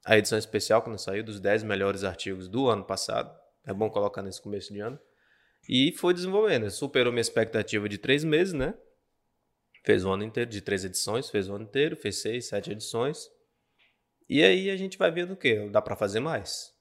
[0.04, 3.30] A edição especial que não saiu dos 10 melhores artigos do ano passado.
[3.66, 4.98] É bom colocar nesse começo de ano.
[5.68, 6.70] E foi desenvolvendo.
[6.70, 8.74] Superou minha expectativa de três meses, né?
[9.83, 13.31] Fez o ano inteiro, de três edições, fez o ano inteiro, fez seis, sete edições.
[14.28, 15.68] E aí a gente vai vendo o quê?
[15.70, 16.72] Dá para fazer mais.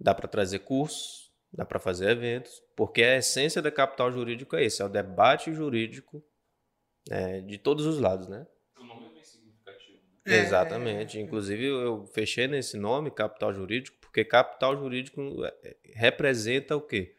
[0.00, 4.64] Dá para trazer cursos, dá para fazer eventos, porque a essência da capital jurídico é
[4.64, 6.22] esse, é o debate jurídico
[7.10, 8.46] é, de todos os lados, né?
[8.78, 9.98] O nome é bem significativo.
[10.26, 10.36] Né?
[10.36, 11.18] É, Exatamente.
[11.18, 17.15] Inclusive eu fechei nesse nome, capital jurídico, porque capital jurídico é, representa o quê?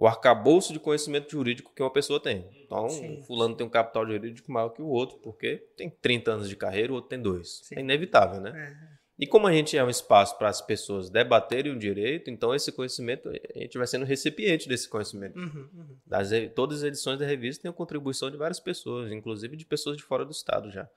[0.00, 2.48] O arcabouço de conhecimento jurídico que uma pessoa tem.
[2.64, 3.22] Então, Sim.
[3.26, 6.90] fulano tem um capital jurídico maior que o outro, porque tem 30 anos de carreira,
[6.90, 7.60] o outro tem dois.
[7.64, 7.74] Sim.
[7.76, 8.50] É inevitável, né?
[8.50, 9.00] É.
[9.18, 12.72] E como a gente é um espaço para as pessoas debaterem o direito, então esse
[12.72, 15.38] conhecimento, a gente vai sendo recipiente desse conhecimento.
[15.38, 15.96] Uhum, uhum.
[16.06, 19.98] Das, todas as edições da revista têm a contribuição de várias pessoas, inclusive de pessoas
[19.98, 20.88] de fora do estado já.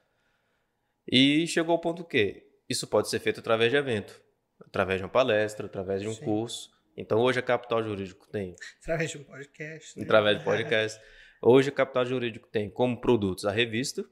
[1.06, 4.22] E chegou ao ponto que isso pode ser feito através de evento,
[4.66, 6.24] através de uma palestra, através de um Sim.
[6.24, 6.72] curso.
[6.96, 8.56] Então hoje a Capital Jurídico tem.
[8.82, 9.98] Através de um podcast.
[9.98, 10.04] Né?
[10.04, 11.02] Através de podcast.
[11.42, 14.06] Hoje a Capital Jurídico tem como produtos a revista,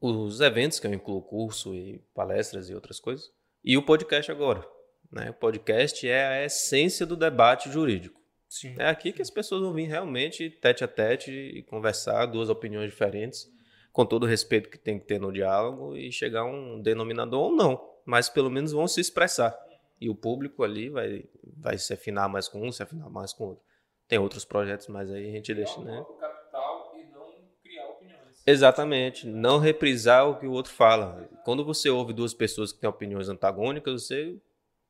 [0.00, 3.30] os eventos, que eu incluo curso e palestras e outras coisas,
[3.62, 4.66] e o podcast agora.
[5.10, 5.30] Né?
[5.30, 8.20] O podcast é a essência do debate jurídico.
[8.48, 8.74] Sim.
[8.78, 12.90] É aqui que as pessoas vão vir realmente tete a tete e conversar, duas opiniões
[12.90, 13.52] diferentes,
[13.92, 17.50] com todo o respeito que tem que ter no diálogo e chegar a um denominador
[17.50, 19.63] ou não, mas pelo menos vão se expressar
[20.00, 21.24] e o público ali vai,
[21.56, 23.64] vai se afinar mais com um, se afinar mais com outro.
[24.06, 26.04] Tem outros projetos, mas aí a gente deixa, né?
[26.20, 27.32] capital e não
[27.62, 28.42] criar opiniões.
[28.46, 31.28] Exatamente, não reprisar o que o outro fala.
[31.44, 34.38] Quando você ouve duas pessoas que têm opiniões antagônicas, você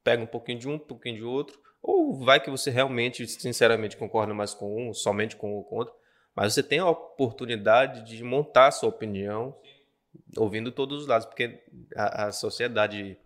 [0.03, 3.97] pega um pouquinho de um, um pouquinho de outro, ou vai que você realmente, sinceramente,
[3.97, 5.95] concorda mais com um, somente com o com outro,
[6.35, 10.41] mas você tem a oportunidade de montar a sua opinião, Sim.
[10.41, 11.63] ouvindo todos os lados, porque
[11.95, 13.17] a, a sociedade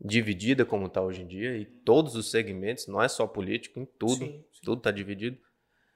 [0.00, 3.84] dividida como está hoje em dia, e todos os segmentos, não é só político, em
[3.84, 4.60] tudo, sim, sim.
[4.62, 5.38] tudo está dividido,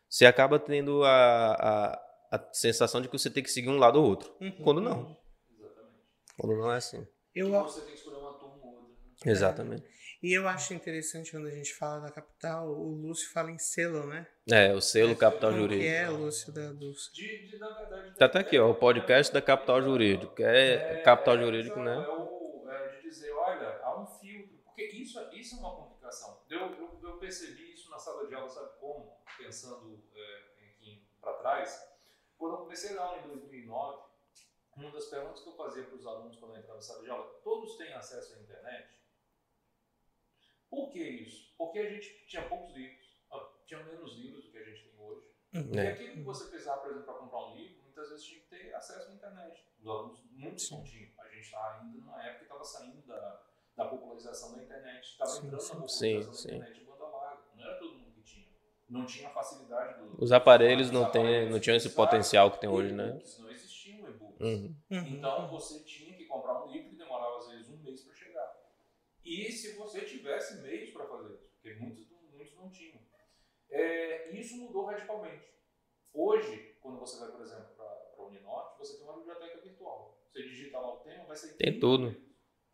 [0.08, 4.00] você acaba tendo a, a, a, sensação de que você tem que seguir um lado
[4.00, 4.34] ou outro.
[4.40, 5.02] Uhum, quando não.
[5.02, 5.16] Uhum.
[5.58, 6.04] Exatamente.
[6.36, 7.06] Quando não é assim.
[7.34, 7.50] Eu...
[7.50, 8.94] Você tem que escolher uma turma ou outra.
[9.24, 9.32] Né?
[9.32, 9.84] Exatamente.
[9.86, 10.00] É.
[10.22, 14.06] E eu acho interessante quando a gente fala da capital, o Lúcio fala em selo,
[14.06, 14.26] né?
[14.50, 15.80] É, o selo é, Capital Jurídico.
[15.80, 17.10] que é, Lúcio, da Lúcio?
[17.14, 20.34] De, de, na verdade, tá até aqui, ó, o podcast da Capital Jurídico.
[20.42, 21.94] É, é Capital Jurídico, né?
[21.94, 26.42] É o, é de dizer, olha, um filtro, porque isso, é, isso é uma complicação.
[26.48, 29.20] Eu, eu, eu percebi isso na sala de aula, sabe como?
[29.36, 31.86] Pensando é, aqui para trás.
[32.38, 34.10] Quando eu comecei a aula em 2009,
[34.76, 37.10] uma das perguntas que eu fazia para os alunos quando eu entrava na sala de
[37.10, 38.96] aula, todos têm acesso à internet?
[40.70, 41.54] Por que isso?
[41.58, 43.20] Porque a gente tinha poucos livros,
[43.66, 45.26] tinha menos livros do que a gente tem hoje.
[45.52, 45.74] Uhum.
[45.74, 48.48] E aquilo que você precisava, por exemplo, para comprar um livro, muitas vezes tinha que
[48.48, 49.62] ter acesso à internet.
[49.78, 50.80] Os alunos, muitos não.
[50.80, 53.49] A gente está ainda numa época que estava saindo da,
[53.80, 55.04] da popularização da internet.
[55.04, 57.42] Estava entrando sim, na popularização sim, da internet banda larga.
[57.56, 58.46] Não era todo mundo que tinha.
[58.88, 60.22] Não tinha a facilidade do.
[60.22, 63.18] Os aparelhos não, tem, não tinham esse potencial que tem hoje, né?
[63.38, 64.40] Não existiam e-books.
[64.40, 64.76] Uhum.
[64.90, 65.06] uhum.
[65.08, 68.56] Então você tinha que comprar um livro que demorava às vezes um mês para chegar.
[69.24, 73.00] E se você tivesse meios para fazer isso, porque muitos, muitos não tinham.
[73.70, 75.48] É, isso mudou radicalmente.
[76.12, 77.86] Hoje, quando você vai, por exemplo, para
[78.18, 80.20] a Uninorte, você tem uma biblioteca virtual.
[80.28, 81.56] Você digita lá o tema, vai sair.
[81.56, 82.16] Tem tudo.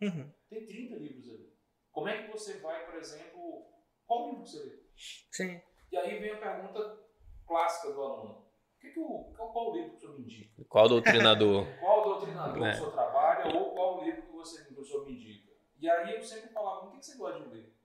[0.01, 0.33] Uhum.
[0.49, 1.53] Tem 30 livros ali.
[1.91, 3.67] Como é que você vai, por exemplo,
[4.07, 4.81] qual livro você lê?
[4.97, 5.61] Sim.
[5.91, 7.05] E aí vem a pergunta
[7.47, 8.47] clássica do aluno.
[8.81, 10.65] Que que o, qual, livro que o senhor me indica?
[10.69, 11.67] Qual doutrinador?
[11.81, 12.71] qual doutrinador é.
[12.71, 15.53] que o senhor trabalha ou qual livro que, você, que o senhor me indica?
[15.79, 17.77] E aí eu sempre falava, o que, que você gosta de ler?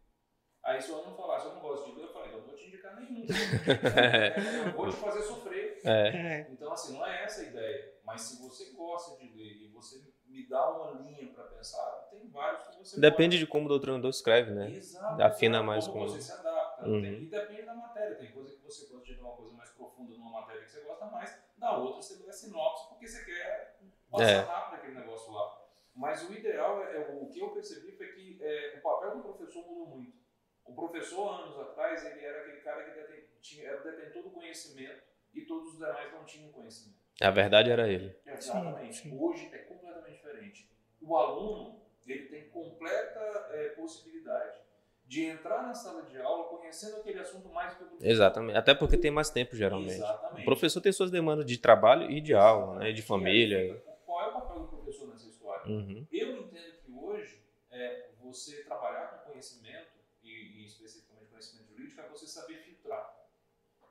[0.64, 2.56] Aí se o aluno falasse, eu não gosto de ler, eu falei, eu não vou
[2.56, 3.26] te indicar nenhum.
[4.68, 5.82] eu vou te fazer sofrer.
[5.84, 6.48] É.
[6.52, 7.96] Então, assim, não é essa a ideia.
[8.06, 10.00] Mas se você gosta de ler e você
[10.32, 13.40] me dá uma linha para pensar, tem vários que você Depende pode...
[13.40, 14.72] de como o doutrinador escreve, né?
[14.72, 15.22] Exato.
[15.22, 16.12] Afina mais como com...
[16.12, 16.88] você se adapta.
[16.88, 17.02] Uhum.
[17.02, 18.16] Tem, e depende da matéria.
[18.16, 21.06] Tem coisa que você gosta de uma coisa mais profunda numa matéria que você gosta
[21.08, 23.80] mais, da outra você lê sinopse porque você quer
[24.10, 24.40] passar é.
[24.40, 25.62] rápido aquele negócio lá.
[25.94, 29.24] Mas o ideal, é, é, o que eu percebi foi que é, o papel do
[29.24, 30.22] professor mudou muito.
[30.66, 35.04] O professor, anos atrás, ele era aquele cara que deten, tinha, era detentor do conhecimento
[35.34, 37.01] e todos os demais não tinham conhecimento.
[37.22, 38.16] A verdade era ele.
[38.26, 38.96] Exatamente.
[38.96, 39.18] Sim, sim.
[39.18, 40.70] Hoje é completamente diferente.
[41.02, 43.20] O aluno ele tem completa
[43.52, 44.60] é, possibilidade
[45.06, 48.10] de entrar na sala de aula conhecendo aquele assunto mais que o professor.
[48.10, 48.58] Exatamente.
[48.58, 50.00] Até porque tem mais tempo, geralmente.
[50.00, 50.42] Exatamente.
[50.42, 52.92] O professor tem suas demandas de trabalho e de aula, né?
[52.92, 53.58] De E família.
[53.60, 55.70] aí Qual é o papel do professor nessa história?
[55.72, 56.06] Uhum.
[56.12, 59.92] Eu entendo que hoje é, você trabalhar com conhecimento,
[60.24, 63.16] e, e especificamente conhecimento jurídico, é você saber filtrar.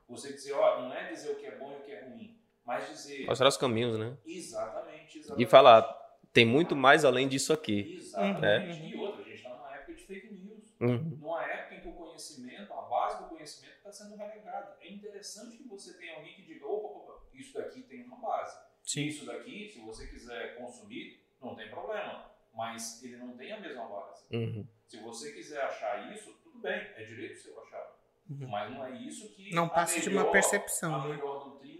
[0.08, 2.39] Você dizer, ó, não é dizer o que é bom e o que é ruim,
[2.78, 4.16] mas dizer Mostrar os caminhos, né?
[4.26, 5.42] exatamente, exatamente.
[5.42, 5.82] E falar,
[6.32, 7.96] tem muito mais além disso aqui.
[7.96, 8.86] Exatamente.
[8.86, 10.74] E outra, a gente está numa época de fake news.
[10.80, 11.18] Uhum.
[11.20, 14.74] Numa época em que o conhecimento, a base do conhecimento está sendo relegado.
[14.80, 18.58] É interessante que você tenha alguém que diga, opa, opa, isso daqui tem uma base.
[18.84, 19.06] Sim.
[19.06, 22.30] Isso daqui, se você quiser consumir, não tem problema.
[22.54, 24.24] Mas ele não tem a mesma base.
[24.32, 24.66] Uhum.
[24.86, 27.96] Se você quiser achar isso, tudo bem, é direito seu achar.
[28.28, 28.48] Uhum.
[28.48, 29.52] Mas não é isso que.
[29.54, 31.14] Não passa de uma melhor- percepção, A né?
[31.14, 31.79] melhor doutrina,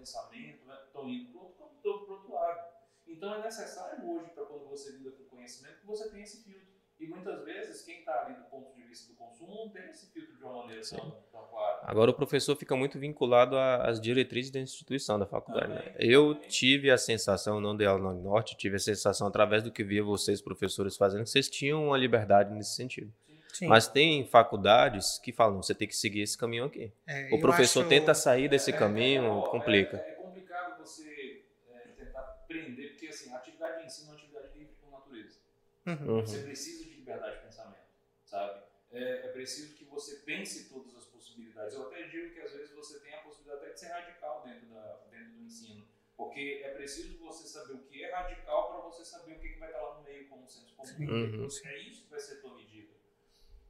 [0.00, 2.70] pensamento, né, estão indo para pro outro lado.
[3.06, 6.68] Então é necessário hoje, para quando você lida com conhecimento, que você tenha esse filtro.
[6.98, 10.12] E muitas vezes, quem está ali do ponto de vista do consumo não tem esse
[10.12, 11.80] filtro de uma maneira tão, tão clara.
[11.84, 15.72] Agora o professor fica muito vinculado às diretrizes da instituição da faculdade.
[15.72, 15.80] Né?
[15.80, 16.48] Também, Eu também.
[16.50, 20.04] tive a sensação, não dei aula no Norte, tive a sensação através do que via
[20.04, 23.10] vocês professores fazendo, que vocês tinham uma liberdade nesse sentido.
[23.26, 23.29] Sim.
[23.68, 26.92] Mas tem faculdades que falam, "Não, você tem que seguir esse caminho aqui.
[27.06, 29.96] É, O professor acho- tenta sair desse É, caminho, é, é, complica.
[29.96, 34.16] É, é complicado você é, tentar prender, porque assim, a atividade de ensino é uma
[34.18, 35.38] atividade livre por natureza.
[35.86, 36.20] Uhum.
[36.22, 37.80] Você precisa de liberdade de pensamento,
[38.24, 38.62] sabe?
[38.92, 41.74] É, é preciso que você pense todas as possibilidades.
[41.74, 44.66] Eu até digo que às vezes você tem a possibilidade até de ser radical dentro,
[44.68, 45.84] da, dentro do ensino.
[46.16, 49.58] Porque é preciso você saber o que é radical para você saber o que, que
[49.58, 50.86] vai estar lá no meio como senso comum.
[50.86, 51.04] Sim.
[51.08, 51.48] Uhum.
[51.64, 52.92] É isso que vai ser tua medida.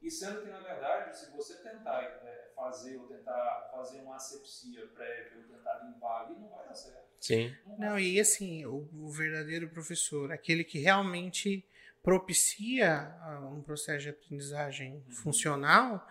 [0.01, 4.87] E sendo que, na verdade, se você tentar é, fazer ou tentar fazer uma asepsia
[4.87, 7.01] prévia ou tentar limpar ali, não vai dar certo.
[7.19, 7.53] Sim.
[7.67, 11.63] Não Não, e assim, o, o verdadeiro professor, aquele que realmente
[12.01, 16.05] propicia ah, um processo de aprendizagem funcional,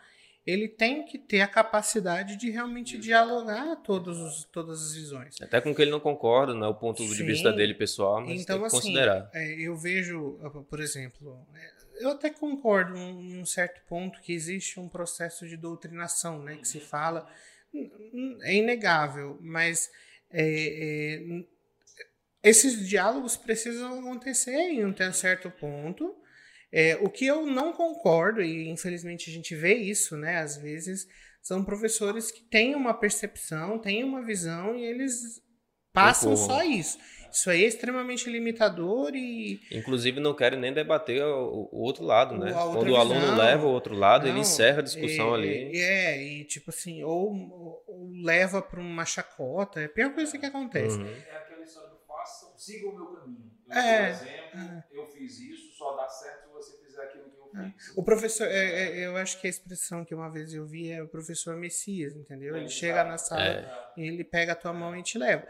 [0.46, 3.02] ele tem que ter a capacidade de realmente Isso.
[3.02, 5.40] dialogar todos os, todas as visões.
[5.40, 7.26] Até com que ele não concorda, não é o ponto de Sim.
[7.26, 9.30] vista dele pessoal, mas Então, tem que assim, considerar.
[9.34, 14.32] é, eu vejo, ah, por exemplo, é, eu até concordo em um certo ponto que
[14.32, 17.28] existe um processo de doutrinação, né, que se fala,
[17.72, 19.88] N- n- é inegável, mas
[20.30, 21.44] é, é,
[22.42, 26.16] esses diálogos precisam acontecer em um certo ponto.
[26.72, 31.06] É, o que eu não concordo, e infelizmente a gente vê isso, né, às vezes,
[31.42, 35.42] são professores que têm uma percepção, têm uma visão e eles
[35.92, 36.98] passam só isso.
[37.32, 42.36] Isso aí é extremamente limitador e Inclusive não querem nem debater o, o outro lado,
[42.36, 42.52] né?
[42.52, 43.36] Quando o aluno visão.
[43.36, 45.78] leva o outro lado, ele Não, encerra a discussão é, ali.
[45.80, 47.32] É, e tipo assim, ou,
[47.86, 50.98] ou leva para uma chacota, é a pior coisa que acontece.
[50.98, 51.06] Uhum.
[51.06, 53.50] É aquela história do façam, siga o meu caminho.
[53.68, 57.38] Eu É, sou exemplo, eu fiz isso, só dá certo se você fizer aquilo que
[57.38, 57.92] eu fiz.
[57.96, 61.00] O professor, é, é, eu acho que a expressão que uma vez eu vi é
[61.02, 62.56] o professor Messias, entendeu?
[62.56, 63.72] Ele chega na sala É.
[63.96, 65.46] e ele pega a tua mão e te leva.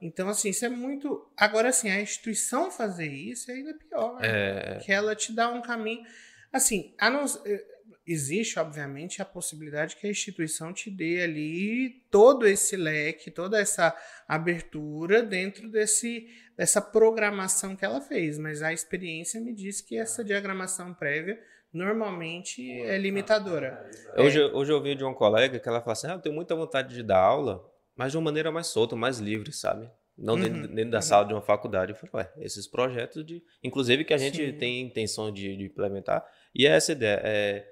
[0.00, 1.28] Então, assim, isso é muito.
[1.36, 4.18] Agora, assim, a instituição fazer isso é ainda pior.
[4.22, 6.04] É, que ela te dá um caminho.
[6.52, 7.64] Assim, não, eh,
[8.06, 13.94] existe, obviamente, a possibilidade que a instituição te dê ali todo esse leque, toda essa
[14.26, 16.26] abertura dentro desse,
[16.56, 18.38] dessa programação que ela fez.
[18.38, 21.38] Mas a experiência me diz que essa diagramação prévia
[21.72, 23.86] normalmente é limitadora.
[24.16, 26.54] Hoje, hoje eu ouvi de uma colega que ela fala assim: ah, eu tenho muita
[26.54, 27.62] vontade de dar aula,
[27.98, 29.90] mas de uma maneira mais solta, mais livre, sabe?
[30.16, 31.02] Não Uhum, dentro, dentro da uhum.
[31.02, 31.92] sala de uma faculdade.
[31.92, 33.42] Eu falei, ué, esses projetos de.
[33.62, 34.52] Inclusive que a gente Sim.
[34.52, 36.24] tem intenção de, de implementar.
[36.54, 37.20] E é essa ideia.
[37.22, 37.66] É,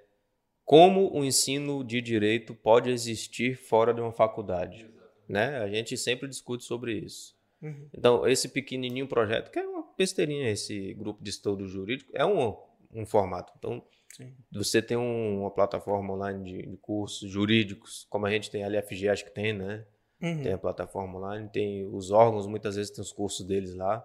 [0.65, 4.89] como o ensino de direito pode existir fora de uma faculdade?
[5.29, 5.59] Né?
[5.59, 7.35] A gente sempre discute sobre isso.
[7.63, 7.89] Uhum.
[7.93, 12.57] Então, esse pequenininho projeto, que é uma besteirinha, esse grupo de estudo jurídico, é um,
[12.95, 13.53] um formato.
[13.59, 13.83] Então,
[14.17, 14.33] Sim.
[14.53, 18.67] você tem um- uma plataforma online de, de cursos jurídicos, como a gente tem a
[18.69, 19.85] LFG, acho que tem, né?
[20.21, 20.43] Uhum.
[20.43, 24.05] Tem a plataforma online, tem os órgãos, muitas vezes tem os cursos deles lá.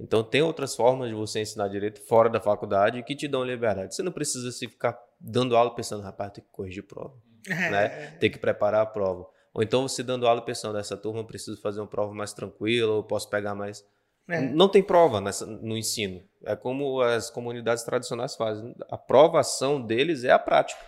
[0.00, 3.94] Então, tem outras formas de você ensinar direito fora da faculdade que te dão liberdade.
[3.94, 7.14] Você não precisa se ficar dando aula pensando, rapaz, tem que corrigir prova
[7.48, 7.88] É, né?
[8.18, 9.26] Tem que preparar a prova.
[9.54, 12.94] Ou então você dando aula pensando, essa turma eu preciso fazer uma prova mais tranquila,
[12.94, 13.84] ou posso pegar mais.
[14.28, 14.40] é.
[14.40, 16.22] Não tem prova nessa, no ensino.
[16.44, 18.74] É como as comunidades tradicionais fazem.
[18.90, 20.80] A provação deles é a prática.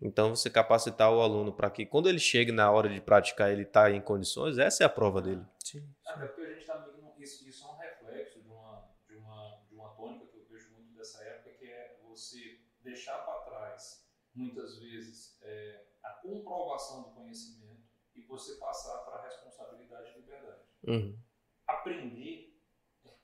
[0.00, 3.62] Então você capacitar o aluno para que quando ele chegue na hora de praticar, ele
[3.62, 5.44] está em condições, essa é a prova dele.
[5.64, 5.88] Sim.
[6.06, 7.22] Até porque a gente está que.
[7.22, 10.70] Isso, isso é um reflexo de uma, de, uma, de uma tônica que eu vejo
[10.74, 17.10] muito dessa época, que é você deixar para trás, muitas vezes, é, a comprovação do
[17.10, 17.82] conhecimento
[18.14, 20.62] e você passar para a responsabilidade e liberdade.
[20.86, 21.18] Uhum.
[21.66, 22.56] Aprender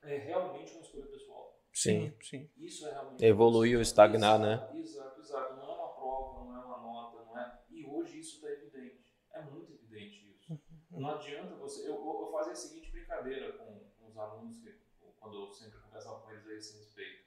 [0.03, 1.61] é realmente uma escolha pessoal.
[1.73, 2.12] Sim.
[2.20, 2.51] sim.
[2.57, 3.24] Isso é realmente.
[3.24, 4.69] Evoluir ou estagnar, né?
[4.74, 5.55] Exato, exato.
[5.57, 7.59] Não é uma prova, não é uma nota, não é.
[7.70, 9.05] E hoje isso está evidente.
[9.33, 10.61] É muito evidente isso.
[10.91, 11.89] Não adianta você.
[11.89, 14.79] Eu, eu, fazia a seguinte brincadeira com, com os alunos, que,
[15.19, 17.23] quando eu sempre conversava com eles a esse respeito.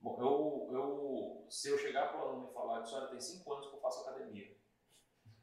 [0.00, 3.52] Bom, eu, eu, se eu chegar para o aluno e falar que olha, tem cinco
[3.52, 4.56] anos que eu faço academia.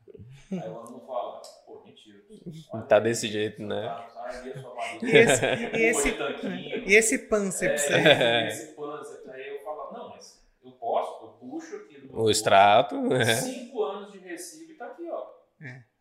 [0.51, 2.23] Aí o aluno fala, pô, mentira.
[2.71, 3.85] Olha Tá aí, desse jeito, né?
[3.85, 4.09] tá, a
[4.53, 6.87] sua barriga, E esse, e esse, tanquinho.
[6.89, 8.07] e esse pânceps aí?
[8.07, 9.27] É, esse pânceps.
[9.27, 10.34] Aí eu falo, não, mas
[10.65, 13.25] eu posso, eu puxo aqui do meu O extrato, né?
[13.35, 15.25] Cinco anos de recibo e tá aqui, ó.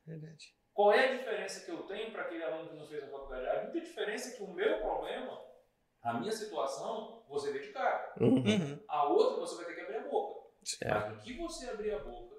[0.06, 0.54] Verdade.
[0.72, 3.46] Qual é a diferença que eu tenho para aquele aluno que não fez a faculdade?
[3.46, 5.40] A única diferença é que o meu problema,
[6.02, 8.12] a minha situação, você vê de cara.
[8.20, 8.38] Uhum.
[8.38, 8.84] Uhum.
[8.88, 10.44] A outra você vai ter que abrir a boca.
[10.82, 10.88] É.
[10.88, 12.33] Mas no que você abrir a boca,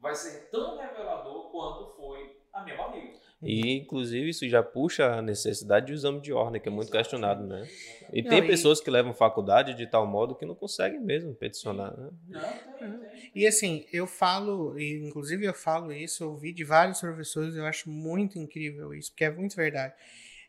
[0.00, 3.12] vai ser tão revelador quanto foi a minha barriga.
[3.42, 7.46] E, inclusive, isso já puxa a necessidade de exame de ordem, que é muito questionado,
[7.46, 7.68] né?
[8.12, 11.34] E Não, tem e- pessoas que levam faculdade de tal modo que não conseguem mesmo
[11.34, 12.10] peticionar, né?
[12.28, 12.40] Não,
[12.78, 13.30] tem, tem.
[13.34, 17.64] E assim, eu falo, e inclusive eu falo isso, eu ouvi de vários professores, eu
[17.66, 19.94] acho muito incrível isso, porque é muito verdade.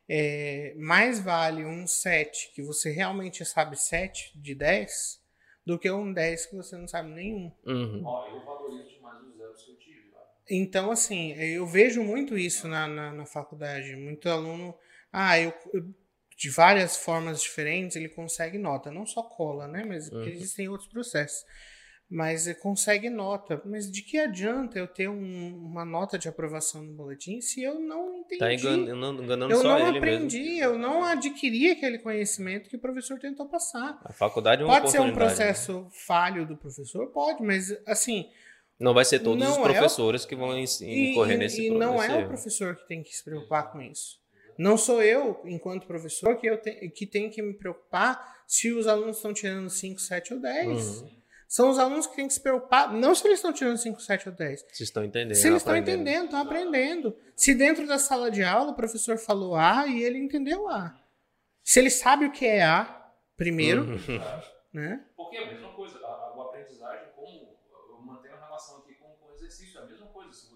[0.07, 5.21] É, mais vale um 7 que você realmente sabe 7 de 10
[5.65, 7.51] do que um 10 que você não sabe nenhum.
[7.65, 8.01] Uhum.
[8.03, 10.09] Ó, eu valorizo demais os zeros que eu tive.
[10.11, 10.21] Lá.
[10.49, 13.95] Então, assim, eu vejo muito isso na, na, na faculdade.
[13.95, 14.76] Muito aluno,
[15.11, 15.85] ah, eu, eu-
[16.38, 18.89] de várias formas diferentes, ele consegue nota.
[18.91, 19.84] Não só cola, né?
[19.85, 20.35] Mas porque Uhum.
[20.35, 21.43] existem outros processos.
[22.09, 23.61] Mas ele consegue nota.
[23.65, 27.80] Mas de que adianta eu ter um- uma nota de aprovação no boletim se eu
[27.80, 28.39] não entendi?
[28.39, 30.63] Tá enganando, enganando eu só não ele aprendi, mesmo.
[30.63, 33.99] eu não adquiri aquele conhecimento que o professor tentou passar.
[34.03, 35.11] A faculdade é uma Pode ser um né?
[35.13, 37.05] processo falho do professor?
[37.11, 38.27] Pode, mas assim,
[38.80, 41.69] Não vai ser todos os Não é o- professores que vão incorrer e- nesse e
[41.69, 42.27] não nesse é o erro.
[42.30, 44.18] professor que tem que se preocupar com isso.
[44.57, 48.88] Não sou eu, enquanto professor, que, eu te, que tenho que me preocupar se os
[48.88, 51.01] alunos estão tirando 5, 7 ou 10.
[51.01, 51.19] Uhum.
[51.47, 54.30] São os alunos que têm que se preocupar, não se eles estão tirando 5, 7
[54.30, 54.61] ou 10.
[54.61, 55.35] Vocês estão entendendo.
[55.35, 57.15] Se eles estão entendendo, estão aprendendo.
[57.35, 60.95] Se dentro da sala de aula o professor falou A e ele entendeu A.
[61.64, 64.19] Se ele sabe o que é A, primeiro, Uhum.
[64.73, 65.06] né?
[65.15, 67.57] Porque é a mesma coisa, a, a, a aprendizagem, como
[67.91, 70.31] eu mantenho a relação aqui com, com o exercício, é a mesma coisa.
[70.31, 70.49] Se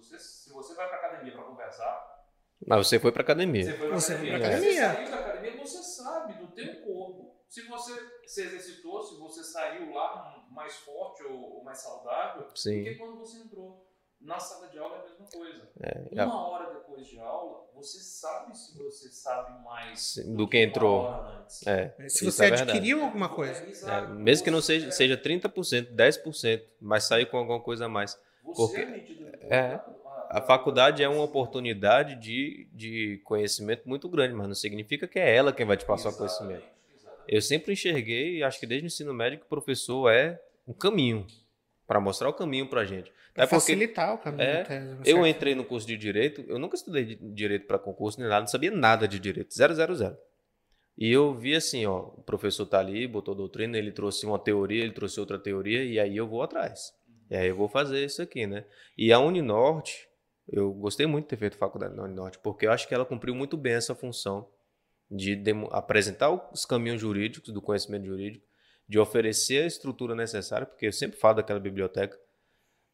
[0.64, 2.26] você, vai para academia para conversar,
[2.65, 3.65] Mas você foi pra academia.
[3.65, 4.38] Você foi foi academia.
[4.40, 4.90] pra academia.
[4.90, 7.34] Você saiu da academia, você sabe do teu corpo.
[7.49, 7.91] Se você
[8.26, 12.98] se exercitou, se você saiu lá mais forte ou, ou mais saudável, do que Sim.
[12.98, 13.90] quando você entrou.
[14.22, 15.69] Na sala de aula é a mesma coisa.
[15.81, 20.57] É, Uma hora depois de aula, você sabe se você sabe mais Sim, do que
[20.57, 21.02] entrou.
[21.02, 21.68] uma hora antes.
[21.68, 22.72] é, Se você é verdade.
[22.72, 23.61] adquiriu alguma coisa.
[23.61, 24.14] É, É, exato.
[24.14, 28.18] mesmo que não seja, seja 30%, 10%, mas sair com alguma coisa a mais.
[28.41, 29.80] você porque- é medida- é,
[30.34, 35.35] A faculdade é uma oportunidade de, de conhecimento muito grande, mas não significa que é
[35.35, 36.64] ela quem vai te passar o conhecimento.
[37.27, 41.27] Eu sempre enxerguei, acho que desde o ensino médio, que o professor é um caminho,
[41.85, 43.11] para mostrar o caminho pra gente.
[43.35, 44.64] É facilitar o caminho é,
[45.05, 48.41] eu entrei no curso de Direito, eu nunca estudei de- Direito para concurso nem nada,
[48.41, 50.18] não sabia nada de Direito, zero, zero, zero.
[50.97, 54.84] E eu vi assim, ó, o professor tá ali, botou doutrina, ele trouxe uma teoria,
[54.84, 56.91] ele trouxe outra teoria, e aí eu vou atrás.
[57.30, 58.65] E aí eu vou fazer isso aqui, né?
[58.97, 60.07] E a Uninorte,
[60.47, 63.33] eu gostei muito de ter feito faculdade na Uninorte, porque eu acho que ela cumpriu
[63.33, 64.49] muito bem essa função
[65.09, 65.41] de
[65.71, 68.45] apresentar os caminhos jurídicos, do conhecimento jurídico,
[68.87, 72.19] de oferecer a estrutura necessária, porque eu sempre falo daquela biblioteca,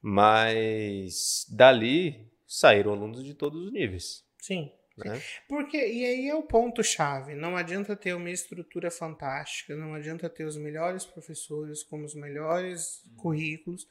[0.02, 4.24] mas dali saíram alunos de todos os níveis.
[4.38, 4.72] Sim.
[4.98, 5.22] Né?
[5.48, 7.34] Porque, e aí é o ponto-chave.
[7.34, 13.02] Não adianta ter uma estrutura fantástica, não adianta ter os melhores professores com os melhores
[13.18, 13.88] currículos,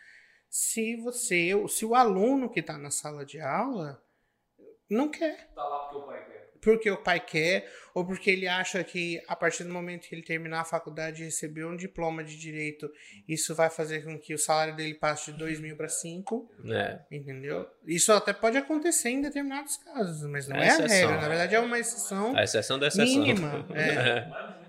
[0.51, 4.03] se você, se o aluno que está na sala de aula
[4.91, 5.49] não quer.
[5.55, 6.39] Tá lá porque o pai quer.
[6.61, 10.23] Porque o pai quer, ou porque ele acha que a partir do momento que ele
[10.25, 12.91] terminar a faculdade e receber um diploma de direito,
[13.29, 16.51] isso vai fazer com que o salário dele passe de 2 mil para 5.
[16.67, 17.01] É.
[17.13, 17.65] Entendeu?
[17.87, 21.21] Isso até pode acontecer em determinados casos, mas não É é, a regra.
[21.21, 23.07] Na verdade, é uma exceção A exceção da exceção.
[23.07, 23.67] mínima.
[23.75, 23.95] é.
[23.95, 24.59] Mesmo.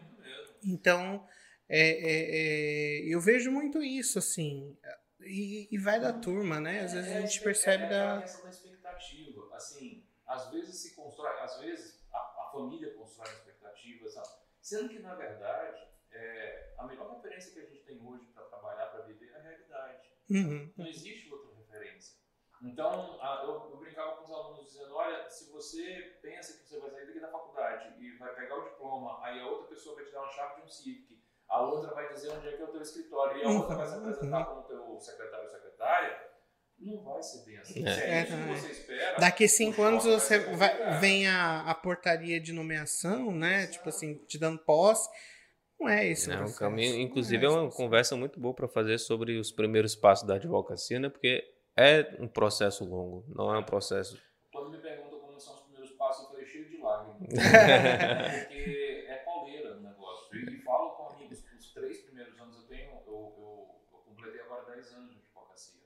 [0.61, 1.25] Então,
[1.69, 4.75] é, é, é, eu vejo muito isso, assim.
[5.21, 6.81] E, e vai da turma, né?
[6.81, 8.21] Às vezes a gente percebe é, é a da.
[8.21, 9.49] questão da expectativa.
[9.55, 14.27] Assim, às vezes se constrói, às vezes a, a família constrói expectativas, sabe?
[14.61, 18.87] sendo que na verdade é, a melhor referência que a gente tem hoje para trabalhar,
[18.87, 20.09] para viver é a realidade.
[20.29, 20.71] Uhum.
[20.77, 22.17] Não existe outra referência.
[22.61, 26.79] Então, a- eu, eu brincava com os alunos dizendo: olha, se você pensa que você
[26.79, 30.05] vai sair daqui da faculdade e vai pegar o diploma, aí a outra pessoa vai
[30.05, 31.19] te dar uma chave de um Civic,
[31.49, 33.87] a outra vai dizer onde é que é o teu escritório e a outra vai
[33.87, 36.29] se Uhum, apresentar como teu secretário ou secretária,
[36.79, 37.85] não vai ser bem assim.
[37.85, 37.89] É.
[37.89, 39.19] É, É, isso que você espera.
[39.19, 43.67] Daqui cinco anos você vai, vem a, a portaria de nomeação, né?
[43.67, 45.09] Tipo assim, te dando posse.
[45.79, 48.39] Não é esse o É um caminho, Não inclusive, é esse o uma conversa muito
[48.39, 51.09] boa para fazer sobre os primeiros passos da advocacia, né?
[51.09, 51.43] Porque
[51.75, 54.17] é um processo longo, não é um processo.
[54.51, 57.17] Quando me perguntam como são os primeiros passos, eu falei cheio de lágrimas.
[58.47, 60.35] Porque é pauleira o negócio.
[60.35, 64.41] E, e falo com amigos, os três primeiros anos eu tenho, eu, eu, eu completei
[64.41, 65.81] agora 10 anos de advocacia.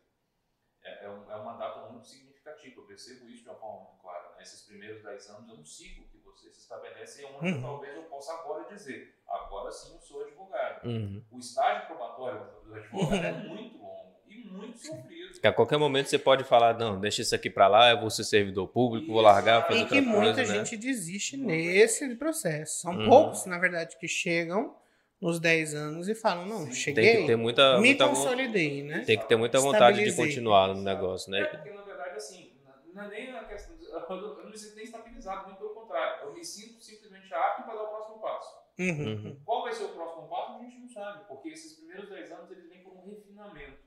[1.59, 4.35] É, é, um- é data muito significativa, eu percebo isso de uma forma muito clara.
[4.35, 4.41] Né?
[4.41, 7.61] Esses primeiros 10 anos é um ciclo que você se estabelece e é onde Uhum.
[7.61, 10.85] talvez eu possa agora dizer, agora sim eu sou advogado.
[10.85, 11.23] Uhum.
[11.31, 15.23] O estágio probatório do advogado é muito longo e muito sofrido.
[15.41, 18.09] Que a qualquer momento você pode falar, não, deixa isso aqui para lá, eu vou
[18.09, 20.45] ser servidor público, vou largar, fazer E outra que coisa, muita né?
[20.45, 22.79] gente desiste nesse processo.
[22.81, 23.09] São Uhum.
[23.09, 24.75] poucos, na verdade, que chegam
[25.23, 26.71] nos 10 anos e falam, não, Sim.
[26.71, 29.03] cheguei, Tem que ter muita, me muita consolidei, né?
[29.05, 31.45] tem que ter muita vontade de continuar no negócio, É, né?
[31.45, 32.51] porque na verdade, assim,
[32.93, 33.73] não é nem a questão.
[34.09, 36.27] Eu não me sinto nem estabilizado, muito pelo contrário.
[36.27, 38.49] Eu me sinto simplesmente apto para dar o próximo passo.
[38.79, 39.05] Uhum.
[39.05, 39.37] Uhum.
[39.45, 42.51] Qual vai ser o próximo passo, a gente não sabe, porque esses primeiros 10 anos
[42.51, 43.77] eles vêm por um refinamento.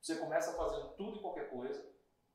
[0.00, 1.84] Você começa fazendo tudo e qualquer coisa,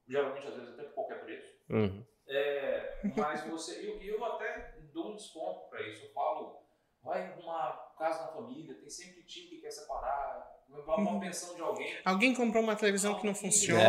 [0.08, 1.48] geralmente às vezes até por qualquer preço.
[1.70, 2.04] Uhum.
[2.28, 3.82] É, mas você.
[3.82, 6.06] E eu, eu até dou um desconto para isso.
[6.06, 6.65] Eu falo,
[7.06, 11.20] vai arrumar casa na família, tem sempre tio que quer separar, uma Uhum.
[11.20, 12.02] pensão de alguém.
[12.04, 13.82] Alguém comprou uma televisão que não funciona.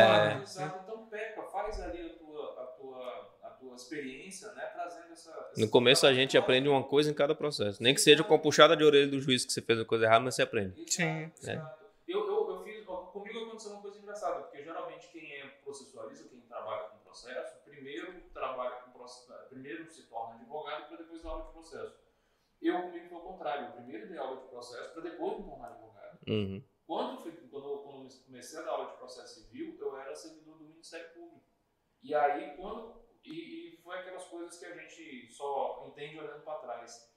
[0.57, 0.63] É.
[0.63, 4.61] Então pega, faz ali a tua, a tua, a tua experiência, né?
[4.73, 5.31] Trazendo essa.
[5.57, 7.81] No essa- começo a gente aprende uma coisa em cada processo.
[7.81, 10.05] Nem que seja com a puxada de orelha do juiz que você fez uma coisa
[10.05, 10.73] errada, mas você aprende.
[10.75, 11.31] Exato, Sim.
[11.41, 11.77] exato.
[12.07, 16.39] Eu, eu, eu fiz, comigo aconteceu uma coisa engraçada, porque geralmente quem é processualista, quem
[16.41, 21.45] trabalha com processo, primeiro trabalha com processo, primeiro se torna advogado para depois dar aula
[21.47, 22.06] de processo.
[22.61, 25.67] Eu comigo foi o contrário, eu primeiro dei aula de processo para depois me tornar
[25.67, 26.19] advogado.
[26.27, 26.63] Uhum.
[26.85, 29.97] Quando, eu fui, quando, eu, quando eu comecei a dar aula de processo civil, eu
[29.97, 31.45] era servidor do Ministério Público.
[32.01, 33.05] E aí, quando.
[33.23, 37.13] E, e foi aquelas coisas que a gente só entende olhando para trás.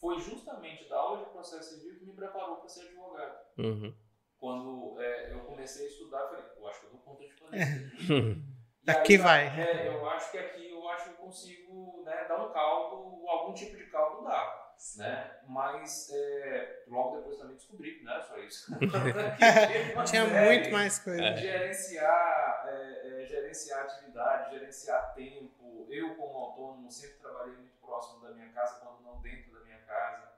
[0.00, 3.38] Foi justamente da aula de processo civil que me preparou para ser advogado.
[3.58, 3.94] Uhum.
[4.36, 7.32] Quando é, eu comecei a estudar, eu falei, eu acho que eu dou conta de
[7.34, 8.12] fazer isso.
[8.12, 8.52] Uhum.
[8.84, 9.46] E aí, Aqui vai.
[9.46, 13.54] É, eu acho que aqui eu acho que eu consigo né, dar um caldo, algum
[13.54, 14.61] tipo de caldo dá.
[14.96, 15.40] Né?
[15.48, 18.72] Mas é, logo depois também descobri que não era só isso.
[20.06, 21.22] Tinha muito mais coisa.
[21.22, 21.36] É.
[21.36, 25.86] Gerenciar, é, é, gerenciar atividade, gerenciar tempo.
[25.88, 29.80] Eu, como autônomo, sempre trabalhei muito próximo da minha casa, quando não dentro da minha
[29.82, 30.32] casa.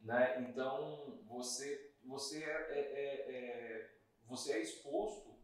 [0.00, 0.46] Né?
[0.48, 3.90] Então, você, você, é, é, é, é,
[4.26, 5.38] você é exposto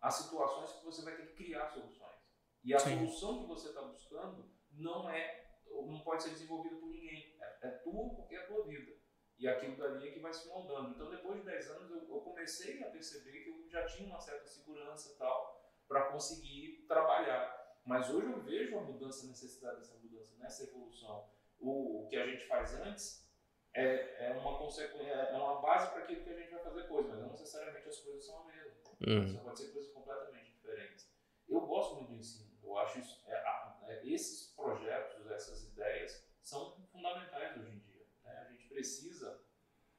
[0.00, 2.12] a situações que você vai ter que criar soluções.
[2.64, 2.98] E a Sim.
[2.98, 5.41] solução que você está buscando não é,
[5.80, 7.36] não pode ser desenvolvida por ninguém.
[7.40, 8.92] É, é tua porque é a tua vida.
[9.38, 10.90] E aquilo dali é que vai se moldando.
[10.90, 14.20] Então, depois de 10 anos, eu, eu comecei a perceber que eu já tinha uma
[14.20, 17.80] certa segurança tal para conseguir trabalhar.
[17.84, 21.28] Mas hoje eu vejo a mudança, a necessidade dessa mudança, nessa evolução.
[21.58, 23.28] O, o que a gente faz antes
[23.74, 27.08] é, é uma consequência, é uma base para aquilo que a gente vai fazer coisa,
[27.08, 28.72] mas não necessariamente as coisas são a mesma.
[29.06, 29.44] Uhum.
[29.44, 31.10] Pode ser coisas completamente diferentes.
[31.48, 32.52] Eu gosto muito do ensino.
[32.62, 33.34] Eu acho isso, é,
[33.88, 35.11] é, esses projetos,
[35.42, 38.06] essas ideias são fundamentais hoje em dia.
[38.24, 38.38] né?
[38.46, 39.40] A gente precisa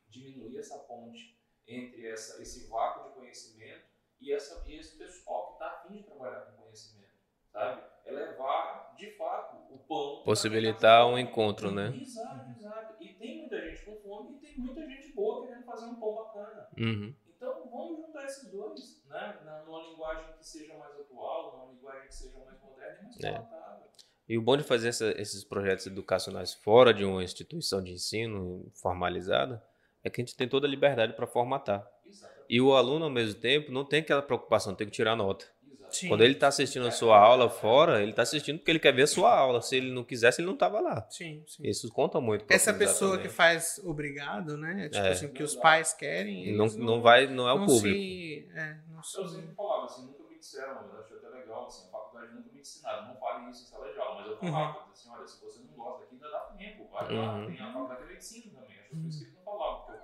[0.07, 3.85] diminuir essa ponte entre essa, esse vácuo de conhecimento
[4.19, 7.13] e, essa, e esse pessoal que está afim de trabalhar com conhecimento,
[7.51, 7.81] sabe?
[8.05, 10.23] É levar, de fato, o pão...
[10.23, 11.95] Possibilitar um encontro, né?
[11.95, 13.01] Exato, exato.
[13.01, 16.15] E tem muita gente com fome e tem muita gente boa querendo fazer um pão
[16.15, 16.69] bacana.
[16.77, 17.15] Uhum.
[17.27, 19.39] Então vamos juntar esses dois, né?
[19.65, 23.31] Numa linguagem que seja mais atual, numa linguagem que seja mais moderna e mais É.
[23.31, 23.87] palatável.
[24.27, 28.71] E o bom de fazer essa- esses projetos educacionais fora de uma instituição de ensino
[28.81, 29.61] formalizada
[30.03, 31.85] é que a gente tem toda a liberdade para formatar.
[32.07, 32.45] Exatamente.
[32.49, 35.45] E o aluno, ao mesmo tempo, não tem aquela preocupação, tem que tirar nota.
[35.89, 36.07] Sim.
[36.07, 39.03] Quando ele está assistindo a sua aula fora, ele está assistindo porque ele quer ver
[39.03, 39.61] a sua aula.
[39.61, 41.05] Se ele não quisesse, ele não estava lá.
[41.07, 41.67] Sim, sim.
[41.67, 42.45] Isso conta muito.
[42.49, 43.35] Essa pessoa que também.
[43.35, 44.89] faz obrigado, né?
[44.89, 45.09] Tipo É.
[45.11, 46.51] assim, que os pais querem.
[46.55, 47.95] não, eles não vai, não é o não público.
[47.95, 51.87] Se, é, não se- Eu sempre falava assim, nunca disseram, eu acho até legal, assim,
[51.87, 54.57] a faculdade nunca me ensinaram, não fale isso em sala de aula, mas eu falava,
[54.67, 54.71] Uhum.
[54.93, 57.45] assim, olha, se você não gosta daqui, ainda dá tempo, vai lá, Uhum.
[57.45, 59.91] tem a faculdade de medicina também, acho que por isso que eles não falavam, porque
[59.93, 60.03] eu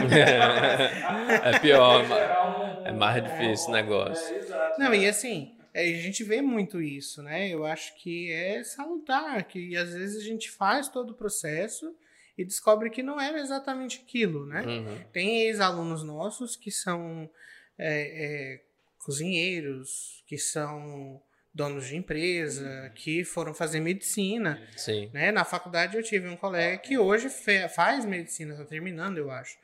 [1.44, 2.36] É pior, um-
[2.84, 4.34] é mais difícil o negócio.
[4.34, 4.80] É, exato.
[4.80, 7.48] Não, e assim, é, a gente vê muito isso, né?
[7.48, 11.94] Eu acho que é salutar, que às vezes a gente faz todo o processo
[12.38, 14.62] e descobre que não era exatamente aquilo, né?
[14.62, 15.04] Uhum.
[15.12, 17.28] Tem ex-alunos nossos que são
[17.76, 18.62] é, é,
[19.04, 21.20] cozinheiros, que são
[21.52, 24.62] donos de empresa, que foram fazer medicina.
[24.76, 25.10] Sim.
[25.12, 25.32] Né?
[25.32, 27.28] Na faculdade eu tive um colega que hoje
[27.74, 29.58] faz medicina, está terminando, eu acho.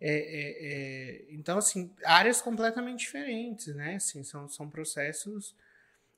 [0.00, 3.94] É, é, é, então, assim, áreas completamente diferentes, né?
[3.96, 5.54] Assim, são, são processos.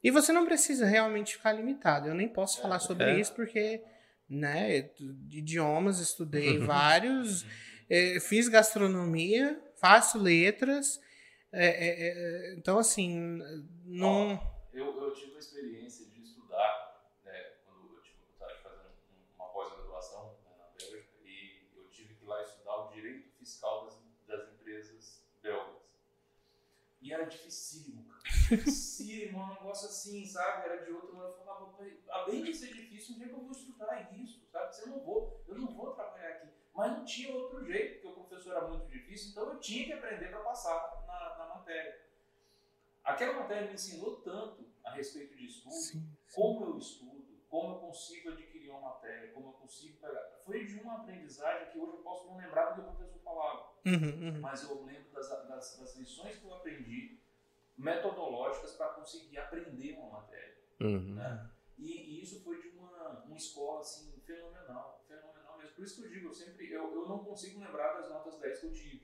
[0.02, 2.08] E você não precisa realmente ficar limitado.
[2.08, 3.20] Eu nem posso falar sobre É.
[3.20, 3.80] isso porque,
[4.28, 7.44] né, de idiomas, estudei vários,
[7.88, 11.00] é, fiz gastronomia, faço letras.
[11.52, 12.08] É, é,
[12.50, 13.38] é, então, assim,
[13.84, 14.38] não.
[14.72, 19.34] Eu, eu tive uma experiência de estudar, né, quando eu tive a de fazer um-
[19.42, 23.84] uma pós-graduação né, na Bélgica, e eu tive que ir lá estudar o direito fiscal
[23.86, 25.78] das, das empresas belgas.
[27.00, 28.22] E era dificílimo, cara.
[28.50, 30.66] Dificílimo, um negócio assim, sabe?
[30.68, 31.16] Era de outro.
[31.18, 34.76] Eu falava, "Pai, além de ser difícil, um dia que eu vou estudar isso, sabe?
[34.82, 36.48] Eu não vou, eu não vou trabalhar aqui.
[36.78, 39.92] Mas não tinha outro jeito, porque o professor era muito difícil, então eu tinha que
[39.94, 42.00] aprender para passar na, na matéria.
[43.02, 47.78] Aquela matéria me ensinou tanto a respeito de estudo, Sim, como eu estudo, como eu
[47.80, 50.22] consigo adquirir uma matéria, como eu consigo pegar.
[50.44, 53.68] Foi de uma aprendizagem que hoje eu posso não lembrar do que o professor falava,
[53.84, 54.40] Uhum, uhum.
[54.40, 57.18] mas eu lembro das, das, das lições que eu aprendi,
[57.76, 60.56] metodológicas para conseguir aprender uma matéria.
[60.78, 61.14] Uhum.
[61.16, 61.50] Né?
[61.76, 64.97] E, e isso foi de uma, uma escola assim, fenomenal.
[65.78, 68.58] Por isso que eu digo, eu sempre eu, eu não consigo lembrar das notas 10
[68.58, 69.02] que eu tive,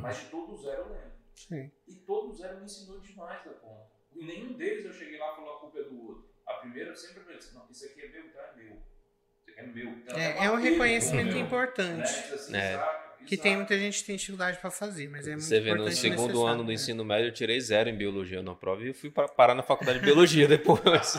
[0.00, 1.12] mas de todo zero eu lembro.
[1.34, 1.72] Sim.
[1.88, 3.90] E todo zero me ensinou demais da conta.
[4.14, 6.28] E nenhum deles eu cheguei lá e falou a culpa é do outro.
[6.46, 8.66] A primeira eu sempre pensei, não, isso aqui é meu, então é meu.
[8.72, 9.88] Isso aqui é meu.
[9.90, 12.08] Então É, é um reconhecimento importante.
[12.12, 12.34] Né?
[12.34, 12.72] Assim, É.
[12.78, 13.02] sabe?
[13.26, 13.42] Que Exato.
[13.48, 16.44] tem muita gente que tem dificuldade para fazer, mas é muito Você vê, no segundo
[16.44, 16.74] ano do né?
[16.74, 19.98] ensino médio, eu tirei zero em biologia na prova e fui pra- parar na faculdade
[20.00, 21.16] de biologia depois.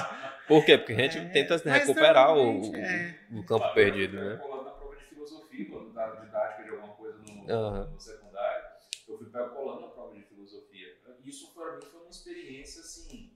[0.48, 0.78] Por quê?
[0.78, 3.16] Porque a gente É, tenta né, recuperar o, é.
[3.32, 4.38] o- campo perdido, né?
[4.38, 5.06] fui colando na prova de
[5.54, 7.90] filosofia, quando dava didática de alguma coisa no, Aham.
[7.92, 8.74] no secundário.
[9.08, 10.98] Eu fui pego colando na prova de filosofia.
[11.24, 13.34] Isso para mim foi uma experiência assim,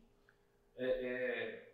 [0.76, 1.74] é, é,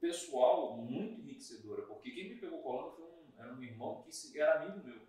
[0.00, 4.62] pessoal muito enriquecedora, porque quem me pegou colando foi um, era um irmão que era
[4.62, 5.00] amigo meu.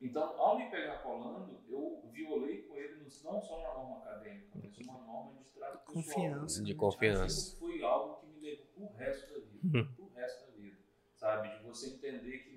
[0.00, 4.76] Então, ao me pegar colando, eu violei com ele não só uma norma acadêmica, mas
[4.78, 6.04] uma norma de trato pessoal.
[6.04, 6.62] Confiança.
[6.64, 6.78] De né?
[6.78, 7.54] confiança.
[7.54, 9.78] Aquilo foi algo que me levou pro resto da vida.
[9.78, 9.94] Uhum.
[9.94, 10.78] pro resto da vida.
[11.14, 11.56] Sabe?
[11.56, 12.51] De você entender que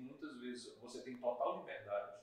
[0.46, 2.16] vezes você tem total liberdade.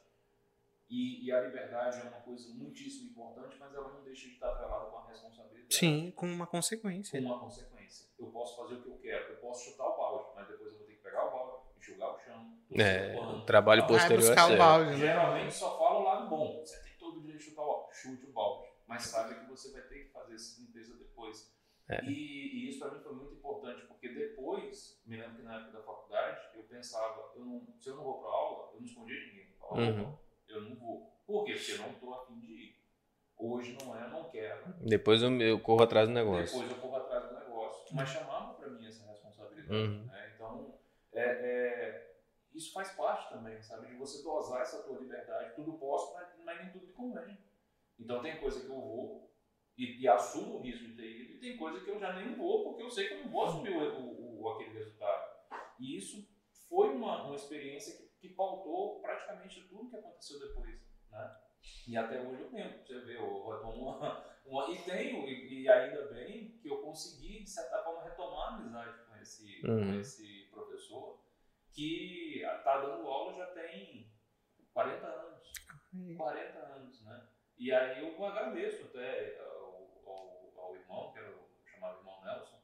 [0.89, 4.49] E, e a liberdade é uma coisa muitíssimo importante, mas ela não deixa de estar
[4.51, 5.75] atrelada com a responsabilidade.
[5.75, 7.19] Sim, com uma Com consequência.
[7.19, 8.07] uma consequência.
[8.19, 9.33] Eu posso fazer o que eu quero.
[9.33, 12.15] Eu posso chutar o balde, mas depois eu vou ter que pegar o balde, enxugar
[12.15, 12.57] o chão.
[12.71, 14.97] É, o trabalho posterior é o balde, né?
[14.97, 16.59] Geralmente só fala o lado bom.
[16.63, 17.95] Você tem todo o direito de chutar o balde.
[17.97, 18.67] Chute o balde.
[18.87, 21.51] Mas sabe que você vai ter que fazer essa limpeza depois.
[21.93, 22.05] É.
[22.05, 25.77] E, e isso para mim foi muito importante, porque depois, me lembro que na época
[25.77, 29.19] da faculdade, eu pensava, eu não, se eu não vou para aula, eu não escondia
[29.27, 29.47] ninguém.
[29.51, 30.03] Eu falava, Uhum.
[30.09, 31.13] "Opa, eu não vou.
[31.25, 31.53] Por quê?
[31.53, 32.83] Porque eu não estou afim de ir.
[33.37, 34.63] Hoje não é, eu não quero.
[34.81, 36.57] Depois eu, eu corro atrás do negócio.
[36.59, 37.95] Depois eu corro atrás do negócio.
[37.95, 39.73] Mas chamava para mim essa responsabilidade.
[39.73, 40.05] Uhum.
[40.05, 40.31] né?
[40.35, 40.75] Então,
[41.11, 42.15] é, é,
[42.53, 43.87] isso faz parte também, sabe?
[43.87, 45.55] De você dosar essa tua liberdade.
[45.55, 47.37] Tudo posso, mas, mas nem tudo me convém.
[47.99, 49.32] Então, tem coisa que eu vou
[49.77, 52.35] e, e assumo o risco de ter ido, e tem coisa que eu já nem
[52.35, 55.33] vou, porque eu sei que eu não vou assumir o, o- o- aquele resultado.
[55.79, 56.27] E isso
[56.69, 60.79] foi uma, uma experiência que, que pautou praticamente tudo que aconteceu depois.
[61.09, 61.37] Né?
[61.87, 65.69] E até hoje eu lembro, você vê, eu retomo uma, uma- e tenho, e, e
[65.69, 69.99] ainda bem que eu consegui, de certa forma, retomar a amizade com esse, com Uhum.
[69.99, 71.19] esse professor,
[71.71, 74.11] que está dando aula já tem
[74.73, 75.53] 40 anos.
[76.17, 77.27] 40 anos, né?
[77.57, 79.39] E aí eu agradeço até
[80.93, 82.61] irmão, que era o chamado irmão Nelson,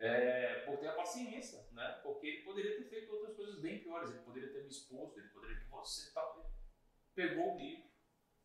[0.00, 2.00] é, por ter a paciência, né?
[2.02, 5.28] Porque ele poderia ter feito outras coisas bem piores, ele poderia ter me exposto, ele
[5.28, 6.48] poderia ter você tal.
[7.14, 7.90] Pegou o livro,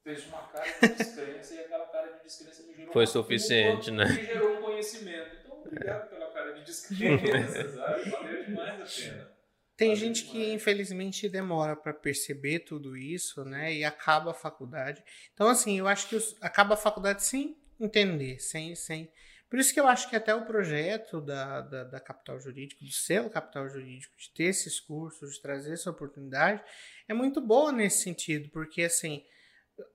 [0.03, 3.91] fez uma cara de descrença e aquela cara de descrença me gerou Foi suficiente, culpa
[3.91, 4.05] né?
[4.05, 5.35] Me gerou um conhecimento.
[5.37, 8.09] Então, obrigado pela cara de descrença, sabe?
[8.09, 9.27] Valeu demais a pena.
[9.75, 10.53] Tem Valeu gente que demais.
[10.53, 13.73] infelizmente demora para perceber tudo isso, né?
[13.73, 15.03] E acaba a faculdade.
[15.33, 19.11] Então, assim, eu acho que os- acaba a faculdade sem entender, sem, sem.
[19.49, 22.91] Por isso que eu acho que até o projeto da, da, da Capital Jurídico, do
[22.91, 26.63] selo Capital Jurídico, de ter esses cursos, de trazer essa oportunidade,
[27.07, 29.23] é muito boa nesse sentido, porque assim,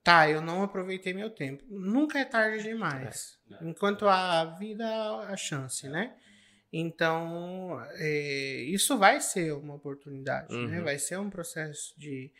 [0.04, 1.64] tá, eu não aproveitei meu tempo.
[1.68, 3.38] Nunca é tarde demais.
[3.50, 3.68] É, é.
[3.68, 6.14] Enquanto há vida, há chance, né?
[6.72, 10.78] Então, é, isso vai ser uma oportunidade, né?
[10.78, 10.84] Uhum.
[10.84, 12.30] Vai ser um processo de,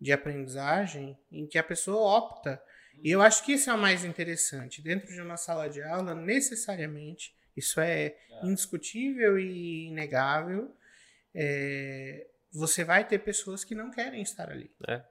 [0.00, 2.60] de aprendizagem em que a pessoa opta.
[3.02, 4.80] E eu acho que isso é o mais interessante.
[4.82, 8.16] Dentro de uma sala de aula, necessariamente, isso é É.
[8.46, 10.70] indiscutível e inegável,
[11.34, 14.70] é, você vai ter pessoas que não querem estar ali.
[14.88, 15.02] É.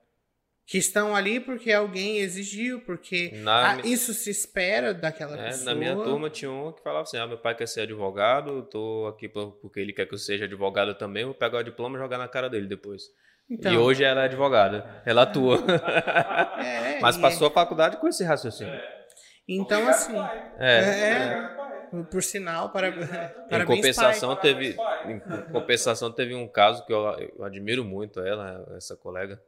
[0.66, 5.66] Que estão ali porque alguém exigiu, porque ah, isso se espera daquela é, pessoa.
[5.66, 9.06] na minha turma tinha um que falava assim: ah, meu pai quer ser advogado, tô
[9.08, 12.02] aqui por- porque ele quer que eu seja advogado também, vou pegar o diploma e
[12.02, 13.04] jogar na cara dele depois.
[13.49, 15.57] Então, e hoje ela é advogada, ela atua.
[16.64, 17.49] É, Mas passou é...
[17.49, 18.80] a faculdade com esse raciocínio.
[19.48, 20.15] Então, assim.
[20.57, 24.41] É, é, por sinal, para, em compensação pai.
[24.41, 25.20] teve Em
[25.52, 27.03] compensação, teve um caso que eu,
[27.38, 29.41] eu admiro muito ela, essa colega,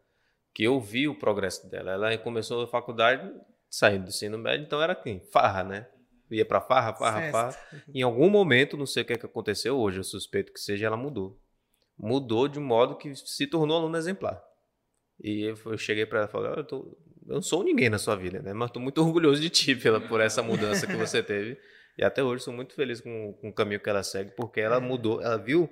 [0.53, 1.91] que eu vi o progresso dela.
[1.91, 3.31] Ela começou a faculdade
[3.69, 5.22] saindo do ensino médio, então era quem?
[5.31, 5.88] Farra, né?
[6.30, 7.31] Ia para farra, farra, Festa.
[7.31, 7.84] farra.
[7.93, 10.88] Em algum momento, não sei o que, é que aconteceu hoje, eu suspeito que seja,
[10.88, 11.39] ela mudou
[11.97, 14.41] mudou de um modo que se tornou aluno exemplar.
[15.19, 16.97] E eu cheguei para ela e falei: eu, tô,
[17.27, 18.53] eu não sou ninguém na sua vida, né?
[18.53, 21.59] Mas estou muito orgulhoso de ti pela, por essa mudança que você teve.
[21.97, 24.81] E até hoje sou muito feliz com, com o caminho que ela segue, porque ela
[24.81, 25.69] mudou, ela viu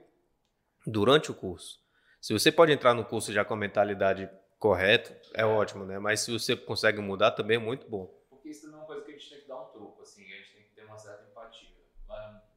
[0.87, 1.77] durante o curso.
[2.21, 5.99] Se você pode entrar no curso já com a mentalidade correta, é ótimo, né?
[5.99, 8.07] Mas se você consegue mudar, também é muito bom.
[8.29, 10.23] Porque isso também é uma coisa que a gente tem que dar um troco, assim,
[10.31, 11.69] a gente tem que ter uma certa empatia.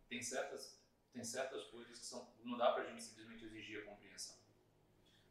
[0.09, 0.81] Tem certas,
[1.13, 3.46] tem certas coisas que são, não dá pra gente simplesmente.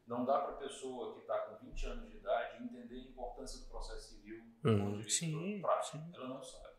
[0.06, 3.60] Não dá para a pessoa que está com 20 anos de idade entender a importância
[3.60, 5.98] do processo civil hum, sim, prático.
[5.98, 6.12] Sim.
[6.14, 6.76] Ela não sabe.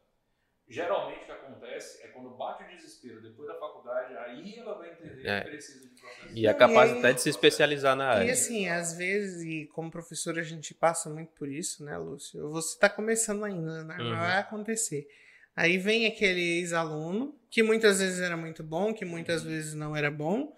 [0.70, 4.92] Geralmente o que acontece é quando bate o desespero depois da faculdade, aí ela vai
[4.92, 5.42] entender é.
[5.42, 6.38] que precisa de processo.
[6.38, 8.28] E é capaz até de se especializar na área.
[8.28, 12.50] E assim, às vezes, e como professor a gente passa muito por isso, né, Lúcio?
[12.50, 13.98] Você está começando ainda, né?
[13.98, 14.10] Uhum.
[14.10, 15.08] vai acontecer.
[15.56, 19.50] Aí vem aquele ex-aluno, que muitas vezes era muito bom, que muitas uhum.
[19.50, 20.54] vezes não era bom,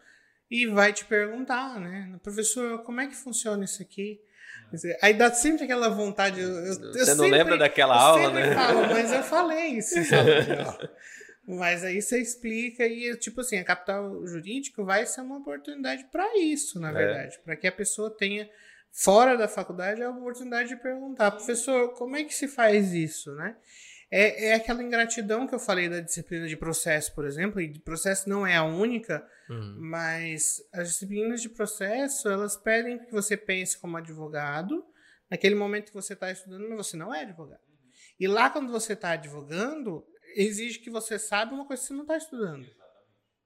[0.49, 2.17] e vai te perguntar, né?
[2.23, 4.19] Professor, como é que funciona isso aqui?
[5.01, 6.39] Aí dá sempre aquela vontade.
[6.39, 8.53] Eu, eu, Você eu não sempre, lembra daquela aula, né?
[8.53, 9.95] Falo, mas eu falei isso.
[11.47, 16.37] mas aí você explica e, tipo assim, a capital jurídico vai ser uma oportunidade para
[16.37, 16.93] isso, na é.
[16.93, 17.35] verdade.
[17.35, 17.39] É.
[17.39, 18.47] Para que a pessoa tenha,
[18.91, 23.55] fora da faculdade, a oportunidade de perguntar, professor, como é que se faz isso, né?
[24.11, 28.27] É, é aquela ingratidão que eu falei da disciplina de processo, por exemplo, e processo
[28.27, 29.77] não é a única, uhum.
[29.79, 34.83] mas as disciplinas de processo, elas pedem que você pense como advogado,
[35.29, 37.61] naquele momento que você está estudando, mas você não é advogado.
[38.19, 40.03] E lá, quando você está advogando,
[40.35, 42.65] exige que você saiba uma coisa que você não está estudando.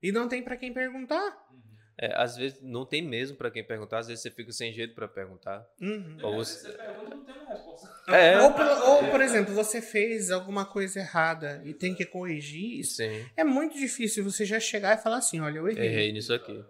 [0.01, 1.45] E não tem para quem perguntar.
[1.51, 1.72] Uhum.
[1.97, 4.95] É, às vezes não tem mesmo para quem perguntar, às vezes você fica sem jeito
[4.95, 5.65] para perguntar.
[5.79, 6.17] Uhum.
[6.23, 6.67] Ou você...
[6.67, 7.89] você pergunta e não tem uma resposta.
[8.07, 8.39] É.
[8.41, 12.95] Ou, por, ou, por exemplo, você fez alguma coisa errada e tem que corrigir isso.
[12.95, 13.25] Sim.
[13.37, 15.87] É muito difícil você já chegar e falar assim: olha, eu errei.
[15.87, 16.63] Errei nisso aqui.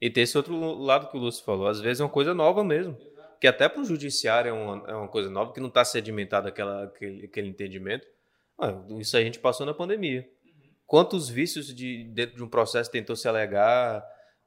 [0.00, 2.62] E tem esse outro lado que o Lúcio falou, às vezes é uma coisa nova
[2.62, 2.96] mesmo.
[3.40, 6.48] Que até para o judiciário é uma, é uma coisa nova, que não está sedimentado
[6.48, 8.06] aquela, aquele, aquele entendimento.
[8.58, 10.28] Ah, isso a gente passou na pandemia.
[10.86, 14.04] Quantos vícios de, dentro de um processo tentou se alegar,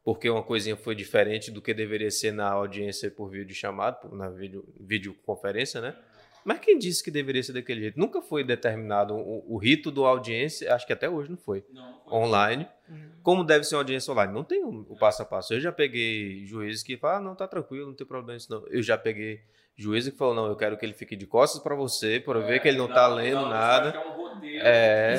[0.08, 4.30] porque uma coisinha foi diferente do que deveria ser na audiência por vídeo chamado, na
[4.30, 5.98] vídeo, videoconferência, né?
[6.46, 8.00] Mas quem disse que deveria ser daquele jeito?
[8.00, 11.66] Nunca foi determinado o, o rito da audiência, acho que até hoje não foi.
[11.74, 12.14] Não, foi.
[12.20, 12.66] Online.
[12.88, 13.10] Uhum.
[13.22, 14.32] Como deve ser uma audiência online?
[14.32, 15.54] Não tem o, o passo a passo.
[15.54, 18.66] Eu já peguei juízes que falam, ah, não, tá tranquilo, não tem problema isso não.
[18.68, 19.42] Eu já peguei
[19.78, 22.60] juízes que falam, não, eu quero que ele fique de costas para você, para ver
[22.60, 23.90] que ele não, não tá lendo não, nada.
[23.90, 25.16] É, um roteiro, é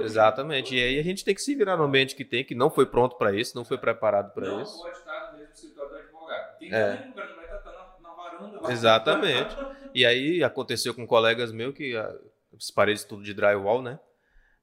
[0.00, 0.74] exatamente.
[0.74, 2.86] E aí a gente tem que se virar no ambiente que tem, que não foi
[2.86, 4.76] pronto para isso, não foi preparado para isso.
[4.76, 6.58] Não pode estar no mesmo escritório do advogado.
[6.58, 6.96] Tem é.
[6.96, 8.72] que lugar, não vai estar na, na varanda.
[8.72, 9.56] Exatamente.
[9.94, 14.00] E aí aconteceu com colegas meus que as paredes tudo de drywall, né?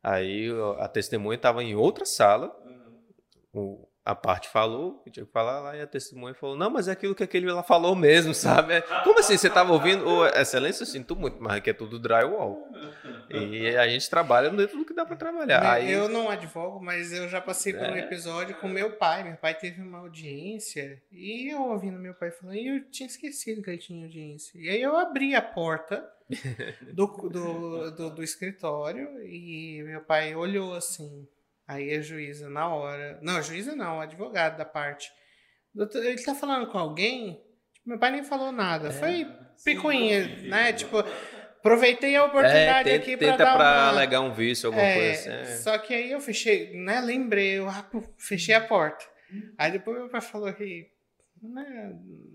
[0.03, 0.49] Aí
[0.79, 2.53] a testemunha estava em outra sala.
[3.53, 3.85] Uhum.
[4.03, 6.91] A parte falou, que tinha que falar lá, e a testemunha falou: Não, mas é
[6.91, 8.81] aquilo que aquele lá falou mesmo, sabe?
[9.03, 9.37] Como assim?
[9.37, 10.25] Você estava ouvindo?
[10.27, 12.67] Excelência, eu sinto muito, mas aqui é tudo drywall.
[13.29, 15.73] E a gente trabalha dentro do que dá para trabalhar.
[15.73, 15.91] Aí...
[15.91, 17.99] Eu não advogo, mas eu já passei por um é.
[17.99, 19.23] episódio com meu pai.
[19.23, 23.61] Meu pai teve uma audiência e eu ouvindo meu pai falando, e eu tinha esquecido
[23.61, 24.59] que ele tinha audiência.
[24.59, 26.03] E aí eu abri a porta
[26.91, 31.27] do, do, do, do escritório e meu pai olhou assim.
[31.71, 33.19] Aí a juíza, na hora.
[33.21, 35.09] Não, a juíza não, o advogado da parte.
[35.73, 37.41] Doutor, ele tá falando com alguém?
[37.73, 38.89] Tipo, meu pai nem falou nada.
[38.89, 39.27] É, Foi
[39.63, 40.73] picuinha, né?
[40.73, 40.97] Tipo,
[41.61, 43.89] Aproveitei a oportunidade é, tenta, aqui para dar pra uma...
[43.89, 45.29] alegar um vício, alguma é, coisa assim.
[45.29, 45.55] É.
[45.57, 46.99] Só que aí eu fechei, né?
[47.01, 47.67] Lembrei, eu
[48.17, 49.05] fechei a porta.
[49.59, 50.89] Aí depois meu pai falou que
[51.39, 51.93] né,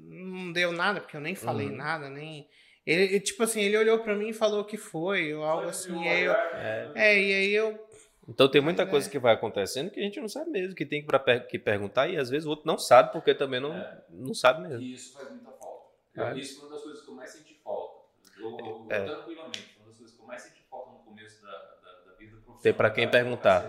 [0.08, 1.76] não deu nada, porque eu nem falei uhum.
[1.76, 2.46] nada, nem...
[2.86, 6.04] Ele, tipo assim, ele olhou para mim e falou que foi, ou algo assim.
[6.04, 6.92] E aí eu, é.
[6.94, 7.85] é, e aí eu...
[8.28, 11.04] Então tem muita coisa que vai acontecendo que a gente não sabe mesmo, que tem
[11.04, 14.04] que, que perguntar e às vezes o outro não sabe, porque também não, é.
[14.10, 14.82] não sabe mesmo.
[14.82, 15.92] E isso faz muita falta.
[16.16, 16.38] É.
[16.38, 17.96] Isso é uma das coisas que eu mais senti falta
[18.38, 19.04] eu, é.
[19.04, 22.36] tranquilamente, uma das coisas que eu mais senti falta no começo da, da, da vida
[22.36, 22.62] profissional.
[22.62, 23.64] Ter para quem perguntar.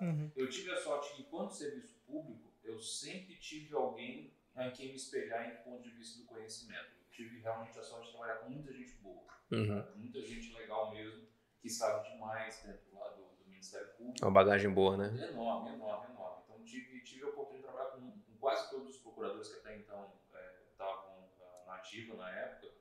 [0.00, 0.30] Uhum.
[0.36, 4.94] Eu tive a sorte que, enquanto serviço público, eu sempre tive alguém em quem me
[4.94, 6.94] espelhar em ponto de vista do conhecimento.
[7.00, 9.84] Eu tive realmente a sorte de trabalhar com muita gente boa, uhum.
[9.96, 11.26] muita gente legal mesmo,
[11.60, 12.93] que sabe demais dentro do
[13.74, 14.24] Ministério Público.
[14.24, 15.06] Uma bagagem boa, né?
[15.30, 16.42] Enorme, enorme, enorme.
[16.44, 19.76] Então tive, tive a oportunidade de trabalhar com, com quase todos os procuradores que até
[19.76, 22.72] então é, ativa na época,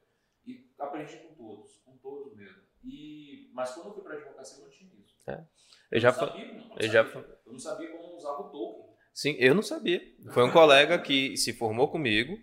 [0.46, 2.62] e aprendi com todos, com todos mesmo.
[2.84, 5.16] E, mas quando eu fui para advocacia, eu não tinha isso.
[5.28, 5.44] É.
[5.92, 6.92] Eu, já não sabia, não, não eu sabia.
[6.92, 7.04] já
[7.46, 8.94] eu não sabia como usava o token.
[9.14, 10.02] Sim, eu não sabia.
[10.32, 12.40] Foi um colega que se formou comigo,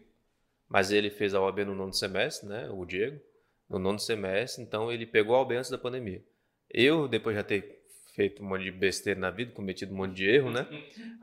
[0.68, 2.70] mas ele fez a OAB no nono semestre, né?
[2.70, 3.20] O Diego,
[3.68, 6.24] no nono semestre, então ele pegou a OAB antes da pandemia.
[6.70, 7.79] Eu, depois de já ter
[8.20, 10.66] feito um monte de besteira na vida, cometido um monte de erro, né?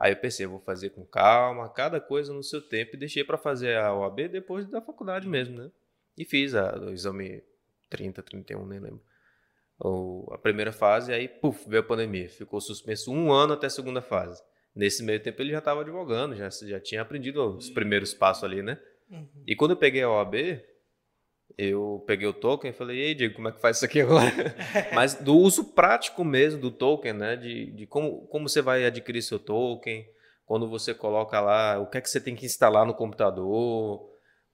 [0.00, 3.22] Aí eu pensei, eu vou fazer com calma, cada coisa no seu tempo, e deixei
[3.22, 5.70] para fazer a OAB depois da faculdade mesmo, né?
[6.16, 7.40] E fiz a, o exame
[7.88, 9.00] 30, 31, nem lembro.
[9.78, 12.28] O, a primeira fase, aí, puf, veio a pandemia.
[12.28, 14.42] Ficou suspenso um ano até a segunda fase.
[14.74, 18.60] Nesse meio tempo ele já estava advogando, já, já tinha aprendido os primeiros passos ali,
[18.60, 18.76] né?
[19.08, 19.28] Uhum.
[19.46, 20.34] E quando eu peguei a OAB,
[21.56, 24.30] eu peguei o token e falei, ei, Diego, como é que faz isso aqui agora?
[24.94, 27.36] Mas do uso prático mesmo do token, né?
[27.36, 30.06] De, de como, como você vai adquirir seu token,
[30.44, 34.08] quando você coloca lá, o que é que você tem que instalar no computador,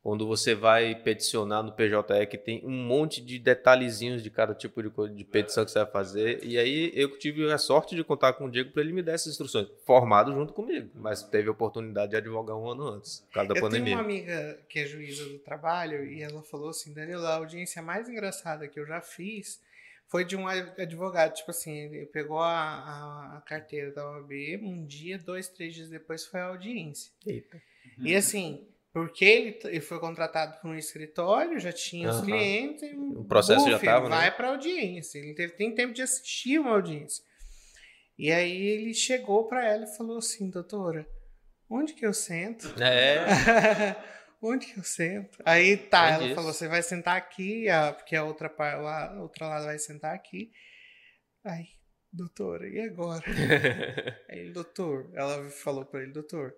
[0.04, 4.82] quando você vai peticionar no PJE, que tem um monte de detalhezinhos de cada tipo
[4.82, 6.44] de, de petição que você vai fazer.
[6.44, 9.12] E aí eu tive a sorte de contar com o Diego para ele me dar
[9.12, 13.32] essas instruções, formado junto comigo, mas teve a oportunidade de advogar um ano antes, por
[13.32, 13.84] causa da eu pandemia.
[13.86, 17.80] tenho uma amiga que é juíza do trabalho e ela falou assim, Danilo, a audiência
[17.80, 19.58] mais engraçada que eu já fiz
[20.06, 24.32] foi de um advogado, tipo assim, ele pegou a, a- a carteira da OAB,
[24.62, 27.10] um dia, dois, três dias depois foi a audiência.
[27.26, 27.58] Eita.
[27.98, 32.26] E assim, porque ele, ele foi contratado por um escritório, já tinha os Aham.
[32.26, 34.16] clientes, O processo já buf, tava, né?
[34.16, 35.18] vai para audiência.
[35.18, 37.24] Ele teve, tem tempo de assistir uma audiência.
[38.16, 41.04] E aí ele chegou para ela e falou assim, doutora,
[41.68, 42.72] onde que eu sento?
[42.80, 43.96] É,
[44.40, 45.42] onde que eu sento?
[45.44, 47.66] Aí tá, Onde ela falou, você vai sentar aqui,
[47.96, 50.52] porque a outra, a outra lado vai sentar aqui.
[51.44, 51.66] Aí,
[52.12, 53.24] doutora, e agora?
[54.30, 56.54] Aí doutor, ela falou pra ele, doutor,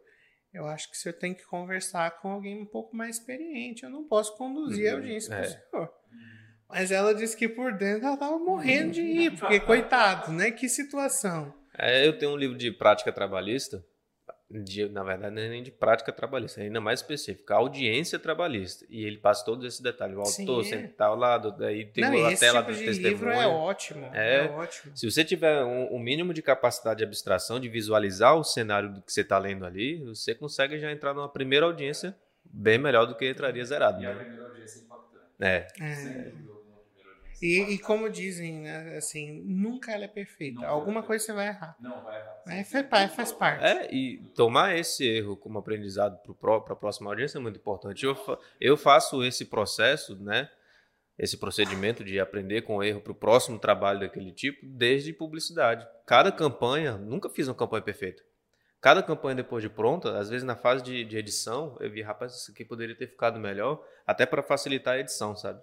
[0.53, 3.83] eu acho que o senhor tem que conversar com alguém um pouco mais experiente.
[3.85, 5.41] Eu não posso conduzir a Uhum, audiência é.
[5.43, 5.93] pro senhor.
[6.69, 10.51] Mas ela disse que por dentro ela tava morrendo de ir, porque coitado, né?
[10.51, 11.55] Que situação.
[11.79, 13.85] É, eu tenho um livro de prática trabalhista,
[14.49, 18.19] de- na verdade não é nem de prática trabalhista, é ainda mais específico, a audiência
[18.19, 18.87] trabalhista.
[18.89, 20.17] E ele passa todos esses detalhes.
[20.17, 20.69] O Sim, autor é.
[20.69, 23.33] senta ao lado, daí tem não, e a esse tela tipo do de livro é
[23.33, 23.49] testemunho.
[23.51, 24.07] ótimo.
[24.15, 24.45] É.
[24.47, 24.97] É, ótimo.
[24.97, 29.03] Se você tiver um, um mínimo de capacidade de abstração, de visualizar o cenário do
[29.03, 33.17] que você está lendo ali, você consegue já entrar numa primeira audiência bem melhor do
[33.17, 34.01] que entraria zerado.
[34.03, 34.21] E a Né?
[34.25, 35.25] primeira audiência é impactante.
[35.41, 36.33] É, É.
[37.41, 40.55] E, e como dizem, né, assim, nunca ela é perfeita.
[40.57, 41.77] Nunca Alguma é coisa você vai errar.
[41.81, 42.43] Não, vai errar.
[42.47, 43.65] Mas Sim, faz, pa- faz parte.
[43.65, 48.05] É, e tomar esse erro como aprendizado para a próxima audiência é muito importante.
[48.05, 50.49] Eu, fa- eu faço esse processo, né?
[51.19, 55.87] Esse procedimento de aprender com erro para o próximo trabalho daquele tipo desde publicidade.
[56.07, 58.23] Cada campanha, nunca fiz uma campanha perfeita.
[58.81, 62.35] Cada campanha depois de pronta, às vezes na fase de, de edição, eu vi, rapaz,
[62.35, 65.61] isso aqui poderia ter ficado melhor, até para facilitar a edição, sabe?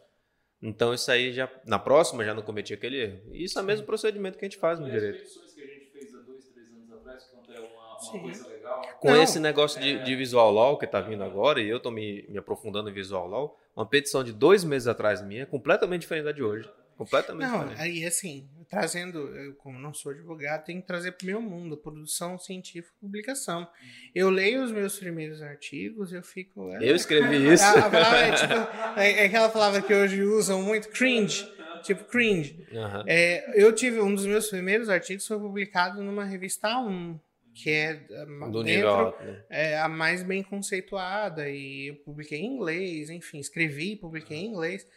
[0.65, 3.19] Então isso aí já, na próxima, já não cometi aquele erro.
[3.33, 5.17] E isso é o mesmo procedimento que a gente faz no as direito.
[5.19, 8.21] petições que a gente fez há dois, três anos atrás, que é uma, uma Sim.
[8.21, 8.81] coisa legal.
[9.01, 11.91] Com Não, esse negócio de, de visual law que tá vindo agora, e eu tô
[11.91, 16.01] me, me aprofundando em visual law, uma petição de dois meses atrás minha é completamente
[16.01, 16.69] diferente da de hoje.
[16.97, 17.81] Completamente Não, diferente.
[17.81, 21.75] aí assim, trazendo, eu como não sou advogado, tenho que trazer para o meu mundo,
[21.77, 23.67] produção científica publicação.
[24.13, 26.71] Eu leio os meus primeiros artigos, eu fico.
[26.73, 27.63] é, Eu escrevi isso.
[27.63, 31.51] A, a palavra é, tipo, é, é aquela palavra que hoje usam muito, cringe.
[31.83, 32.65] Tipo, cringe.
[33.05, 37.19] É, eu tive um dos meus primeiros artigos foi publicado numa revista A1,
[37.53, 39.43] que é é, Do dentro, alto, né?
[39.49, 44.45] é a mais bem conceituada e eu publiquei em inglês, enfim, escrevi e publiquei em
[44.47, 44.87] inglês.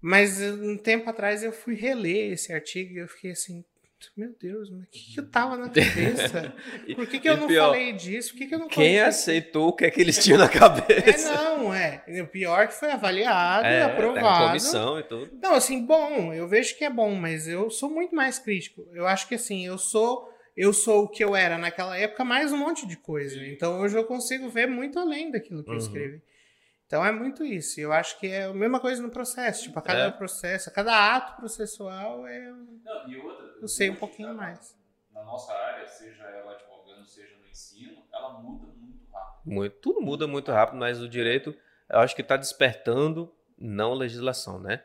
[0.00, 3.64] Mas eh, um tempo atrás eu fui reler esse artigo e eu fiquei assim,
[4.16, 6.54] meu Deus, mas o que, que eu tava na cabeça?
[6.96, 8.30] Por que, que eu não pior, falei disso?
[8.32, 10.46] Por que, que eu não Quem coloquei- aceitou o que é que eles tinham na
[10.48, 11.32] É, cabeça?
[11.34, 12.02] não, é.
[12.22, 14.46] O pior que foi avaliado, É, tem aprovado.
[14.48, 15.30] comissão e tudo.
[15.42, 18.86] Não, assim, bom, eu vejo que é bom, mas eu sou muito mais crítico.
[18.94, 22.52] Eu acho que assim, eu sou eu sou o que eu era naquela época, mais
[22.52, 23.36] um monte de coisa.
[23.46, 25.78] Então hoje eu consigo ver muito além daquilo que eu Uhum.
[25.80, 26.22] escrevi.
[26.90, 27.80] Então é muito isso.
[27.80, 29.62] Eu acho que é a mesma coisa no processo.
[29.62, 30.10] Tipo, a cada É.
[30.10, 32.50] processo, a cada ato processual é.
[32.50, 34.76] Não, e outra, Eu sei um pouquinho tá, mais.
[35.14, 39.40] Na nossa área, seja ela advogando, seja no ensino, ela muda muito rápido.
[39.54, 41.54] Muito, tudo muda muito rápido, mas o direito,
[41.88, 44.82] eu acho que está despertando, não legislação, né?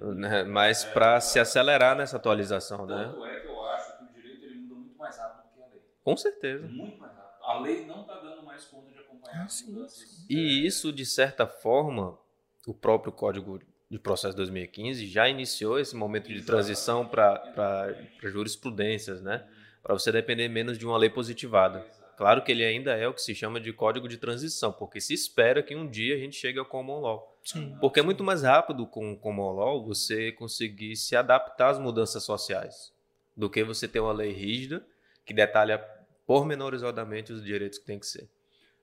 [0.00, 0.42] Né?
[0.42, 3.04] Mas para se acelerar nessa atualização, né?
[3.04, 5.62] Tanto é que eu acho que o direito ele muda muito mais rápido do que
[5.62, 5.82] a lei.
[6.02, 6.66] Com certeza.
[6.66, 7.15] Muito mais rápido.
[7.46, 10.26] A lei não está dando mais conta de acompanhar Ah, as sim, mudanças.
[10.28, 12.18] E isso, de certa forma,
[12.66, 19.46] o próprio Código de Processo 2015 já iniciou esse momento de transição para jurisprudências, né?
[19.82, 21.78] Para você depender menos de uma lei positivada.
[21.78, 22.16] Exato.
[22.16, 25.14] Claro que ele ainda é o que se chama de código de transição, porque se
[25.14, 27.38] espera que um dia a gente chegue ao Common Law.
[27.44, 27.76] Sim.
[27.80, 32.24] Porque é muito mais rápido com o Common Law você conseguir se adaptar às mudanças
[32.24, 32.92] sociais
[33.36, 34.84] do que você ter uma lei rígida
[35.24, 35.78] que detalha
[36.26, 38.28] pormenorizadamente os direitos que tem que ser.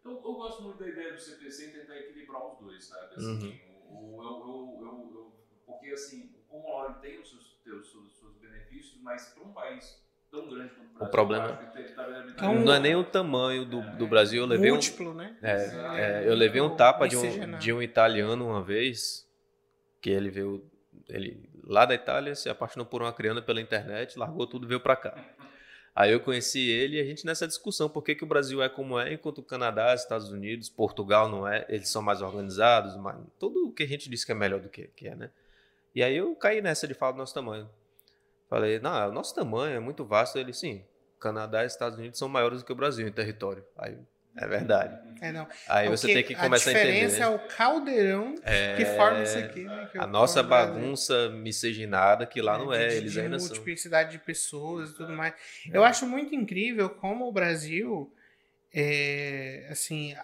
[0.03, 3.14] Eu, eu gosto muito da ideia do CPC em tentar equilibrar os dois, sabe?
[3.15, 3.60] Assim, Uhum.
[3.90, 7.90] o, o- eu, eu, eu, eu- porque assim, o ele tem os seus, tem os
[7.91, 11.86] seus, seus benefícios, mas para um país tão grande quanto o Brasil, problema- que tem-
[11.86, 14.41] tá Então, Não é nem o tamanho do, do Brasil.
[14.41, 15.36] Eu levei um, Múltiplo, né?
[15.41, 19.28] É, é, eu levei um tapa de um, de um italiano uma vez,
[20.02, 20.70] que ele veio,
[21.10, 24.82] ele lá da Itália se apaixonou por uma criança pela internet, largou tudo e veio
[24.82, 25.18] pra cá.
[25.95, 28.70] Aí eu conheci ele e a gente nessa discussão, por que, que o Brasil é
[28.70, 33.18] como é, enquanto o Canadá, Estados Unidos, Portugal não é, eles são mais organizados, mais,
[33.40, 35.30] tudo o que a gente diz que é melhor do que, que é, né?
[35.94, 37.70] E aí eu caí nessa de falar do nosso tamanho.
[38.49, 40.38] Falei, não, o nosso tamanho é muito vasto.
[40.38, 40.84] Ele, sim,
[41.20, 43.64] Canadá e Estados Unidos são maiores do que o Brasil em território.
[43.78, 43.98] Aí,
[44.38, 44.99] é verdade.
[45.22, 45.47] É, não.
[45.69, 46.93] Aí É você tem que começar a A entender.
[46.93, 49.89] diferença é o caldeirão É, que forma isso aqui, né?
[49.95, 50.73] A é o nossa Brasil.
[50.73, 53.47] bagunça miscigenada, que lá né, não é, de, eles de ainda são.
[53.47, 55.34] multiplicidade de pessoas e tudo mais.
[55.72, 55.77] É.
[55.77, 58.14] Eu acho muito incrível como o Brasil,
[58.73, 60.15] é, assim,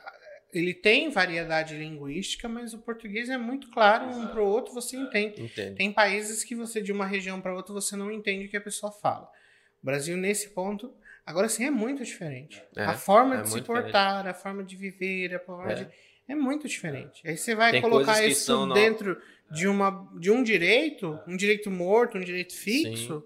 [0.51, 4.97] ele tem variedade linguística, mas o português é muito claro um para o outro, você
[4.97, 5.41] entende.
[5.41, 5.75] Entende?
[5.75, 8.61] Tem países que você de uma região para outra você não entende o que a
[8.61, 9.29] pessoa fala.
[9.81, 10.93] O Brasil nesse ponto,
[11.29, 12.61] agora sim é muito diferente.
[12.75, 15.75] É, a forma é de se portar, a forma de viver, a forma É.
[15.75, 15.87] de
[16.27, 17.27] é muito diferente.
[17.27, 19.19] Aí você vai Tem colocar isso dentro
[19.51, 23.23] de uma de um direito, um direito morto, um direito fixo.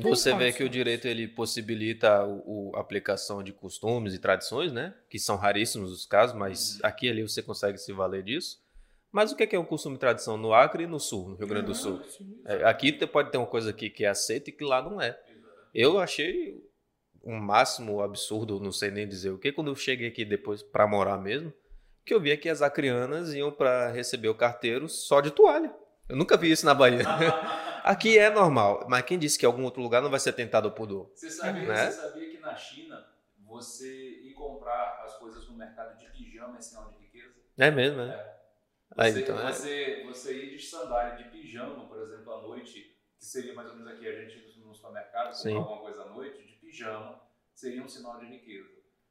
[0.00, 4.72] Você vê que o direito ele possibilita o, o- a aplicação de costumes e tradições,
[4.72, 4.94] né?
[5.08, 8.58] Que são raríssimos os casos, mas aqui e ali você consegue se valer disso.
[9.12, 11.30] Mas o que é que é um costume e tradição no Acre e no Sul,
[11.30, 12.00] no Rio Grande do Sul?
[12.46, 15.18] É, Aqui pode ter uma coisa aqui que é aceita e que lá não é.
[15.74, 16.62] Eu achei
[17.24, 20.86] um máximo absurdo, não sei nem dizer o que, quando eu cheguei aqui depois para
[20.86, 21.52] morar mesmo,
[22.04, 25.74] que eu via que as acrianas iam para receber o carteiro só de toalha.
[26.08, 27.04] Eu nunca vi isso na Bahia.
[27.84, 30.68] Aqui é normal, mas quem disse que em algum outro lugar não vai ser tentado
[30.68, 31.10] ao pudor?
[31.14, 31.90] Você sabia, Né?
[31.90, 33.06] você sabia que na China
[33.46, 33.86] você
[34.22, 37.34] ir comprar as coisas no mercado de pijama é sinal de riqueza?
[37.56, 38.14] É mesmo, né?
[38.14, 38.40] É.
[38.96, 39.52] Aí, Você, então, é.
[39.52, 43.76] você, você ir de sandália, de pijama, por exemplo, à noite, que seria mais ou
[43.76, 47.20] menos aqui a gente ir no supermercado, comprar alguma coisa à noite, de pijama,
[47.54, 48.68] seria um sinal de riqueza.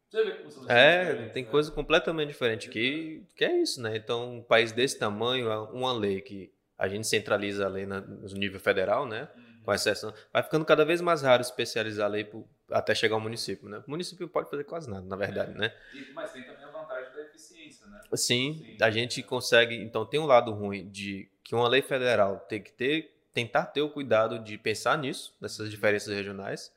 [0.09, 1.49] Você vê como são É, tem né?
[1.49, 3.95] coisa completamente diferente que, que é isso, né?
[3.95, 8.27] Então, um país desse tamanho, uma lei que a gente centraliza a lei na- no
[8.33, 9.21] nível federal, né?
[9.21, 9.63] Uhum.
[9.63, 12.27] Com exceção, vai ficando cada vez mais raro especializar a lei
[12.71, 13.83] até chegar ao município, né?
[13.85, 15.71] O município pode fazer quase nada, na verdade, né?
[15.93, 17.99] E- mas tem também a vantagem da eficiência, né?
[18.15, 18.75] Sim, Sim.
[18.81, 19.75] a gente consegue.
[19.75, 23.81] Então, tem um lado ruim de que uma lei federal tem que ter, tentar ter
[23.81, 26.71] o cuidado de pensar nisso, nessas diferenças regionais,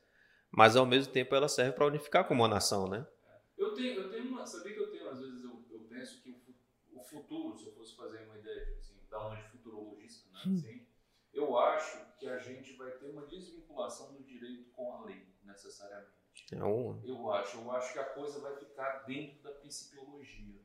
[0.52, 3.06] mas ao mesmo tempo ela serve para unificar como uma nação, né?
[3.56, 4.46] Eu tenho, eu tenho uma.
[4.46, 6.54] Sabia que eu tenho, às vezes, eu, eu penso que o, fu-
[6.94, 10.38] o futuro, se eu fosse fazer uma ideia, tipo assim, dar uma de futurologista, né?
[10.46, 10.58] Hum.
[10.58, 10.86] Assim,
[11.34, 16.12] eu acho que a gente vai ter uma desvinculação do direito com a lei, necessariamente.
[16.52, 20.60] É um, Eu acho, eu acho que a coisa vai ficar dentro da principiologia.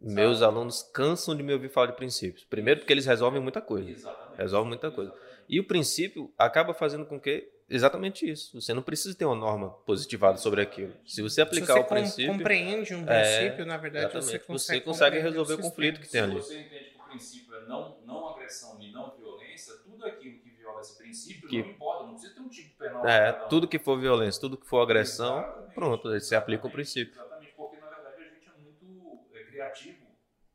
[0.00, 2.44] meus alunos cansam de me ouvir falar de princípios.
[2.44, 3.90] Primeiro, porque eles resolvem muita coisa.
[3.90, 4.38] Exatamente.
[4.38, 5.10] Resolve muita coisa.
[5.10, 5.44] Exatamente.
[5.48, 8.60] E o princípio acaba fazendo com que exatamente isso.
[8.60, 10.94] Você não precisa ter uma norma positivada sobre aquilo.
[11.06, 14.38] Se você Se aplicar você o com- princípio, compreende um É, princípio, na verdade, você
[14.38, 16.36] consegue, você consegue resolver o conflito que Se tem ali.
[16.36, 20.50] você entende que o princípio é não, não agressão e não violência, tudo aquilo que
[20.50, 23.04] viola esse princípio Que- não importa, não precisa ter um tipo penal.
[23.04, 26.70] É, tudo que for violência, tudo que for agressão, Exatamente, pronto, aí você aplica o
[26.70, 27.14] princípio.
[27.14, 30.04] Exatamente, porque na verdade a gente é muito é, criativo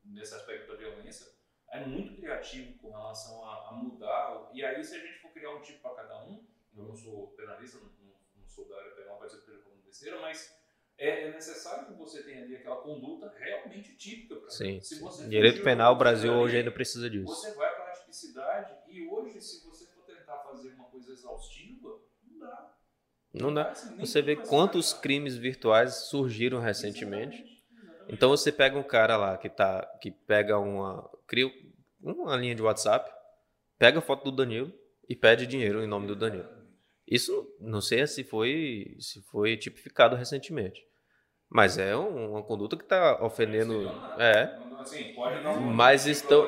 [0.06, 1.26] nesse aspecto da violência,
[1.72, 4.50] é muito criativo com relação a, a mudar.
[4.54, 6.42] E aí, se a gente for criar um tipo para cada um,
[6.80, 9.64] eu não sou penalista, não, não- não sou da área penal, pode ser que esteja
[9.64, 10.50] falando besteira, mas
[10.98, 14.36] é, é necessário que você tenha ali aquela conduta realmente típica.
[14.36, 14.82] Pra Sim.
[14.82, 17.34] Se você Direito penal, o Brasil ali, hoje ainda precisa disso.
[17.36, 21.90] Você vai para a tipicidade e hoje, se você for tentar fazer uma coisa exaustiva,
[22.24, 22.78] não dá.
[23.34, 23.64] Não dá.
[23.70, 27.38] assim, Você vê se quantos crimes virtuais surgiram recentemente.
[27.38, 28.14] Exatamente, exatamente.
[28.14, 31.52] Então você pega um cara lá que tá que pega uma cria
[32.02, 33.12] uma linha de WhatsApp,
[33.78, 34.74] pega a foto do Danilo
[35.08, 36.50] e pede dinheiro em nome do Danilo.
[37.10, 40.82] Isso não sei se foi se foi tipificado recentemente.
[41.50, 44.52] Mas é um- uma conduta que está ofendendo, é.
[44.80, 46.48] Assim, pode não- Mas estão,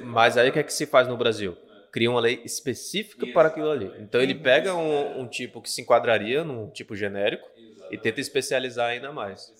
[0.00, 1.56] mas é- aí o que é que se faz no Brasil?
[1.92, 3.92] Cria uma lei específica para aquilo ali.
[3.98, 7.48] Então ele pega um, um tipo que se enquadraria num tipo genérico
[7.90, 9.52] e tenta especializar ainda mais.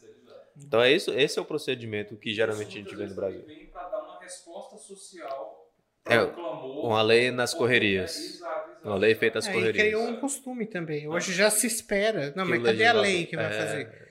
[0.56, 3.47] Então é isso, esse é o procedimento que geralmente a gente vê no Brasil.
[3.56, 5.70] Vem para dar uma resposta social
[6.09, 6.85] É, o clamor.
[6.85, 8.12] Uma lei nas correrias.
[8.12, 8.57] Exato,
[8.89, 9.85] Uma lei feita às É, e correrias.
[9.85, 11.09] criou um costume também.
[11.09, 12.32] Hoje já se espera.
[12.35, 14.09] Não, Que mas cadê a lei que vai é, fazer?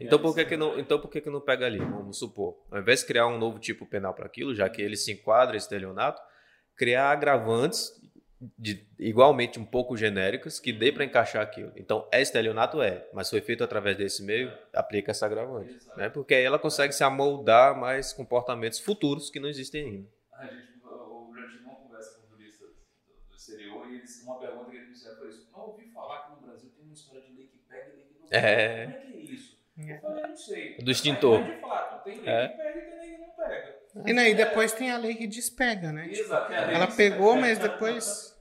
[0.00, 1.78] Então por que, que não, então por que, que não pega ali?
[1.78, 4.96] Vamos supor, ao invés de criar um novo tipo penal para aquilo, já que ele
[4.96, 6.22] se enquadra estelionato,
[6.74, 7.92] criar agravantes
[8.58, 11.72] de, igualmente um pouco genéricas que dê para encaixar aquilo.
[11.76, 12.80] Então, é estelionato?
[12.82, 15.76] É, mas foi feito através desse meio, aplica essa agravante.
[15.96, 16.08] Né?
[16.08, 20.08] Porque aí ela consegue se amoldar mais comportamentos futuros que não existem ainda.
[20.32, 24.76] A gente, o Jantinho conversa com turistas do, do exterior e eles, uma pergunta que
[24.76, 25.48] eles fizeram foi isso.
[25.54, 28.04] Eu ouvi falar que no Brasil tem uma história de lei que pega e lei
[28.04, 28.23] que não pega.
[28.34, 28.86] É.
[28.86, 29.58] Como é que é isso?
[29.78, 30.76] Eu falei, eu não sei.
[30.78, 31.40] Do extintor.
[31.40, 32.48] Mas, de fato, tem lei É.
[32.48, 33.74] que pega e tem lei que não pega.
[34.06, 36.08] E, né, e depois tem a lei que despega, né?
[36.10, 38.34] Exato, é ela pegou, mas depois.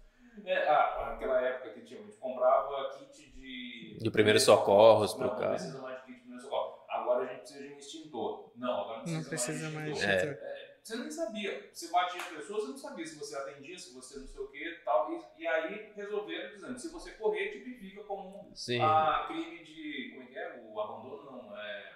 [0.46, 3.98] É, ah, naquela época que tinha, a gente comprava kit de.
[4.02, 5.44] De primeiros socorros pro Não, carro.
[5.44, 6.74] Não precisa mais de kit de primeiros socorros.
[6.90, 8.52] Agora a gente precisa de um extintor.
[8.58, 9.74] Não, agora não precisa, Não precisa mais.
[9.76, 10.16] mais de extintor.
[10.34, 10.48] extintor.
[10.48, 10.63] É.
[10.84, 11.70] Você nem sabia.
[11.74, 14.48] Você batia as pessoas, você não sabia se você atendia, se você não sei o
[14.52, 15.12] que tal.
[15.14, 18.82] E, e aí resolveram dizendo: se você correr, tipifica como Sim.
[18.82, 20.10] a crime de.
[20.12, 20.62] Como é que é?
[20.62, 21.58] O abandono, não.
[21.58, 21.94] É.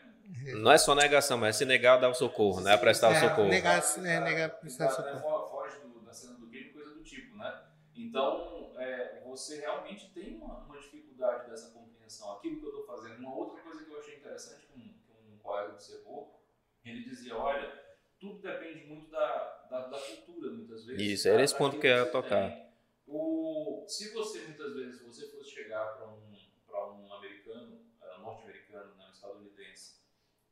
[0.55, 2.73] Não é só negação, mas é se negar a dar o socorro, né?
[2.73, 3.49] A prestar o É, socorro.
[3.49, 5.07] negar, é, negar prestar Exato, né?
[5.07, 5.23] socorro.
[5.23, 7.53] Fo- Foge do- da cena do crime, coisa do tipo, né?
[7.95, 12.37] Então, é, você realmente tem uma, uma dificuldade dessa compreensão.
[12.37, 13.19] Aquilo que eu estou fazendo.
[13.19, 16.41] Uma outra coisa que eu achei interessante que um, que um colega observou,
[16.85, 17.86] ele dizia, olha,
[18.19, 21.01] tudo depende muito da, da, da cultura, muitas vezes.
[21.01, 22.49] Isso, era esse ponto que eu ia tocar.
[22.49, 22.67] tem.
[23.07, 26.35] O, se você, muitas vezes, você fosse chegar para um,
[26.65, 30.01] pra um americano, eh, norte-americano, né, estadunidense,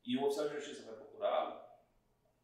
[0.06, 1.60] e o oficial de justiça vai procurá-lo,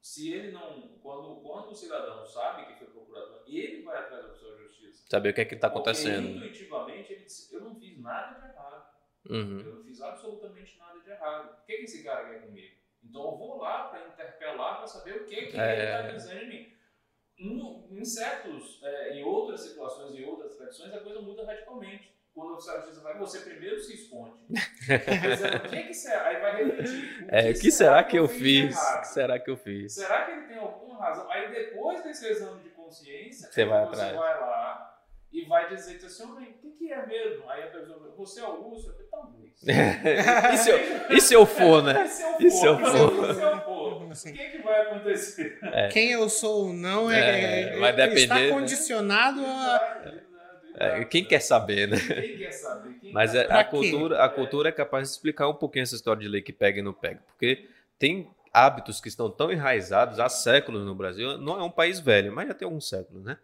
[0.01, 4.31] se ele não, quando, quando o cidadão sabe que foi procurado, ele vai atrás do
[4.31, 5.05] oficial de justiça.
[5.09, 6.27] Saber o que é que está Porque acontecendo.
[6.27, 8.91] intuitivamente ele disse, eu não fiz nada de errado.
[9.29, 9.59] Uhum.
[9.59, 11.61] Eu não fiz absolutamente nada de errado.
[11.61, 12.80] O que, que esse cara quer comigo?
[13.11, 15.73] Então eu vou lá para interpelar para saber o que, que É.
[15.73, 16.73] ele está dizendo de mim.
[17.37, 22.09] No- em certos, é, em outras situações, em outras tradições, a coisa muda radicalmente.
[22.33, 24.37] Quando o oficial de justiça vai, você primeiro se esconde.
[24.47, 26.27] Dizendo, o que, que será?
[26.27, 27.25] Aí vai refletir.
[27.27, 29.93] É, o que será que eu fiz O que será que eu fiz?
[29.93, 31.29] Será que ele tem alguma razão?
[31.29, 34.90] Aí depois desse exame de consciência, Você vai você vai lá
[35.33, 37.49] e vai dizer assim, homem, o que, que é mesmo?
[37.49, 38.91] Aí a pessoa fala, você é o Lúcio?
[38.91, 39.53] Eu falei, talvez.
[40.53, 40.79] e, se eu,
[41.09, 42.09] e se eu for, né?
[42.39, 43.11] E se eu for?
[43.11, 43.29] for?
[43.29, 43.61] E se eu for?
[43.61, 44.41] O que, que vai acontecer?
[45.91, 48.49] Quem eu sou ou não é, É, é- vai está depender, né?
[48.55, 49.81] condicionado a.
[49.99, 50.17] Exato,
[50.75, 51.97] exato, É, quem quer saber, né?
[52.31, 52.93] Quem quer saber?
[52.93, 53.59] Quem Mas quer é- saber?
[53.59, 53.69] a quê?
[53.69, 56.79] cultura, a cultura é capaz de explicar um pouquinho essa história de lei que pega
[56.79, 57.21] e não pega.
[57.27, 61.37] Porque tem hábitos que estão tão enraizados há séculos no Brasil.
[61.37, 63.37] Não é um país velho, mas já tem alguns séculos, né?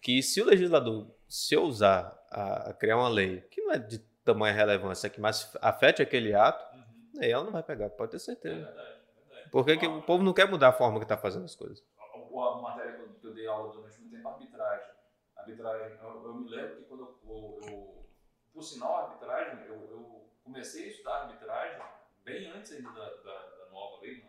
[0.00, 3.98] Que se o legislador se ousar a, a criar uma lei que não é de
[4.24, 7.22] tamanha relevância, que mais afete aquele ato, Uhum.
[7.22, 8.56] aí ela não vai pegar, pode ter É certeza.
[8.64, 9.50] verdade, é verdade.
[9.50, 11.82] Porque que o povo não quer mudar a forma que está fazendo as coisas.
[11.98, 14.90] a, matéria que eu, eu dei aula durante muito tempo, arbitragem.
[15.36, 18.06] Arbitragem, eu, eu me lembro que quando eu, eu, eu
[18.52, 21.80] por sinal, arbitragem, eu, eu comecei a estudar arbitragem
[22.24, 24.24] bem antes ainda da, da, da nova lei,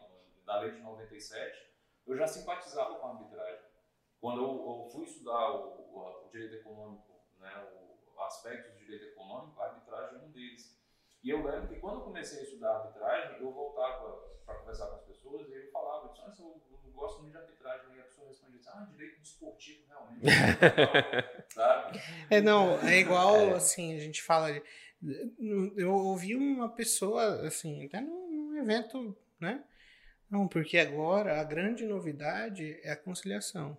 [0.45, 1.71] da lei de 97,
[2.05, 3.66] eu já simpatizava com a arbitragem.
[4.21, 4.49] Quando eu,
[4.85, 7.03] eu fui estudar o, o, o direito econômico,
[7.39, 7.51] né,
[8.15, 10.75] o, aspectos do direito econômico, a arbitragem é um deles.
[11.23, 14.95] E eu lembro que quando eu comecei a estudar arbitragem, eu voltava para conversar com
[14.95, 17.95] as pessoas e eu falava, eu, disse, "Ah, eu, eu gosto muito de arbitragem.
[17.95, 20.25] E a pessoa respondia, ah, direito desportivo, realmente.
[21.53, 21.99] Sabe?
[22.29, 24.51] É, não, é igual, assim, a gente fala.
[24.51, 24.63] de-
[25.77, 29.63] Eu ouvi uma pessoa, assim, até num evento, né?
[30.29, 33.77] Não, porque agora a grande novidade é a conciliação.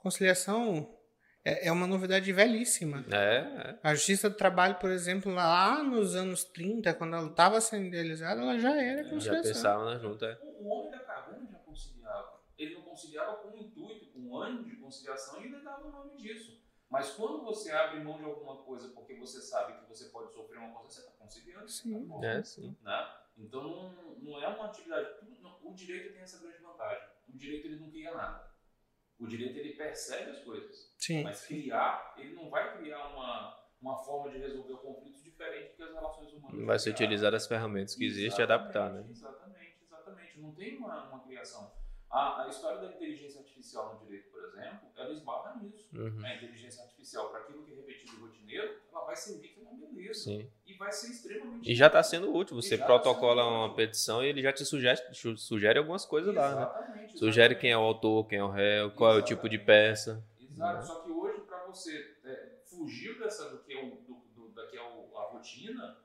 [0.00, 0.96] Conciliação
[1.44, 3.04] é, é uma novidade velhíssima.
[3.12, 7.86] É, A Justiça do Trabalho, por exemplo, lá nos anos 30, quando ela estava sendo
[7.86, 9.42] idealizada, ela já era já conciliação.
[9.52, 10.26] pensavam na junta.
[10.26, 10.38] é.
[10.60, 12.40] O, homem da caverna já conciliava.
[12.58, 15.90] Ele não conciliava com o intuito, com o ânimo de conciliação e ele dava o
[15.90, 16.60] nome disso.
[16.90, 20.58] Mas quando você abre mão de alguma coisa porque você sabe que você pode sofrer
[20.58, 21.68] uma coisa, você está conciliando.
[21.68, 21.92] Sim.
[22.08, 22.76] tá bom, É, sim.
[22.82, 23.08] né?
[23.38, 25.08] Então não, não é uma atividade.
[25.62, 27.08] o direito tem essa grande vantagem.
[27.32, 28.49] O direito ele não cria nada.
[29.20, 30.90] O direito ele percebe as coisas.
[30.98, 31.22] Sim.
[31.22, 35.76] Mas criar, ele não vai criar uma, uma forma de resolver o conflito diferente do
[35.76, 36.66] que as relações humanas.
[36.66, 36.92] Vai criaram.
[36.92, 39.06] utilizar as ferramentas que existem e adaptar, né?
[39.10, 40.40] Exatamente, exatamente.
[40.40, 41.70] Não tem uma, uma criação.
[42.10, 45.88] A, a história da inteligência artificial no direito, por exemplo, ela esbarra nisso.
[45.94, 46.22] Uhum.
[46.24, 49.74] A inteligência artificial, para aquilo que é repetido rotineiro, ela vai servir que é uma
[49.78, 50.22] beleza.
[50.24, 50.50] Sim.
[50.66, 51.70] E vai ser extremamente.
[51.70, 52.56] E já está sendo útil.
[52.56, 53.76] Você tá protocola sendo uma útil.
[53.76, 56.62] petição e ele já te sugere, su- sugere algumas coisas lá, né?
[56.62, 57.60] Exatamente, Sugere exatamente.
[57.60, 60.22] quem é o autor, quem é o réu, qual é o tipo de peça.
[60.40, 60.82] Exato, Né?
[60.82, 64.66] só que hoje, para você é, fugir dessa, do que é, o, do, do, da
[64.66, 65.98] que é o, a rotina,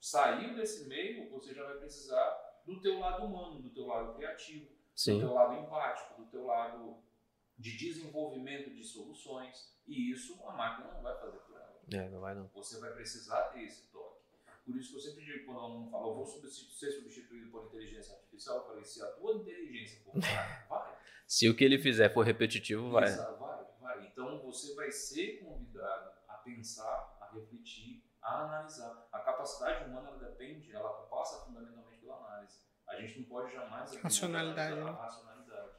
[0.00, 4.68] sair desse meio, você já vai precisar do teu lado humano, do teu lado criativo,
[4.98, 5.20] do Sim.
[5.20, 6.98] teu lado empático, do teu lado
[7.56, 9.78] de desenvolvimento de soluções.
[9.86, 11.80] E isso a máquina não vai fazer por ela.
[11.92, 12.48] É, não vai não.
[12.48, 14.18] Você vai precisar ter esse toque.
[14.66, 18.16] Por isso que eu sempre digo, quando um fala, eu vou ser substituído por inteligência
[18.16, 20.12] artificial, eu falei, se a tua inteligência for
[20.68, 20.98] vai.
[21.26, 23.08] Se o que ele fizer for repetitivo, vai.
[23.08, 24.06] Vai, vai.
[24.06, 29.08] Então você vai ser convidado a pensar, a refletir, a analisar.
[29.12, 32.67] A capacidade humana ela depende, ela passa fundamentalmente pela análise.
[32.88, 35.72] A gente não pode jamais racionalidade, a racionalidade.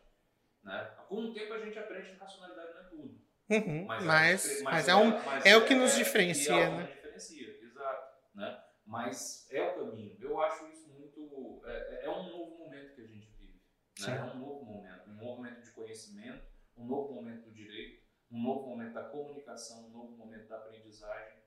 [0.63, 0.95] Né?
[1.07, 3.29] Com o tempo a gente aprende que racionalidade não é tudo.
[3.49, 6.53] Uhum, mas, mas, mas, mas, é, um, mas é, é, o que nos é, diferencia,
[6.53, 6.83] é né?
[6.83, 8.15] diferencia, exato.
[8.35, 8.63] Né?
[8.85, 10.17] Mas é o caminho.
[10.19, 11.61] Eu acho isso muito.
[11.65, 13.61] É, é um novo momento que a gente vive.
[14.01, 14.17] Né?
[14.17, 15.09] É um novo momento.
[15.09, 16.45] Um novo momento de conhecimento,
[16.77, 21.39] um novo momento do direito, um novo momento da comunicação, um novo momento da aprendizagem.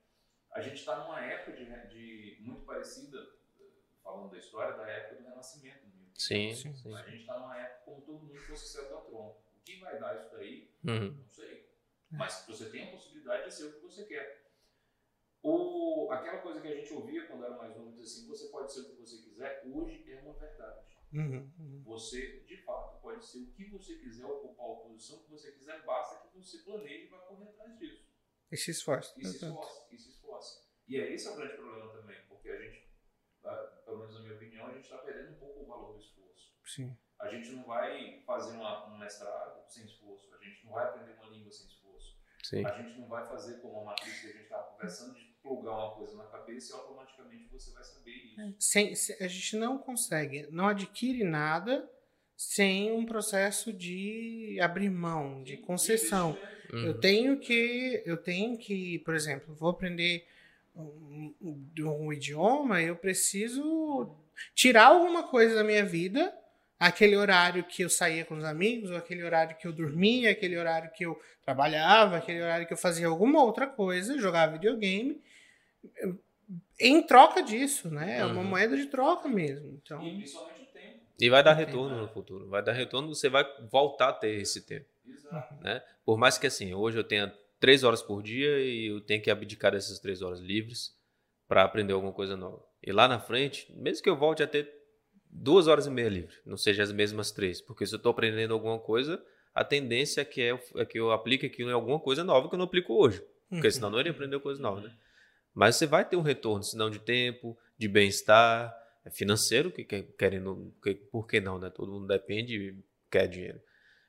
[0.51, 3.17] A gente está numa época de, de, muito parecida,
[4.03, 5.87] falando da história, da época do Renascimento.
[6.15, 6.93] Sim, sim, sim.
[6.93, 9.39] A gente está numa época como todo mundo fosse céu da trompa.
[9.57, 10.69] O que vai dar isso daí?
[10.83, 11.11] Uhum.
[11.11, 11.73] Não sei.
[12.11, 14.43] Mas você tem a possibilidade de ser o que você quer.
[15.41, 18.81] O, aquela coisa que a gente ouvia quando era mais novo, assim, você pode ser
[18.81, 20.93] o que você quiser, hoje é uma verdade.
[21.11, 21.83] Uhum, uhum.
[21.85, 25.83] Você, de fato, pode ser o que você quiser, ocupar a posição que você quiser,
[25.83, 28.07] basta que você planeje e vá correr atrás disso.
[28.51, 29.13] E se esforce.
[29.19, 30.63] E se esforce, e se esforce.
[30.87, 32.87] E é esse é o grande problema também, porque a gente,
[33.85, 36.53] pelo menos na minha opinião, a gente está perdendo um pouco o valor do esforço.
[36.65, 36.95] Sim.
[37.19, 41.13] A gente não vai fazer uma, um mestrado sem esforço, a gente não vai aprender
[41.13, 42.17] uma língua sem esforço.
[42.43, 42.65] Sim.
[42.65, 45.73] A gente não vai fazer como a matriz que a gente estava conversando, de plugar
[45.73, 48.41] uma coisa na cabeça e automaticamente você vai saber isso.
[48.41, 48.53] É.
[48.59, 48.93] Sem,
[49.25, 51.89] a gente não consegue, não adquire nada
[52.35, 56.37] sem um processo de abrir mão, de concessão.
[56.71, 56.85] Uhum.
[56.85, 60.27] Eu tenho que, eu tenho que, por exemplo, vou aprender
[60.75, 61.33] um,
[61.79, 64.15] um idioma, eu preciso
[64.55, 66.33] tirar alguma coisa da minha vida
[66.87, 70.57] aquele horário que eu saía com os amigos, ou aquele horário que eu dormia, aquele
[70.57, 75.21] horário que eu trabalhava, aquele horário que eu fazia alguma outra coisa, jogava videogame,
[76.79, 78.19] em troca disso, né?
[78.19, 78.43] É uma uhum.
[78.43, 79.79] moeda de troca mesmo.
[79.81, 80.05] Então...
[80.05, 80.99] E principalmente o tempo.
[81.19, 82.49] E vai dar retorno no futuro.
[82.49, 84.87] Vai dar retorno, você vai voltar a ter esse tempo.
[85.07, 85.55] Exato.
[85.61, 85.81] Né?
[86.05, 87.33] Por mais que assim, hoje eu tenha
[87.63, 90.91] três horas por dia e eu tenho que abdicar dessas três horas livres
[91.47, 92.61] para aprender alguma coisa nova.
[92.85, 94.69] E lá na frente, mesmo que eu volte a ter
[95.29, 97.61] duas horas e meia livre, não seja as mesmas três.
[97.61, 99.23] Porque se eu estou aprendendo alguma coisa,
[99.55, 102.55] a tendência é que, é, é, que eu aplique aquilo em alguma coisa nova que
[102.55, 103.23] eu não aplico hoje.
[103.47, 104.93] Porque senão não iria aprender coisa nova, né?
[105.53, 108.75] Mas você vai ter um retorno, senão de tempo, de bem-estar,
[109.05, 111.69] é financeiro, que querendo, que, por que não, né?
[111.69, 112.75] Todo mundo depende e
[113.09, 113.61] quer dinheiro.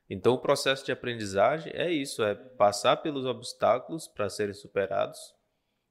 [0.09, 5.19] Então o processo de aprendizagem é isso, é passar pelos obstáculos para serem superados,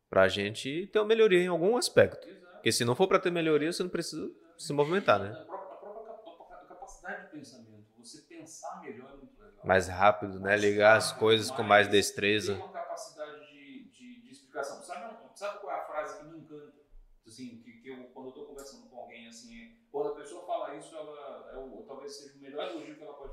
[0.09, 2.27] para a gente ter uma melhoria em algum aspecto.
[2.53, 5.31] Porque se não for para ter melhoria, você não precisa se movimentar, né?
[5.31, 9.65] A própria, a própria capacidade de pensamento, você pensar melhor é muito legal.
[9.65, 10.55] Mais rápido, né?
[10.55, 12.53] Ligar as coisas com mais destreza.
[12.53, 14.81] Tem uma capacidade de, de, de explicação.
[14.83, 16.73] Sabe, sabe qual é a frase que me encanta?
[17.25, 20.75] Assim, que, que eu, quando eu estou conversando com alguém, assim, quando a pessoa fala
[20.75, 23.32] isso, ela, é o, talvez seja o melhor elogio que ela pode.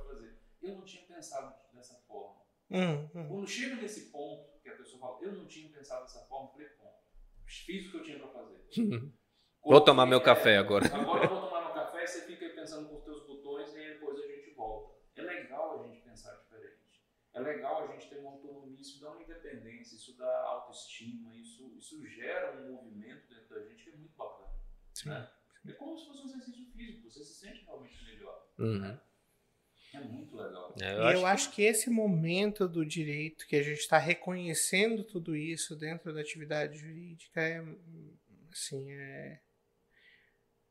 [0.63, 2.41] Eu não tinha pensado dessa forma.
[2.71, 3.29] Hum, hum.
[3.29, 6.53] Quando chega nesse ponto que a pessoa fala, eu não tinha pensado dessa forma, eu
[6.53, 7.03] falei, bom,
[7.47, 9.13] fiz o que eu tinha para fazer.
[9.63, 10.87] Vou tomar meu café agora.
[10.87, 13.77] Agora eu vou tomar meu café, você fica aí pensando com os teus botões e
[13.77, 14.99] depois a gente volta.
[15.17, 16.81] É legal a gente pensar diferente.
[17.33, 21.75] É legal a gente ter uma autonomia, isso dá uma independência, isso dá autoestima, isso,
[21.77, 24.51] isso gera um movimento dentro da gente que é muito bacana.
[25.07, 25.31] Né?
[25.69, 28.47] É como se fosse um exercício físico, você se sente realmente melhor.
[28.59, 28.79] Uhum.
[28.79, 29.01] Né?
[29.93, 30.75] É muito legal.
[30.81, 33.99] É, eu e acho eu acho que esse momento do direito, que a gente está
[33.99, 37.65] reconhecendo tudo isso dentro da atividade jurídica, é,
[38.53, 39.41] assim, é,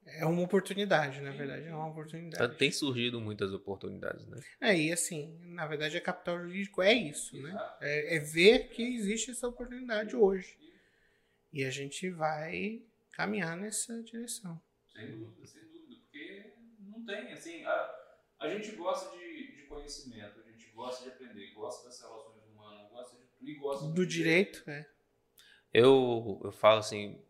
[0.05, 2.57] é uma oportunidade, na verdade, é uma oportunidade.
[2.57, 4.41] Tem surgido muitas oportunidades, né?
[4.61, 7.55] É, e assim, na verdade, a capital jurídico é isso, né?
[7.81, 10.57] É, é, ver que existe essa oportunidade hoje.
[11.51, 12.81] E a gente vai
[13.11, 14.59] caminhar nessa direção.
[14.93, 17.98] Sem dúvida, sem dúvida, porque não tem, assim, a,
[18.39, 22.89] a gente gosta de, de conhecimento, a gente gosta de aprender, gosta das relações humanas,
[22.89, 24.89] gosta de, e gosta do, do direito, direito, é.
[25.73, 27.21] Eu, eu falo assim,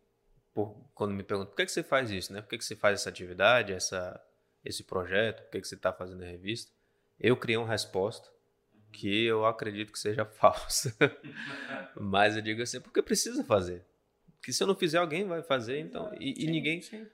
[0.54, 2.40] por, quando me perguntam por que, que você faz isso, né?
[2.40, 4.20] Por que, que você faz essa atividade, essa,
[4.64, 6.72] esse projeto, por que, que você está fazendo a revista?
[7.18, 8.30] Eu criei uma resposta
[8.92, 10.94] que eu acredito que seja falsa.
[11.94, 13.84] Mas eu digo assim, porque precisa fazer.
[14.42, 16.12] Que se eu não fizer, alguém vai fazer, então.
[16.14, 16.80] E, sim, e ninguém.
[16.80, 17.06] Sim.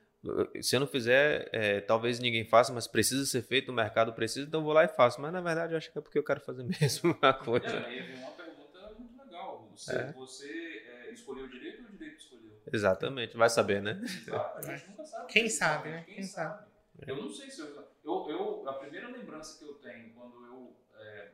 [0.62, 4.47] Se eu não fizer, é, talvez ninguém faça, mas precisa ser feito, o mercado precisa,
[4.47, 5.20] então eu vou lá e faço.
[5.20, 7.66] Mas na verdade eu acho que é porque eu quero fazer mesmo a coisa.
[7.66, 9.69] É, uma pergunta muito legal.
[9.74, 10.12] Você, é.
[10.12, 12.61] você é, escolheu o direito ou o direito escolheu?
[12.73, 14.01] Exatamente, vai saber, né?
[14.03, 15.32] Exato, a gente nunca sabe.
[15.32, 16.07] Quem sabe, né?
[16.15, 16.66] Quem, sabe.
[17.07, 17.69] Eu não sei se eu,
[18.05, 21.28] eu, eu, A primeira lembrança que eu tenho quando eu é,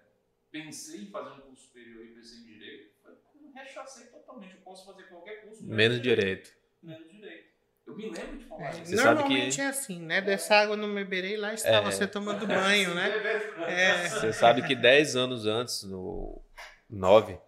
[0.50, 3.14] pensei em fazer um curso superior e pensei em direito, foi
[3.54, 4.54] rechacei totalmente.
[4.54, 5.64] Eu posso fazer qualquer curso.
[5.64, 6.52] Menos direito.
[6.82, 7.51] Menos direito.
[7.92, 8.86] Eu me lembro de falar isso.
[8.86, 10.20] Você sabe Normalmente que- é assim, né?
[10.20, 11.80] Dessa água não beberei, lá está É.
[11.82, 13.10] você tomando banho, né?
[13.68, 14.08] É.
[14.08, 16.40] Você sabe que 10 anos antes, no
[16.90, 17.38] 9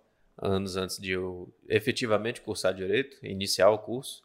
[0.40, 4.22] anos antes de eu efetivamente cursar direito, iniciar o curso,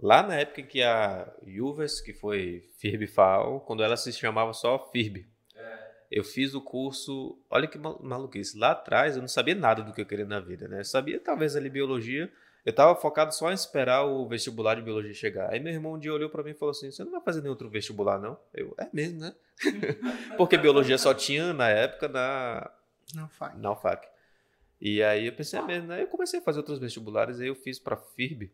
[0.00, 4.88] lá na época que a Juvers, que foi FIRB FAO, quando ela se chamava só
[4.90, 5.26] FIRB,
[6.10, 9.92] eu fiz o curso, olha que mal- maluquice, lá atrás eu não sabia nada do
[9.92, 10.80] que eu queria na vida, né?
[10.80, 12.30] Eu sabia talvez ali biologia,
[12.64, 15.50] eu estava focado só em esperar o vestibular de biologia chegar.
[15.50, 17.40] Aí meu irmão um dia olhou para mim e falou assim: "Você não vai fazer
[17.40, 19.34] nenhum outro vestibular não?" Eu: "É mesmo, né?"
[20.36, 22.70] Porque biologia só tinha na época na
[23.14, 23.56] Não faz.
[23.58, 24.08] na UFAC.
[24.80, 26.02] E aí eu pensei, é mesmo, né?
[26.02, 28.52] Eu comecei a fazer outros vestibulares, aí eu fiz para FIRB,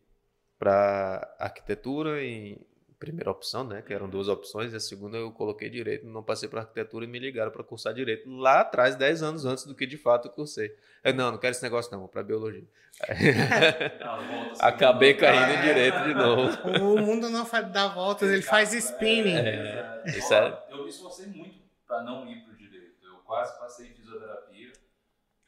[0.59, 2.61] para arquitetura em
[2.99, 3.81] primeira opção, né?
[3.83, 7.09] Que eram duas opções, e a segunda eu coloquei direito, não passei para arquitetura e
[7.09, 10.33] me ligaram para cursar direito lá atrás, 10 anos antes do que de fato eu
[10.33, 10.75] cursei.
[11.05, 12.65] Eu, não, não quero esse negócio não, vou para biologia.
[14.61, 16.59] Acabei caindo em direito de novo.
[16.83, 19.37] O mundo não faz dar voltas, ele faz spinning.
[19.37, 22.97] É, É, isso é- Eu me esforcei muito para não ir para o direito.
[23.05, 24.73] Eu quase passei em fisioterapia.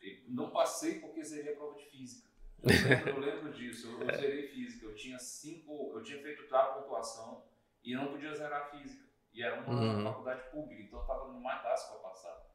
[0.00, 2.28] E não passei porque seria prova de física.
[2.62, 3.98] Eu lembro, eu lembro disso.
[4.00, 4.86] Eu, eu zerei física.
[4.86, 5.92] Eu tinha cinco.
[5.94, 7.44] Eu tinha feito a pontuação
[7.82, 9.04] e eu não podia zerar física.
[9.32, 10.04] E era uma Uhum.
[10.04, 12.50] faculdade pública, então eu estava no mais fácil para passar.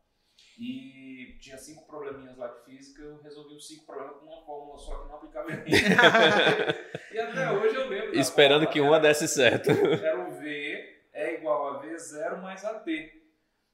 [0.58, 4.78] E tinha cinco probleminhas lá de física, eu resolvi os cinco problemas com uma fórmula
[4.78, 5.64] só que não aplicava em
[7.14, 8.16] e até hoje eu lembro.
[8.18, 9.70] Esperando fórmula, que uma desse certo.
[10.04, 12.86] era o V é igual a V0 mais AT.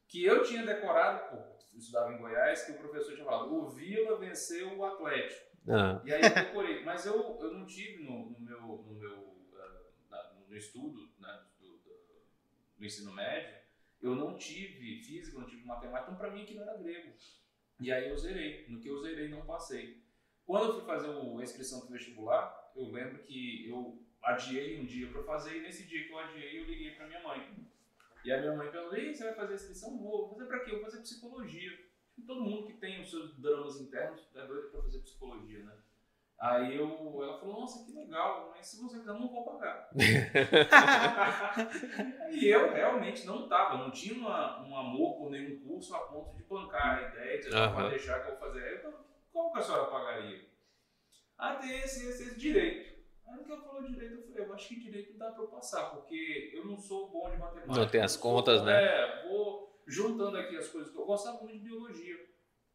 [0.07, 4.17] Que eu tinha decorado, pô, estudava em Goiás, que o professor tinha falado, o Vila
[4.19, 5.50] venceu o Atlético.
[5.67, 6.83] Ah, E aí eu decorei.
[6.83, 9.35] Mas eu, eu não tive no, no meu, no, meu
[10.09, 12.23] na- no estudo né, do, do-
[12.77, 13.55] do ensino médio,
[14.01, 17.13] eu não tive física, não tive matemática, então pra mim aquilo era grego.
[17.79, 18.65] E aí eu zerei.
[18.67, 20.01] No que eu zerei, não passei.
[20.45, 25.07] Quando eu fui fazer a inscrição pro vestibular, eu lembro que eu adiei um dia
[25.11, 27.55] pra fazer, e nesse dia que eu adiei, eu liguei pra minha mãe.
[28.25, 29.97] E a minha mãe perguntou: Ei, você vai fazer a inscrição?
[29.99, 30.29] Vou.
[30.29, 30.71] Fazer pra quê?
[30.71, 31.71] Vou fazer psicologia.
[32.27, 35.71] Todo mundo que tem os seus dramas internos é doido pra fazer psicologia, né?
[36.39, 36.87] Aí eu,
[37.23, 39.89] ela falou: Nossa, que legal, mas se você quiser, eu não vou pagar.
[42.31, 46.33] E eu realmente não tava, não tinha uma- um amor por nenhum curso a ponto
[46.35, 47.75] de bancar a ideia, de Aham.
[47.75, 48.63] vai deixar que eu vou fazer.
[48.63, 48.97] Aí eu falei,
[49.33, 50.45] qual que a senhora pagaria?
[51.37, 53.01] Ah, tem esse, esse, esse direito.
[53.27, 55.47] Aí no que ela falou direito, eu falei, eu acho que direito dá pra eu
[55.47, 57.73] passar, porque eu não sou bom de matemática.
[57.73, 58.81] Não tem as Eu sou- contas, né?
[58.81, 62.15] É, vou juntando aqui as coisas que eu gostava muito de biologia.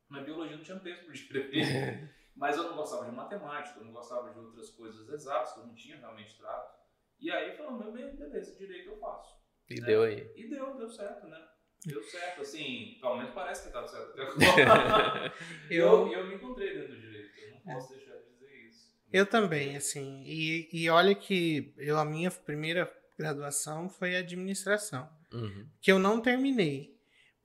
[0.08, 2.16] Mas biologia não tinha tempo para direito.
[2.36, 5.74] Mas eu não gostava de matemática, eu não gostava de outras coisas exatas, eu não
[5.74, 6.76] tinha realmente trato.
[7.18, 9.36] E aí eu falei, meu bem, beleza, direito eu faço.
[9.70, 10.30] e deu aí.
[10.36, 11.42] E deu, deu certo, né?
[11.86, 15.32] Deu certo, assim, pelo menos parece que tá certo até agora.
[15.70, 18.68] E eu, Eu, eu me encontrei dentro do direito, eu não posso deixar de dizer
[18.68, 18.92] isso.
[19.12, 20.22] eu também, assim.
[20.26, 25.08] E, e olha que eu, a minha primeira graduação foi administração.
[25.32, 25.66] Uhum.
[25.80, 26.95] que eu não terminei.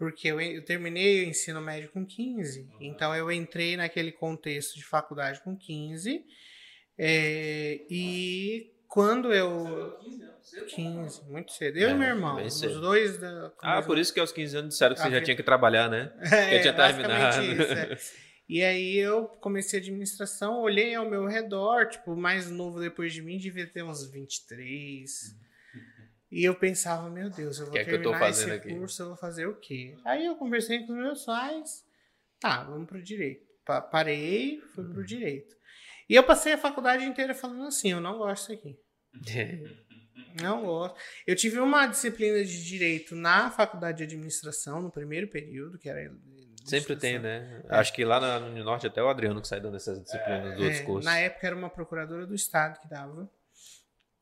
[0.02, 2.62] Porque eu, eu terminei o ensino médio com 15.
[2.62, 2.68] Uhum.
[2.82, 6.26] Então eu entrei naquele contexto de faculdade com 15.
[6.98, 9.64] é, e quando Você eu.
[9.64, 10.66] deu 15 anos, cedo?
[10.66, 11.78] 15, muito cedo.
[11.78, 13.52] Eu É, e meu irmão, os dois da.
[13.62, 15.88] Ah, por isso que aos 15 anos disseram que você A já tinha que trabalhar,
[15.88, 16.12] né?
[16.34, 17.44] É, Eu tinha terminado.
[17.44, 17.98] isso, é.
[18.50, 23.38] E aí eu comecei administração, olhei ao meu redor, tipo, mais novo depois de mim
[23.38, 25.36] devia ter uns 23.
[26.32, 28.70] E eu pensava, meu Deus, eu vou Que é que eu tô terminar esse aqui?
[28.74, 29.98] curso, eu vou fazer o quê?
[30.06, 31.84] Aí eu conversei com os meus pais,
[32.40, 33.46] tá, vamos pro direito.
[33.66, 34.94] Pa- parei, fui Uhum.
[34.94, 35.54] pro direito.
[36.10, 38.80] E eu passei a faculdade inteira falando assim, eu não gosto disso aqui.
[40.42, 40.98] Não gosto.
[41.28, 46.10] Eu tive uma disciplina de direito na faculdade de administração, no primeiro período, que era.
[46.64, 47.62] Sempre tem, né?
[47.68, 50.80] Acho que lá no norte até o Adriano que sai dando essas disciplinas dos outros
[50.80, 51.04] É, cursos.
[51.06, 53.30] na época era uma procuradora do estado que dava.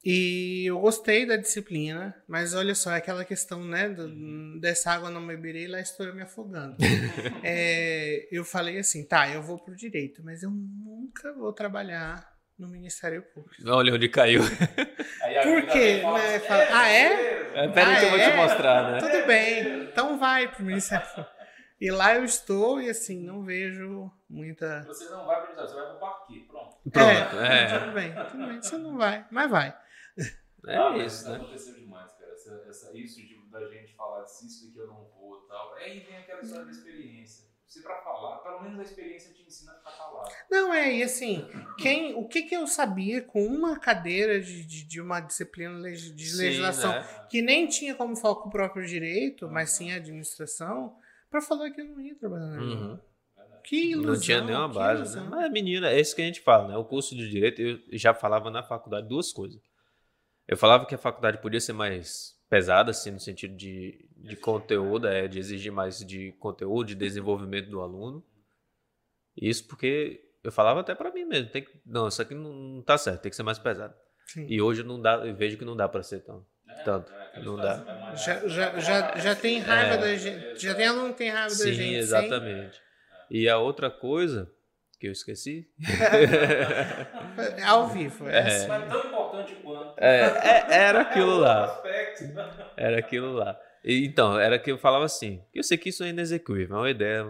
[0.03, 4.57] E eu gostei da disciplina, mas olha só, é aquela questão, né, do- Uhum.
[4.61, 6.77] dessa água não beberei, lá estou eu me afogando.
[7.43, 12.26] É, eu falei assim, tá, eu vou pro direito, mas eu nunca vou trabalhar
[12.57, 13.55] no Ministério Público.
[13.69, 14.41] Olha onde caiu.
[14.41, 16.39] Por quê, né?
[16.39, 17.05] Fala, ah, é?
[17.55, 18.30] É, pera aí Ah, que eu vou é?
[18.31, 18.99] te mostrar, né?
[18.99, 21.30] Tudo bem, então vai pro Ministério Público.
[21.81, 24.84] E lá eu estou e assim, não vejo muita...
[24.84, 26.76] Você não vai para o você vai para o parque, pronto.
[26.91, 27.80] Pronto, é, é.
[27.80, 29.73] Tudo bem, tudo bem, você não vai, mas vai.
[30.68, 31.38] É, Ah, mas isso, né?
[31.38, 32.31] Aconteceu demais, cara.
[32.34, 35.73] Essa, essa- isso de, da gente falar disso, isso daqui eu não vou e tal.
[35.76, 37.45] Aí vem aquela história da experiência.
[37.68, 40.19] Você pra falar, pelo menos a experiência te ensina a ficar calado.
[40.49, 44.84] Não, é, e assim, quem, o que, que eu sabia com uma cadeira de, de,
[44.84, 47.06] de uma disciplina de Sim, legislação né?
[47.30, 50.95] que nem tinha como foco o próprio direito, mas sim a administração,
[51.30, 52.61] pra falar que eu não ia trabalhar na.
[52.61, 52.99] Uhum.
[53.64, 54.14] Que ilusão.
[54.14, 55.27] Não tinha nenhuma base, né?
[55.30, 56.77] Mas, menina, é isso que a gente fala, né?
[56.77, 59.61] O curso de direito, eu já falava na faculdade duas coisas.
[60.49, 65.07] Eu falava que a faculdade podia ser mais pesada, assim, no sentido de, de conteúdo,
[65.07, 68.26] é, de exigir mais de conteúdo, de desenvolvimento do aluno.
[69.39, 72.81] Isso porque eu falava até para mim mesmo, tem que, não, isso aqui não, não
[72.81, 73.93] tá certo, tem que ser mais pesado.
[74.26, 74.45] Sim.
[74.49, 76.43] E hoje não dá, eu vejo que não dá para ser tão.
[76.67, 77.77] É, Tanto, é, não dá.
[77.77, 80.59] malhar, Já, já, já, já tem raiva É, da gente.
[80.61, 81.77] Já tem aluno que tem raiva da Sim, gente.
[81.88, 82.81] sem- exatamente.
[83.30, 84.51] E a outra coisa
[84.99, 85.67] que eu esqueci.
[87.57, 88.27] É ao vivo.
[88.27, 88.63] É.
[88.63, 88.67] É.
[88.67, 89.93] Mas tão importante quanto.
[89.97, 91.65] É, é- era aquilo lá.
[91.65, 92.23] aspecto.
[92.77, 93.59] Era aquilo lá.
[93.84, 95.43] E, então, era que eu falava assim.
[95.53, 97.26] Eu sei que isso é inexecuível, é uma ideia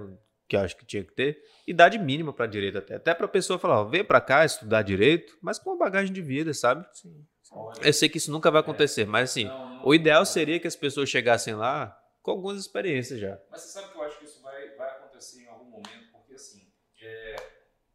[0.48, 1.41] que eu acho que tinha que ter.
[1.68, 2.96] Idade mínima para direito até.
[2.96, 6.12] Até para a pessoa falar, ó, vem para cá estudar direito, mas com uma bagagem
[6.14, 6.86] de vida, sabe?
[6.94, 7.26] Sim.
[7.54, 10.60] Olha, Eu sei que isso nunca vai acontecer, mas assim, não, não- o ideal seria
[10.60, 13.40] que as pessoas chegassem lá com algumas experiências já.
[13.50, 16.34] Mas você sabe que eu acho que isso vai, vai acontecer em algum momento, porque
[16.34, 16.68] assim,
[17.02, 17.36] é,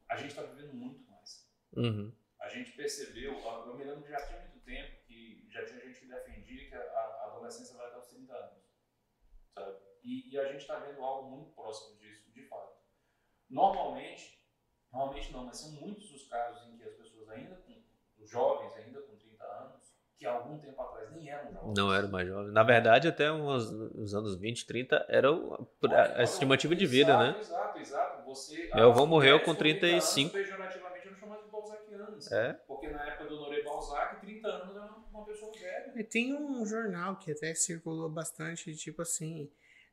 [0.09, 1.45] a gente está vivendo muito mais.
[1.77, 2.13] Uhum.
[2.55, 3.33] A gente percebeu,
[3.67, 6.75] eu me lembro que já tinha muito tempo que já tinha gente que defendia que
[6.75, 8.63] a, a adolescência vai até os 30 anos.
[9.55, 9.77] Sabe?
[10.05, 12.79] E, e a gente está vendo algo muito próximo disso, de fato.
[13.51, 14.39] Normalmente,
[14.93, 17.83] normalmente não, mas são muitos os casos em que as pessoas ainda com,
[18.23, 19.83] os jovens ainda com 30 anos,
[20.17, 21.77] que há algum tempo atrás nem eram jovens.
[21.77, 22.53] Não era mais jovem.
[22.53, 27.13] Na verdade, até uns, uns anos 20, 30, era o- a, a estimativa de vida,
[27.13, 27.37] exato, né?
[27.75, 28.25] Exato, exato.
[28.27, 28.55] Você,
[28.93, 30.39] as morreu mulheres com 30 anos, 35.
[30.45, 31.49] pejorativamente eram chamadas de
[32.15, 32.33] balzaquianas.
[32.33, 32.53] É.
[32.67, 35.93] Porque na época do Honoré Balzac, 30 anos era uma, pessoa velha.
[35.97, 39.51] E Tem um jornal que até circulou bastante, tipo assim,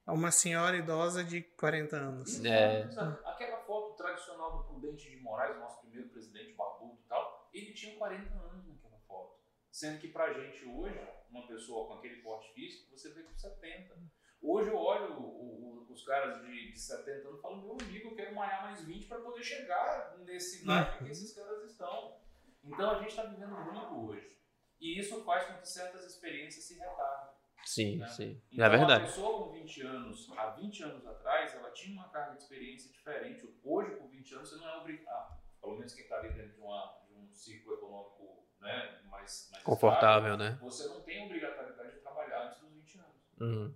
[0.07, 2.43] uma senhora idosa de 40 anos.
[2.45, 2.81] É.
[2.84, 3.27] Exato.
[3.27, 7.98] Aquela foto tradicional do Prudente de Moraes, nosso primeiro presidente barbudo e tal, ele tinha
[7.98, 9.39] 40 anos naquela foto.
[9.72, 10.99] Sendo que pra gente hoje,
[11.30, 13.95] uma pessoa com aquele porte físico, você vê com 70.
[14.42, 18.10] Hoje eu olho o- o- os caras de, de 70 anos e falo, meu amigo,
[18.10, 22.20] eu quero malhar mais 20 para poder chegar nesse naipe que esses caras estão.
[22.64, 24.40] Então a gente está vivendo muito hoje.
[24.80, 27.32] E isso faz com que certas experiências se retardem.
[27.64, 28.08] Sim, Né?
[28.08, 28.42] sim.
[28.52, 29.04] Então, é verdade.
[29.04, 32.92] uma pessoa com 20 anos, há 20 anos atrás, ela tinha uma carga de experiência
[32.92, 33.48] diferente.
[33.64, 36.60] Hoje, com 20 anos, você não é obrigado, pelo menos quem está ali dentro de,
[36.60, 40.58] uma, de um ciclo econômico né, mais, mais Confortável, estável, né?
[40.60, 43.22] você não tem obrigatoriedade de trabalhar antes dos 20 anos.
[43.40, 43.76] Uhum.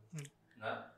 [0.66, 0.92] Né?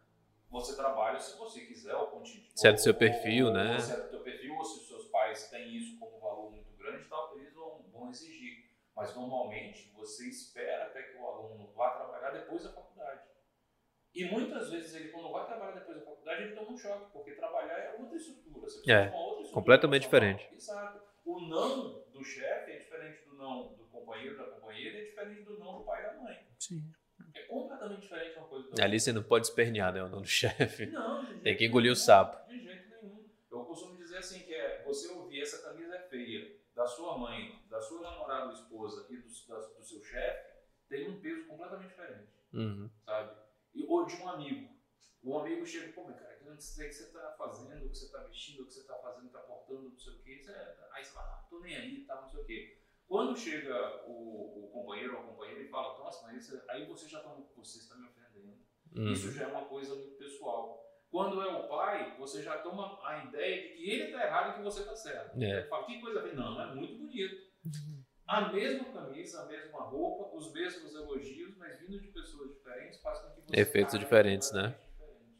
[0.51, 2.45] Você trabalha se você quiser, ou continua.
[2.55, 3.85] Se é do seu perfil, ou- né?
[3.85, 6.75] Se é do teu perfil, ou se os seus pais têm isso como valor muito
[6.75, 8.65] grande, tal, eles vão, vão exigir.
[8.95, 13.21] Mas normalmente você espera até que o aluno vá trabalhar depois da faculdade.
[14.15, 17.31] E muitas vezes ele, quando vai trabalhar depois da faculdade, ele toma um choque, porque
[17.31, 18.59] trabalhar é outra estrutura.
[18.59, 20.49] Você precisa É, de uma outra estrutura completamente diferente.
[20.53, 20.99] Exato.
[21.25, 25.57] O não do chefe é diferente do não do companheiro, da companheira, é diferente do
[25.57, 26.37] não do pai e da mãe.
[26.57, 26.93] Sim.
[27.39, 30.03] É completamente diferente uma coisa da Ali você não pode espernear, né?
[30.03, 30.87] O nome do chefe.
[30.87, 32.37] não, de Tem jeito que engolir o nenhum, sapo.
[32.59, 33.29] De jeito nenhum.
[33.51, 37.61] Eu costumo dizer assim que é você ouvir essa camisa é feia da sua mãe,
[37.69, 40.57] da sua namorada ou esposa e do, da- do seu chefe
[40.89, 42.89] tem um peso completamente diferente, Uhum.
[43.05, 43.31] sabe?
[43.75, 44.69] E, ou de um amigo.
[45.23, 47.89] Um amigo chega, pô, meu cara, eu não sei o que você tá fazendo, o
[47.89, 50.45] que você tá vestindo, o que você tá fazendo, tá portando, não sei o que.
[50.93, 52.86] Aí você fala, ah, tô nem aí, tá, não sei o que.
[53.07, 57.07] Quando chega o, o companheiro ou a companheira e fala, nossa, mas isso- aí você
[57.07, 58.57] já tá, você está me ofendendo.
[59.11, 59.33] Isso Uhum.
[59.33, 60.83] já é uma coisa muito pessoal.
[61.09, 64.57] Quando é o pai, você já toma a ideia de que ele está errado e
[64.57, 65.41] que você está certo.
[65.41, 65.63] É.
[65.67, 66.35] Fala, que coisa bem.
[66.35, 67.35] Não, é muito bonito.
[68.27, 73.19] A mesma camisa, a mesma roupa, os mesmos elogios, mas vindo de pessoas diferentes, faz
[73.21, 73.61] com que você.
[73.61, 74.77] Efeitos diferentes, né?
[74.77, 75.37] diferente.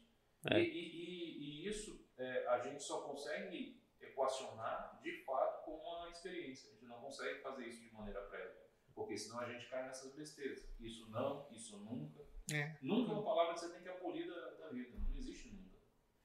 [0.50, 0.60] É.
[0.60, 6.07] E, e- e- e isso é, a gente só consegue equacionar de fato com uma
[6.18, 6.70] experiência.
[6.70, 8.68] A gente não consegue fazer isso de maneira prévia.
[8.94, 10.68] Porque senão a gente cai nessas besteiras.
[10.80, 12.20] Isso não, isso nunca.
[12.52, 12.76] É.
[12.82, 14.98] Nunca é uma palavra que você tem que abolir da, da vida.
[14.98, 15.76] Não existe nunca.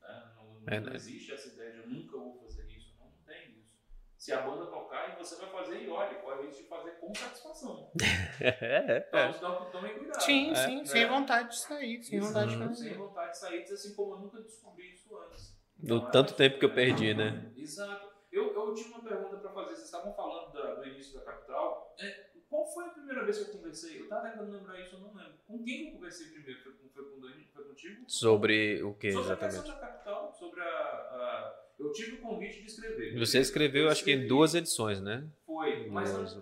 [0.02, 0.34] né?
[0.36, 0.96] Não, não É, né?
[0.96, 2.96] existe essa ideia de eu nunca vou fazer isso.
[3.00, 3.74] Não tem isso.
[4.18, 7.14] Se a banda tocar e você vai fazer, e olha, corre isso de fazer com
[7.14, 7.92] satisfação.
[8.42, 9.30] É, é.
[9.30, 10.20] Então, então tomem cuidado.
[10.22, 10.56] Sim, É.
[10.56, 11.08] sim, sem É.
[11.08, 12.90] vontade de sair, sem Isso, vontade de fazer.
[12.90, 15.56] sem vontade de sair, assim como eu nunca descobri isso antes.
[15.78, 17.52] Do Então, é tanto tempo que eu perdi, né?
[17.56, 18.13] Exato.
[18.34, 19.76] Eu, eu tinha uma pergunta para fazer.
[19.76, 21.96] Vocês estavam falando da- do início da capital.
[22.00, 24.00] É, qual foi a primeira vez que eu conversei?
[24.00, 25.34] Eu estava tentando lembrar isso, eu não lembro.
[25.48, 26.62] Com quem eu conversei primeiro?
[26.64, 27.48] Foi com, foi com o Dani?
[27.54, 28.04] Foi contigo?
[28.08, 29.72] Sobre o que sobre a questão exatamente?
[29.74, 33.20] da capital, sobre a, a- Eu tive o convite de escrever.
[33.20, 35.24] Você escreveu, Eu acho que em duas edições, né?
[35.46, 35.86] Foi.
[35.88, 36.40] Mas Duas de,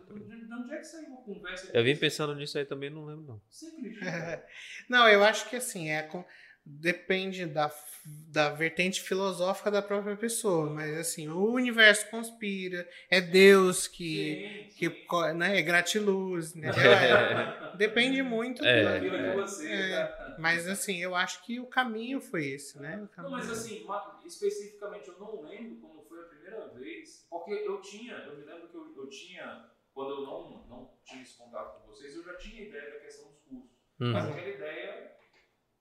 [0.52, 1.72] onde é que saiu a conversa?
[1.74, 3.42] Eu vim pensando nisso aí também, não lembro não.
[3.50, 4.02] Você acredita?
[4.90, 6.26] Não, eu acho que assim, é com-
[6.66, 7.72] depende da,
[8.06, 14.66] da vertente filosófica da própria pessoa, mas assim, o universo conspira, é Deus que, Sim,
[14.76, 14.96] que sim.
[15.08, 16.70] co- né, é gratiluz, né?
[16.74, 19.00] É, depende muito É.
[19.00, 20.06] do- você, É.
[20.06, 20.18] tá?
[20.38, 22.96] Mas assim, eu acho que o caminho foi esse, né?
[23.18, 27.52] O Não, mas assim, ma- especificamente eu não lembro como foi a primeira vez, porque
[27.52, 31.38] eu tinha, eu me lembro que eu, eu tinha quando eu não, não tinha esse
[31.38, 33.72] contato com vocês, eu já tinha ideia da questão dos cursos.
[34.00, 34.12] Uhum.
[34.14, 35.12] Mas aquela ideia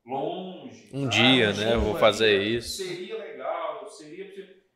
[0.04, 0.86] longe.
[0.92, 1.10] Um sabe?
[1.10, 1.74] dia, né?
[1.74, 3.00] Eu vou fazer isso.
[3.00, 4.24] Seria legal, seria.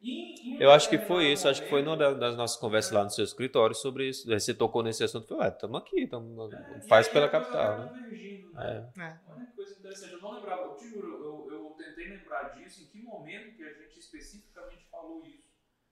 [0.00, 3.04] E, e Eu acho que foi isso, acho que foi numa das nossas conversas lá
[3.04, 4.30] no seu escritório sobre isso.
[4.32, 7.76] Aí Você tocou nesse assunto, falei, ué, estamos aqui, tamo, é, faz e pela capital,
[7.78, 7.90] né?
[7.92, 8.92] convergindo, né?
[8.96, 9.02] É.
[9.02, 9.18] É.
[9.26, 12.82] Olha que coisa interessante, eu não lembrava, eu te juro, eu, eu tentei lembrar disso,
[12.82, 15.44] em que momento que a gente especificamente falou isso.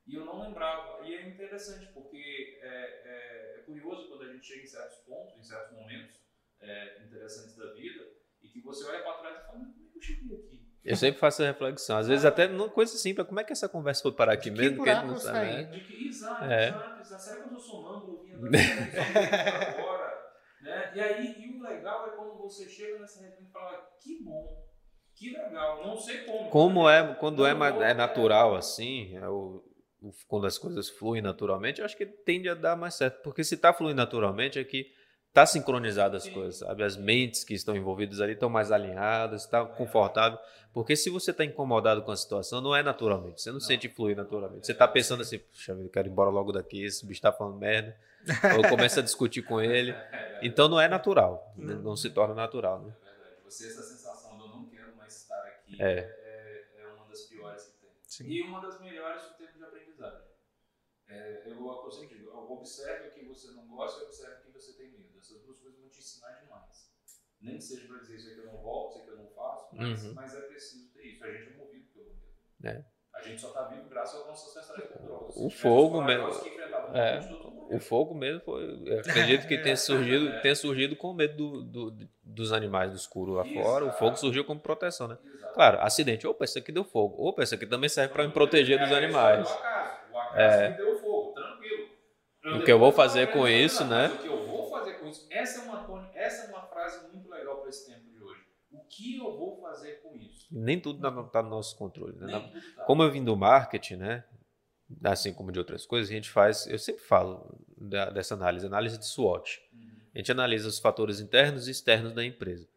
[0.07, 1.05] E eu não lembrava.
[1.05, 5.37] E é interessante, porque é, é- é curioso quando a gente chega em certos pontos,
[5.39, 6.21] em certos momentos
[6.61, 8.22] é, interessantes da vida, e
[8.53, 10.61] que você olha para trás e fala, como é que eu cheguei aqui?
[10.85, 11.97] Eu sempre faço essa reflexão.
[11.99, 14.57] Às vezes até numa coisa simples, como é que essa conversa foi parar aqui De
[14.57, 14.81] mesmo?
[14.81, 15.65] que a gente buraco não eu sabe, né?
[15.65, 16.69] De que, exato, É.
[16.69, 17.23] exato, exato.
[17.25, 20.17] Será que eu sou sonâmbulo ouvindo agora?
[20.61, 20.93] Né?
[20.95, 24.55] E aí, e o legal é quando você chega nessa reunião e fala, que bom,
[25.19, 26.49] que legal, não sei como.
[26.49, 29.63] Como é, quando é, vou- é natural assim, é o,
[30.01, 33.23] o- quando as coisas fluem naturalmente, eu acho que tende a dar mais certo.
[33.23, 34.87] Porque se está fluindo naturalmente, é que
[35.33, 36.33] está sincronizado as Sim.
[36.35, 36.83] coisas, sabe?
[36.85, 40.39] As mentes que estão envolvidas ali estão mais alinhadas, está confortável.
[40.75, 43.41] Porque se você está incomodado com a situação, não é naturalmente.
[43.41, 43.61] Você não, Não.
[43.61, 44.67] sente fluir naturalmente.
[44.67, 47.33] Você está pensando assim, puxa, vida, eu quero ir embora logo daqui, esse bicho está
[47.33, 47.97] falando merda.
[48.57, 49.93] Ou começa a discutir com ele.
[50.13, 51.53] É, Então não é natural.
[51.57, 51.77] Não.
[51.83, 52.95] Não se torna natural, né?
[53.03, 53.37] É verdade.
[53.45, 55.99] Você, essa sensação de eu não quero mais estar aqui É.
[55.99, 57.91] é, é uma das piores que tem.
[58.07, 58.27] Sim.
[58.29, 60.21] E uma das melhores em termos de aprendizagem.
[61.09, 64.59] É, eu, eu sempre digo, observe o que você não gosta e observe o que
[64.59, 65.11] você tem medo.
[65.21, 66.91] Essas duas coisas vão te ensinar demais.
[67.41, 69.69] Nem que seja para dizer isso aqui eu não volto, isso aqui eu não faço,
[69.77, 70.15] mas, Uhum.
[70.15, 71.25] mas é preciso ter isso.
[71.25, 72.23] A gente é movido pelo medo.
[72.65, 72.85] É.
[73.15, 74.91] A gente só está vivo graças aos nossos ancestrais.
[75.37, 76.29] O fogo mesmo.
[76.95, 77.21] É.
[77.69, 78.99] O fogo mesmo foi.
[78.99, 83.45] acredito que tenha surgido, tenha surgido com medo do, do- dos animais do escuro lá
[83.45, 83.85] fora.
[83.85, 83.99] O Exato.
[83.99, 85.19] fogo surgiu como proteção, né?
[85.35, 85.55] Exato.
[85.55, 86.27] Claro, acidente.
[86.27, 87.17] Opa, isso aqui deu fogo.
[87.29, 89.47] Opa, isso aqui também serve para me proteger dos É a animais.
[89.49, 90.13] do acaso.
[90.13, 90.71] O acaso É.
[90.73, 91.93] deu fogo, tranquilo.
[92.61, 94.09] O que eu vou fazer com isso, né?
[94.09, 97.09] O que eu vou fazer com isso, essa é uma, tônica- essa é uma frase
[97.13, 98.43] muito legal para esse tempo de hoje.
[98.73, 100.47] O que eu vou fazer com isso?
[100.51, 102.15] Nem tudo está no nosso controle.
[102.19, 102.27] Né?
[102.27, 102.85] Na- tá.
[102.85, 104.25] Como eu vim do marketing, né?
[105.03, 106.67] Assim como de outras coisas, a gente faz.
[106.67, 109.63] Eu sempre falo da- dessa análise, análise de SWOT.
[109.73, 109.89] Uhum.
[110.15, 112.69] A gente analisa os fatores internos e externos da empresa.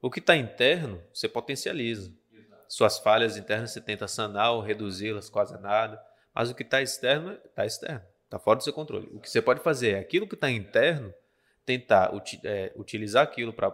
[0.00, 2.12] O que está interno, você potencializa.
[2.32, 2.64] Exato.
[2.68, 6.00] Suas falhas internas você tenta sanar ou reduzi-las quase a nada.
[6.32, 8.02] Mas o que está externo, está externo.
[8.24, 9.08] Está fora do seu controle.
[9.12, 11.12] O que você pode fazer é aquilo que está interno,
[11.64, 12.12] tentar
[12.44, 13.70] é, utilizar aquilo para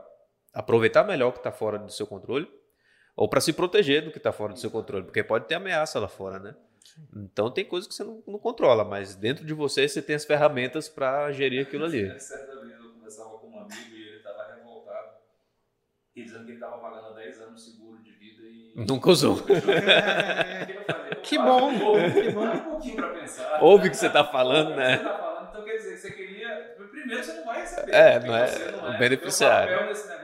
[0.52, 2.50] aproveitar melhor o que está fora do seu controle
[3.16, 5.04] ou para se proteger do que está fora do seu controle.
[5.04, 6.54] Porque pode ter ameaça lá fora, né?
[7.14, 10.24] Então tem coisas que você não, não controla, mas dentro de você você tem as
[10.24, 12.18] ferramentas para gerir aquilo ali.
[12.20, 15.08] Certa vez eu conversava com um amigo e ele estava revoltado.
[16.14, 18.72] E dizendo que ele estava pagando há 10 anos seguro de vida e.
[18.76, 19.38] Nunca usou.
[21.22, 21.70] Que "Pô, bom,
[22.12, 23.62] que bom." um pouquinho para pensar.
[23.62, 24.98] Ouve o que você está falando, né?
[24.98, 26.74] que Você tá falando, então quer dizer, você queria.
[26.90, 27.94] Primeiro você não vai receber.
[27.94, 29.74] É, não é você o beneficiário.
[29.74, 30.21] O papel desse negócio não é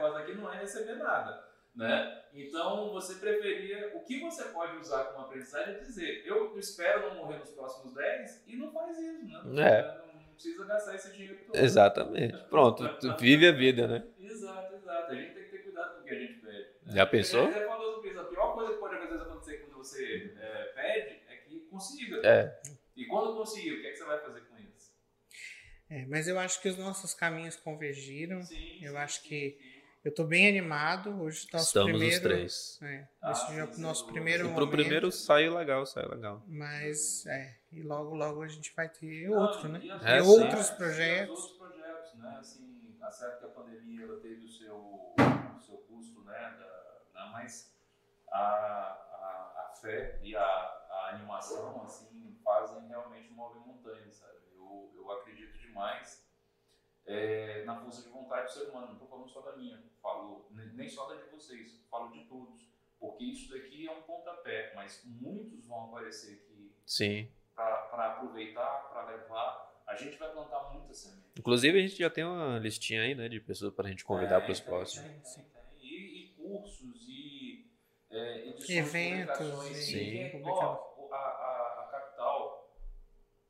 [0.69, 1.49] receber nada.
[1.75, 2.23] Né?
[2.33, 3.91] Então você preferia.
[3.95, 7.93] O que você pode usar como aprendizagem é dizer: eu espero não morrer nos próximos
[7.93, 9.47] 10 e não faz isso.
[9.47, 9.69] Né?
[9.79, 9.97] É.
[10.13, 11.55] Não precisa gastar esse dinheiro todo.
[11.55, 12.37] Exatamente.
[12.49, 14.03] Pronto, tu vive a vida, né?
[14.19, 15.11] Exato, exato.
[15.11, 16.57] A gente tem que ter cuidado com o que a gente pede.
[16.57, 16.93] né?
[16.95, 17.49] Já pensou?
[17.49, 18.19] Ele falou isso.
[18.19, 22.27] A pior coisa que pode às vezes acontecer quando você é, pede é que consiga.
[22.27, 22.59] É.
[22.95, 24.91] E quando conseguir, o que, é que você vai fazer com isso?
[25.89, 28.41] É, mas eu acho que os nossos caminhos convergiram.
[28.43, 29.78] Sim, Eu sim, acho sim, que sim.
[30.03, 31.21] Eu tô bem animado.
[31.21, 32.15] Hoje tá o nosso Estamos primeiro.
[32.15, 32.79] os três.
[32.81, 34.71] É, Ah, esse é o nosso sem primeiro E pro momento.
[34.71, 36.43] primeiro saiu legal, saiu legal.
[36.47, 39.81] Mas, é, e logo, logo a gente vai ter Não, outro, né?
[39.83, 40.29] e É, e sim.
[40.29, 41.39] outros e projetos.
[41.39, 42.35] outros projetos, né?
[42.39, 46.33] Assim, tá certo que a pandemia ela teve o seu, o seu custo, né?
[46.57, 47.75] Da, da- mas
[48.31, 54.37] a, a, a fé e a, a animação, assim, fazem realmente mover montanhas, sabe?
[54.53, 56.28] Eu, eu acredito demais
[57.09, 58.87] é, na força de vontade do ser humano.
[58.87, 62.23] Não estou falando só da minha, falo ne- nem só da de vocês, falo de
[62.25, 62.67] todos.
[62.99, 67.29] Porque isso daqui é um pontapé, mas muitos vão aparecer aqui Sim.
[67.55, 69.67] para aproveitar, para levar.
[69.87, 71.23] A gente vai plantar muita semente.
[71.39, 74.45] Inclusive a gente já tem uma listinha aí, né, de pessoas pra gente convidar Tem,
[74.45, 75.07] para os próximos.
[75.33, 75.61] tem, tem, tem.
[75.81, 77.71] E, e cursos, e
[78.11, 79.77] é, edições, Eventos.
[79.77, 79.95] Sim.
[79.95, 82.69] E, ó, a, a, a capital,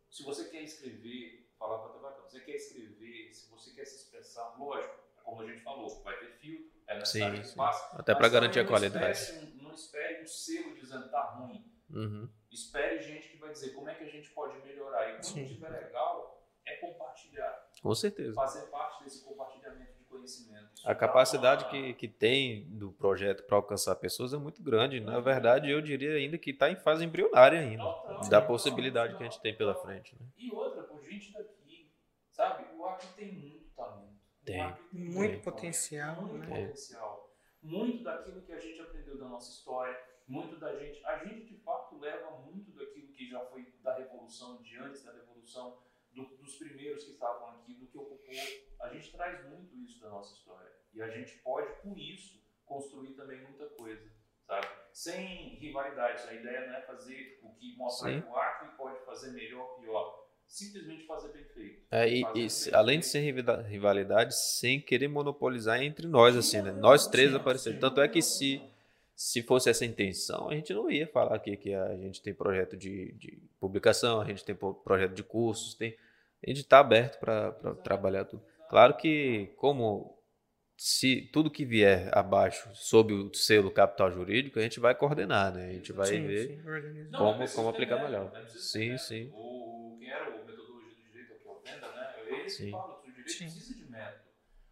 [0.10, 1.94] se você quer escrever, falar para a
[2.30, 4.93] você quer escrever, se você quer se expressar, lógico,
[5.23, 7.97] como a gente falou, vai ter filtro, é necessário Sim, passe.
[7.99, 9.11] Até para garantir a não qualidade.
[9.19, 11.64] espere um- não espere um selo dizendo tá ruim.
[11.91, 12.30] Uhum.
[12.51, 15.10] Espere gente que vai dizer como é que a gente pode melhorar.
[15.10, 15.43] E quando Sim.
[15.43, 17.68] estiver legal, é compartilhar.
[17.81, 18.34] Com certeza.
[18.35, 20.69] Fazer parte desse compartilhamento de conhecimento.
[20.73, 24.99] Isso A capacidade uma- que, que tem do projeto para alcançar pessoas é muito grande.
[24.99, 27.84] Na verdade, eu diria ainda que está em fase embrionária ainda.
[27.84, 30.15] Total, Da total, possibilidade que a gente tem pela frente.
[30.19, 30.26] Né?
[30.38, 31.59] E outra, por gente daqui.
[32.40, 32.74] Sabe?
[32.78, 34.14] O Acre tem muito talento.
[34.41, 34.61] O Tem.
[34.61, 36.61] Acre tem Muito talento, potencial, Muito né?
[36.61, 37.30] potencial.
[37.61, 41.03] Muito daquilo que a gente aprendeu da nossa história, muito da gente.
[41.06, 45.11] A gente, de fato, leva muito daquilo que já foi da Revolução, de antes da
[45.11, 45.84] Revolução,
[46.14, 48.34] do- dos primeiros que estavam aqui, do que ocupou.
[48.84, 50.72] A gente traz muito isso da nossa história.
[50.94, 54.10] E a gente pode, com isso, construir também muita coisa,
[54.48, 54.66] sabe?
[54.94, 56.26] Sem rivalidades.
[56.26, 58.22] A ideia não é fazer o que mostrar Sim.
[58.22, 60.28] que o Acre pode fazer melhor ou pior.
[60.49, 61.80] Simplesmente fazer bem feito.
[61.91, 63.11] É, e, Fazer e se- bem além de feito.
[63.11, 66.71] ser rivida- rivalidade, sem querer monopolizar entre nós, assim, né?
[66.71, 67.80] Nós três aparecendo.
[67.80, 68.61] Tanto é que se,
[69.15, 72.76] se fosse essa intenção, a gente não ia falar aqui que a gente tem projeto
[72.76, 75.95] de, de publicação, a gente tem projeto de cursos, tem,
[76.45, 77.51] a gente está aberto para
[77.84, 78.43] trabalhar tudo.
[78.67, 80.15] Claro que, como
[80.77, 85.69] se tudo que vier abaixo sob o selo capital jurídico, a gente vai coordenar, né?
[85.69, 86.47] A gente vai Sim, ver.
[86.47, 86.61] sim.
[87.17, 88.31] Como- como aplicar melhor.
[88.35, 89.31] é ter Sim, sim.
[90.10, 92.14] Era o metodologia do direito, que é o Venda, né?
[92.18, 93.45] É ele que fala que o direito Sim.
[93.45, 94.30] precisa de método.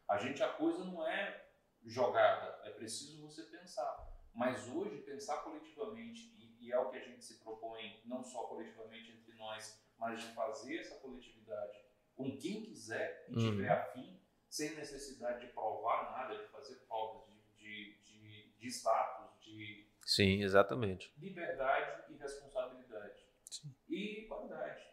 [0.09, 1.47] A gente, a coisa não é
[1.85, 4.07] jogada, é preciso você pensar.
[4.33, 8.43] Mas hoje, pensar coletivamente, e, e é o que a gente se propõe, não só
[8.43, 11.77] coletivamente entre nós, mas de fazer essa coletividade
[12.15, 13.51] com quem quiser e Uhum.
[13.51, 19.39] tiver afim, sem necessidade de provar nada, de fazer provas de, de, de, de status,
[19.43, 21.13] de Sim, exatamente.
[21.17, 23.25] liberdade e responsabilidade.
[23.45, 23.75] Sim.
[23.89, 24.86] E qualidade?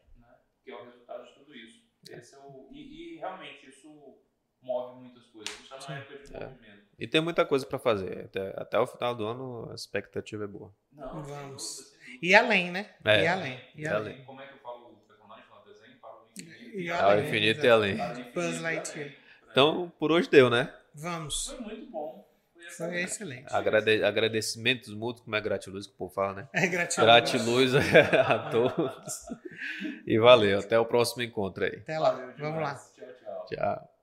[0.64, 1.84] Que é o resultado de tudo isso.
[2.10, 4.18] Esse é o, e, e realmente isso
[4.62, 5.54] move muitas coisas.
[5.70, 6.46] É uma época de É.
[6.46, 6.84] movimento.
[6.98, 8.24] E tem muita coisa para fazer.
[8.26, 10.74] Até, até o final do ano a expectativa é boa.
[10.92, 11.92] Não, Vamos.
[12.22, 12.94] E além, né?
[13.04, 13.22] É.
[13.22, 13.60] E além.
[13.74, 14.12] E E além.
[14.14, 14.24] além.
[14.24, 15.98] Como é que eu falo o personagem lá do desenho?
[15.98, 16.78] Para o infinito.
[16.78, 17.96] E Ao além, infinito e além.
[18.32, 19.06] Buzz e Lightyear.
[19.08, 19.16] além.
[19.50, 20.72] Então, por hoje deu, né?
[20.94, 21.48] Vamos.
[21.48, 22.24] Foi muito bom.
[22.70, 23.46] Foi Foi excelente.
[23.54, 26.48] Agrade- agradecimentos mútuos, como é gratiluz que o povo fala, né?
[26.52, 27.04] É gratidão.
[27.04, 27.72] Gratiluz
[28.28, 29.14] a todos.
[30.06, 30.58] E valeu.
[30.58, 31.76] Até o próximo encontro aí.
[31.78, 32.10] Até lá.
[32.12, 32.74] Valeu Vamos lá.
[32.74, 33.46] Tchau, tchau.
[33.56, 33.93] Tchau.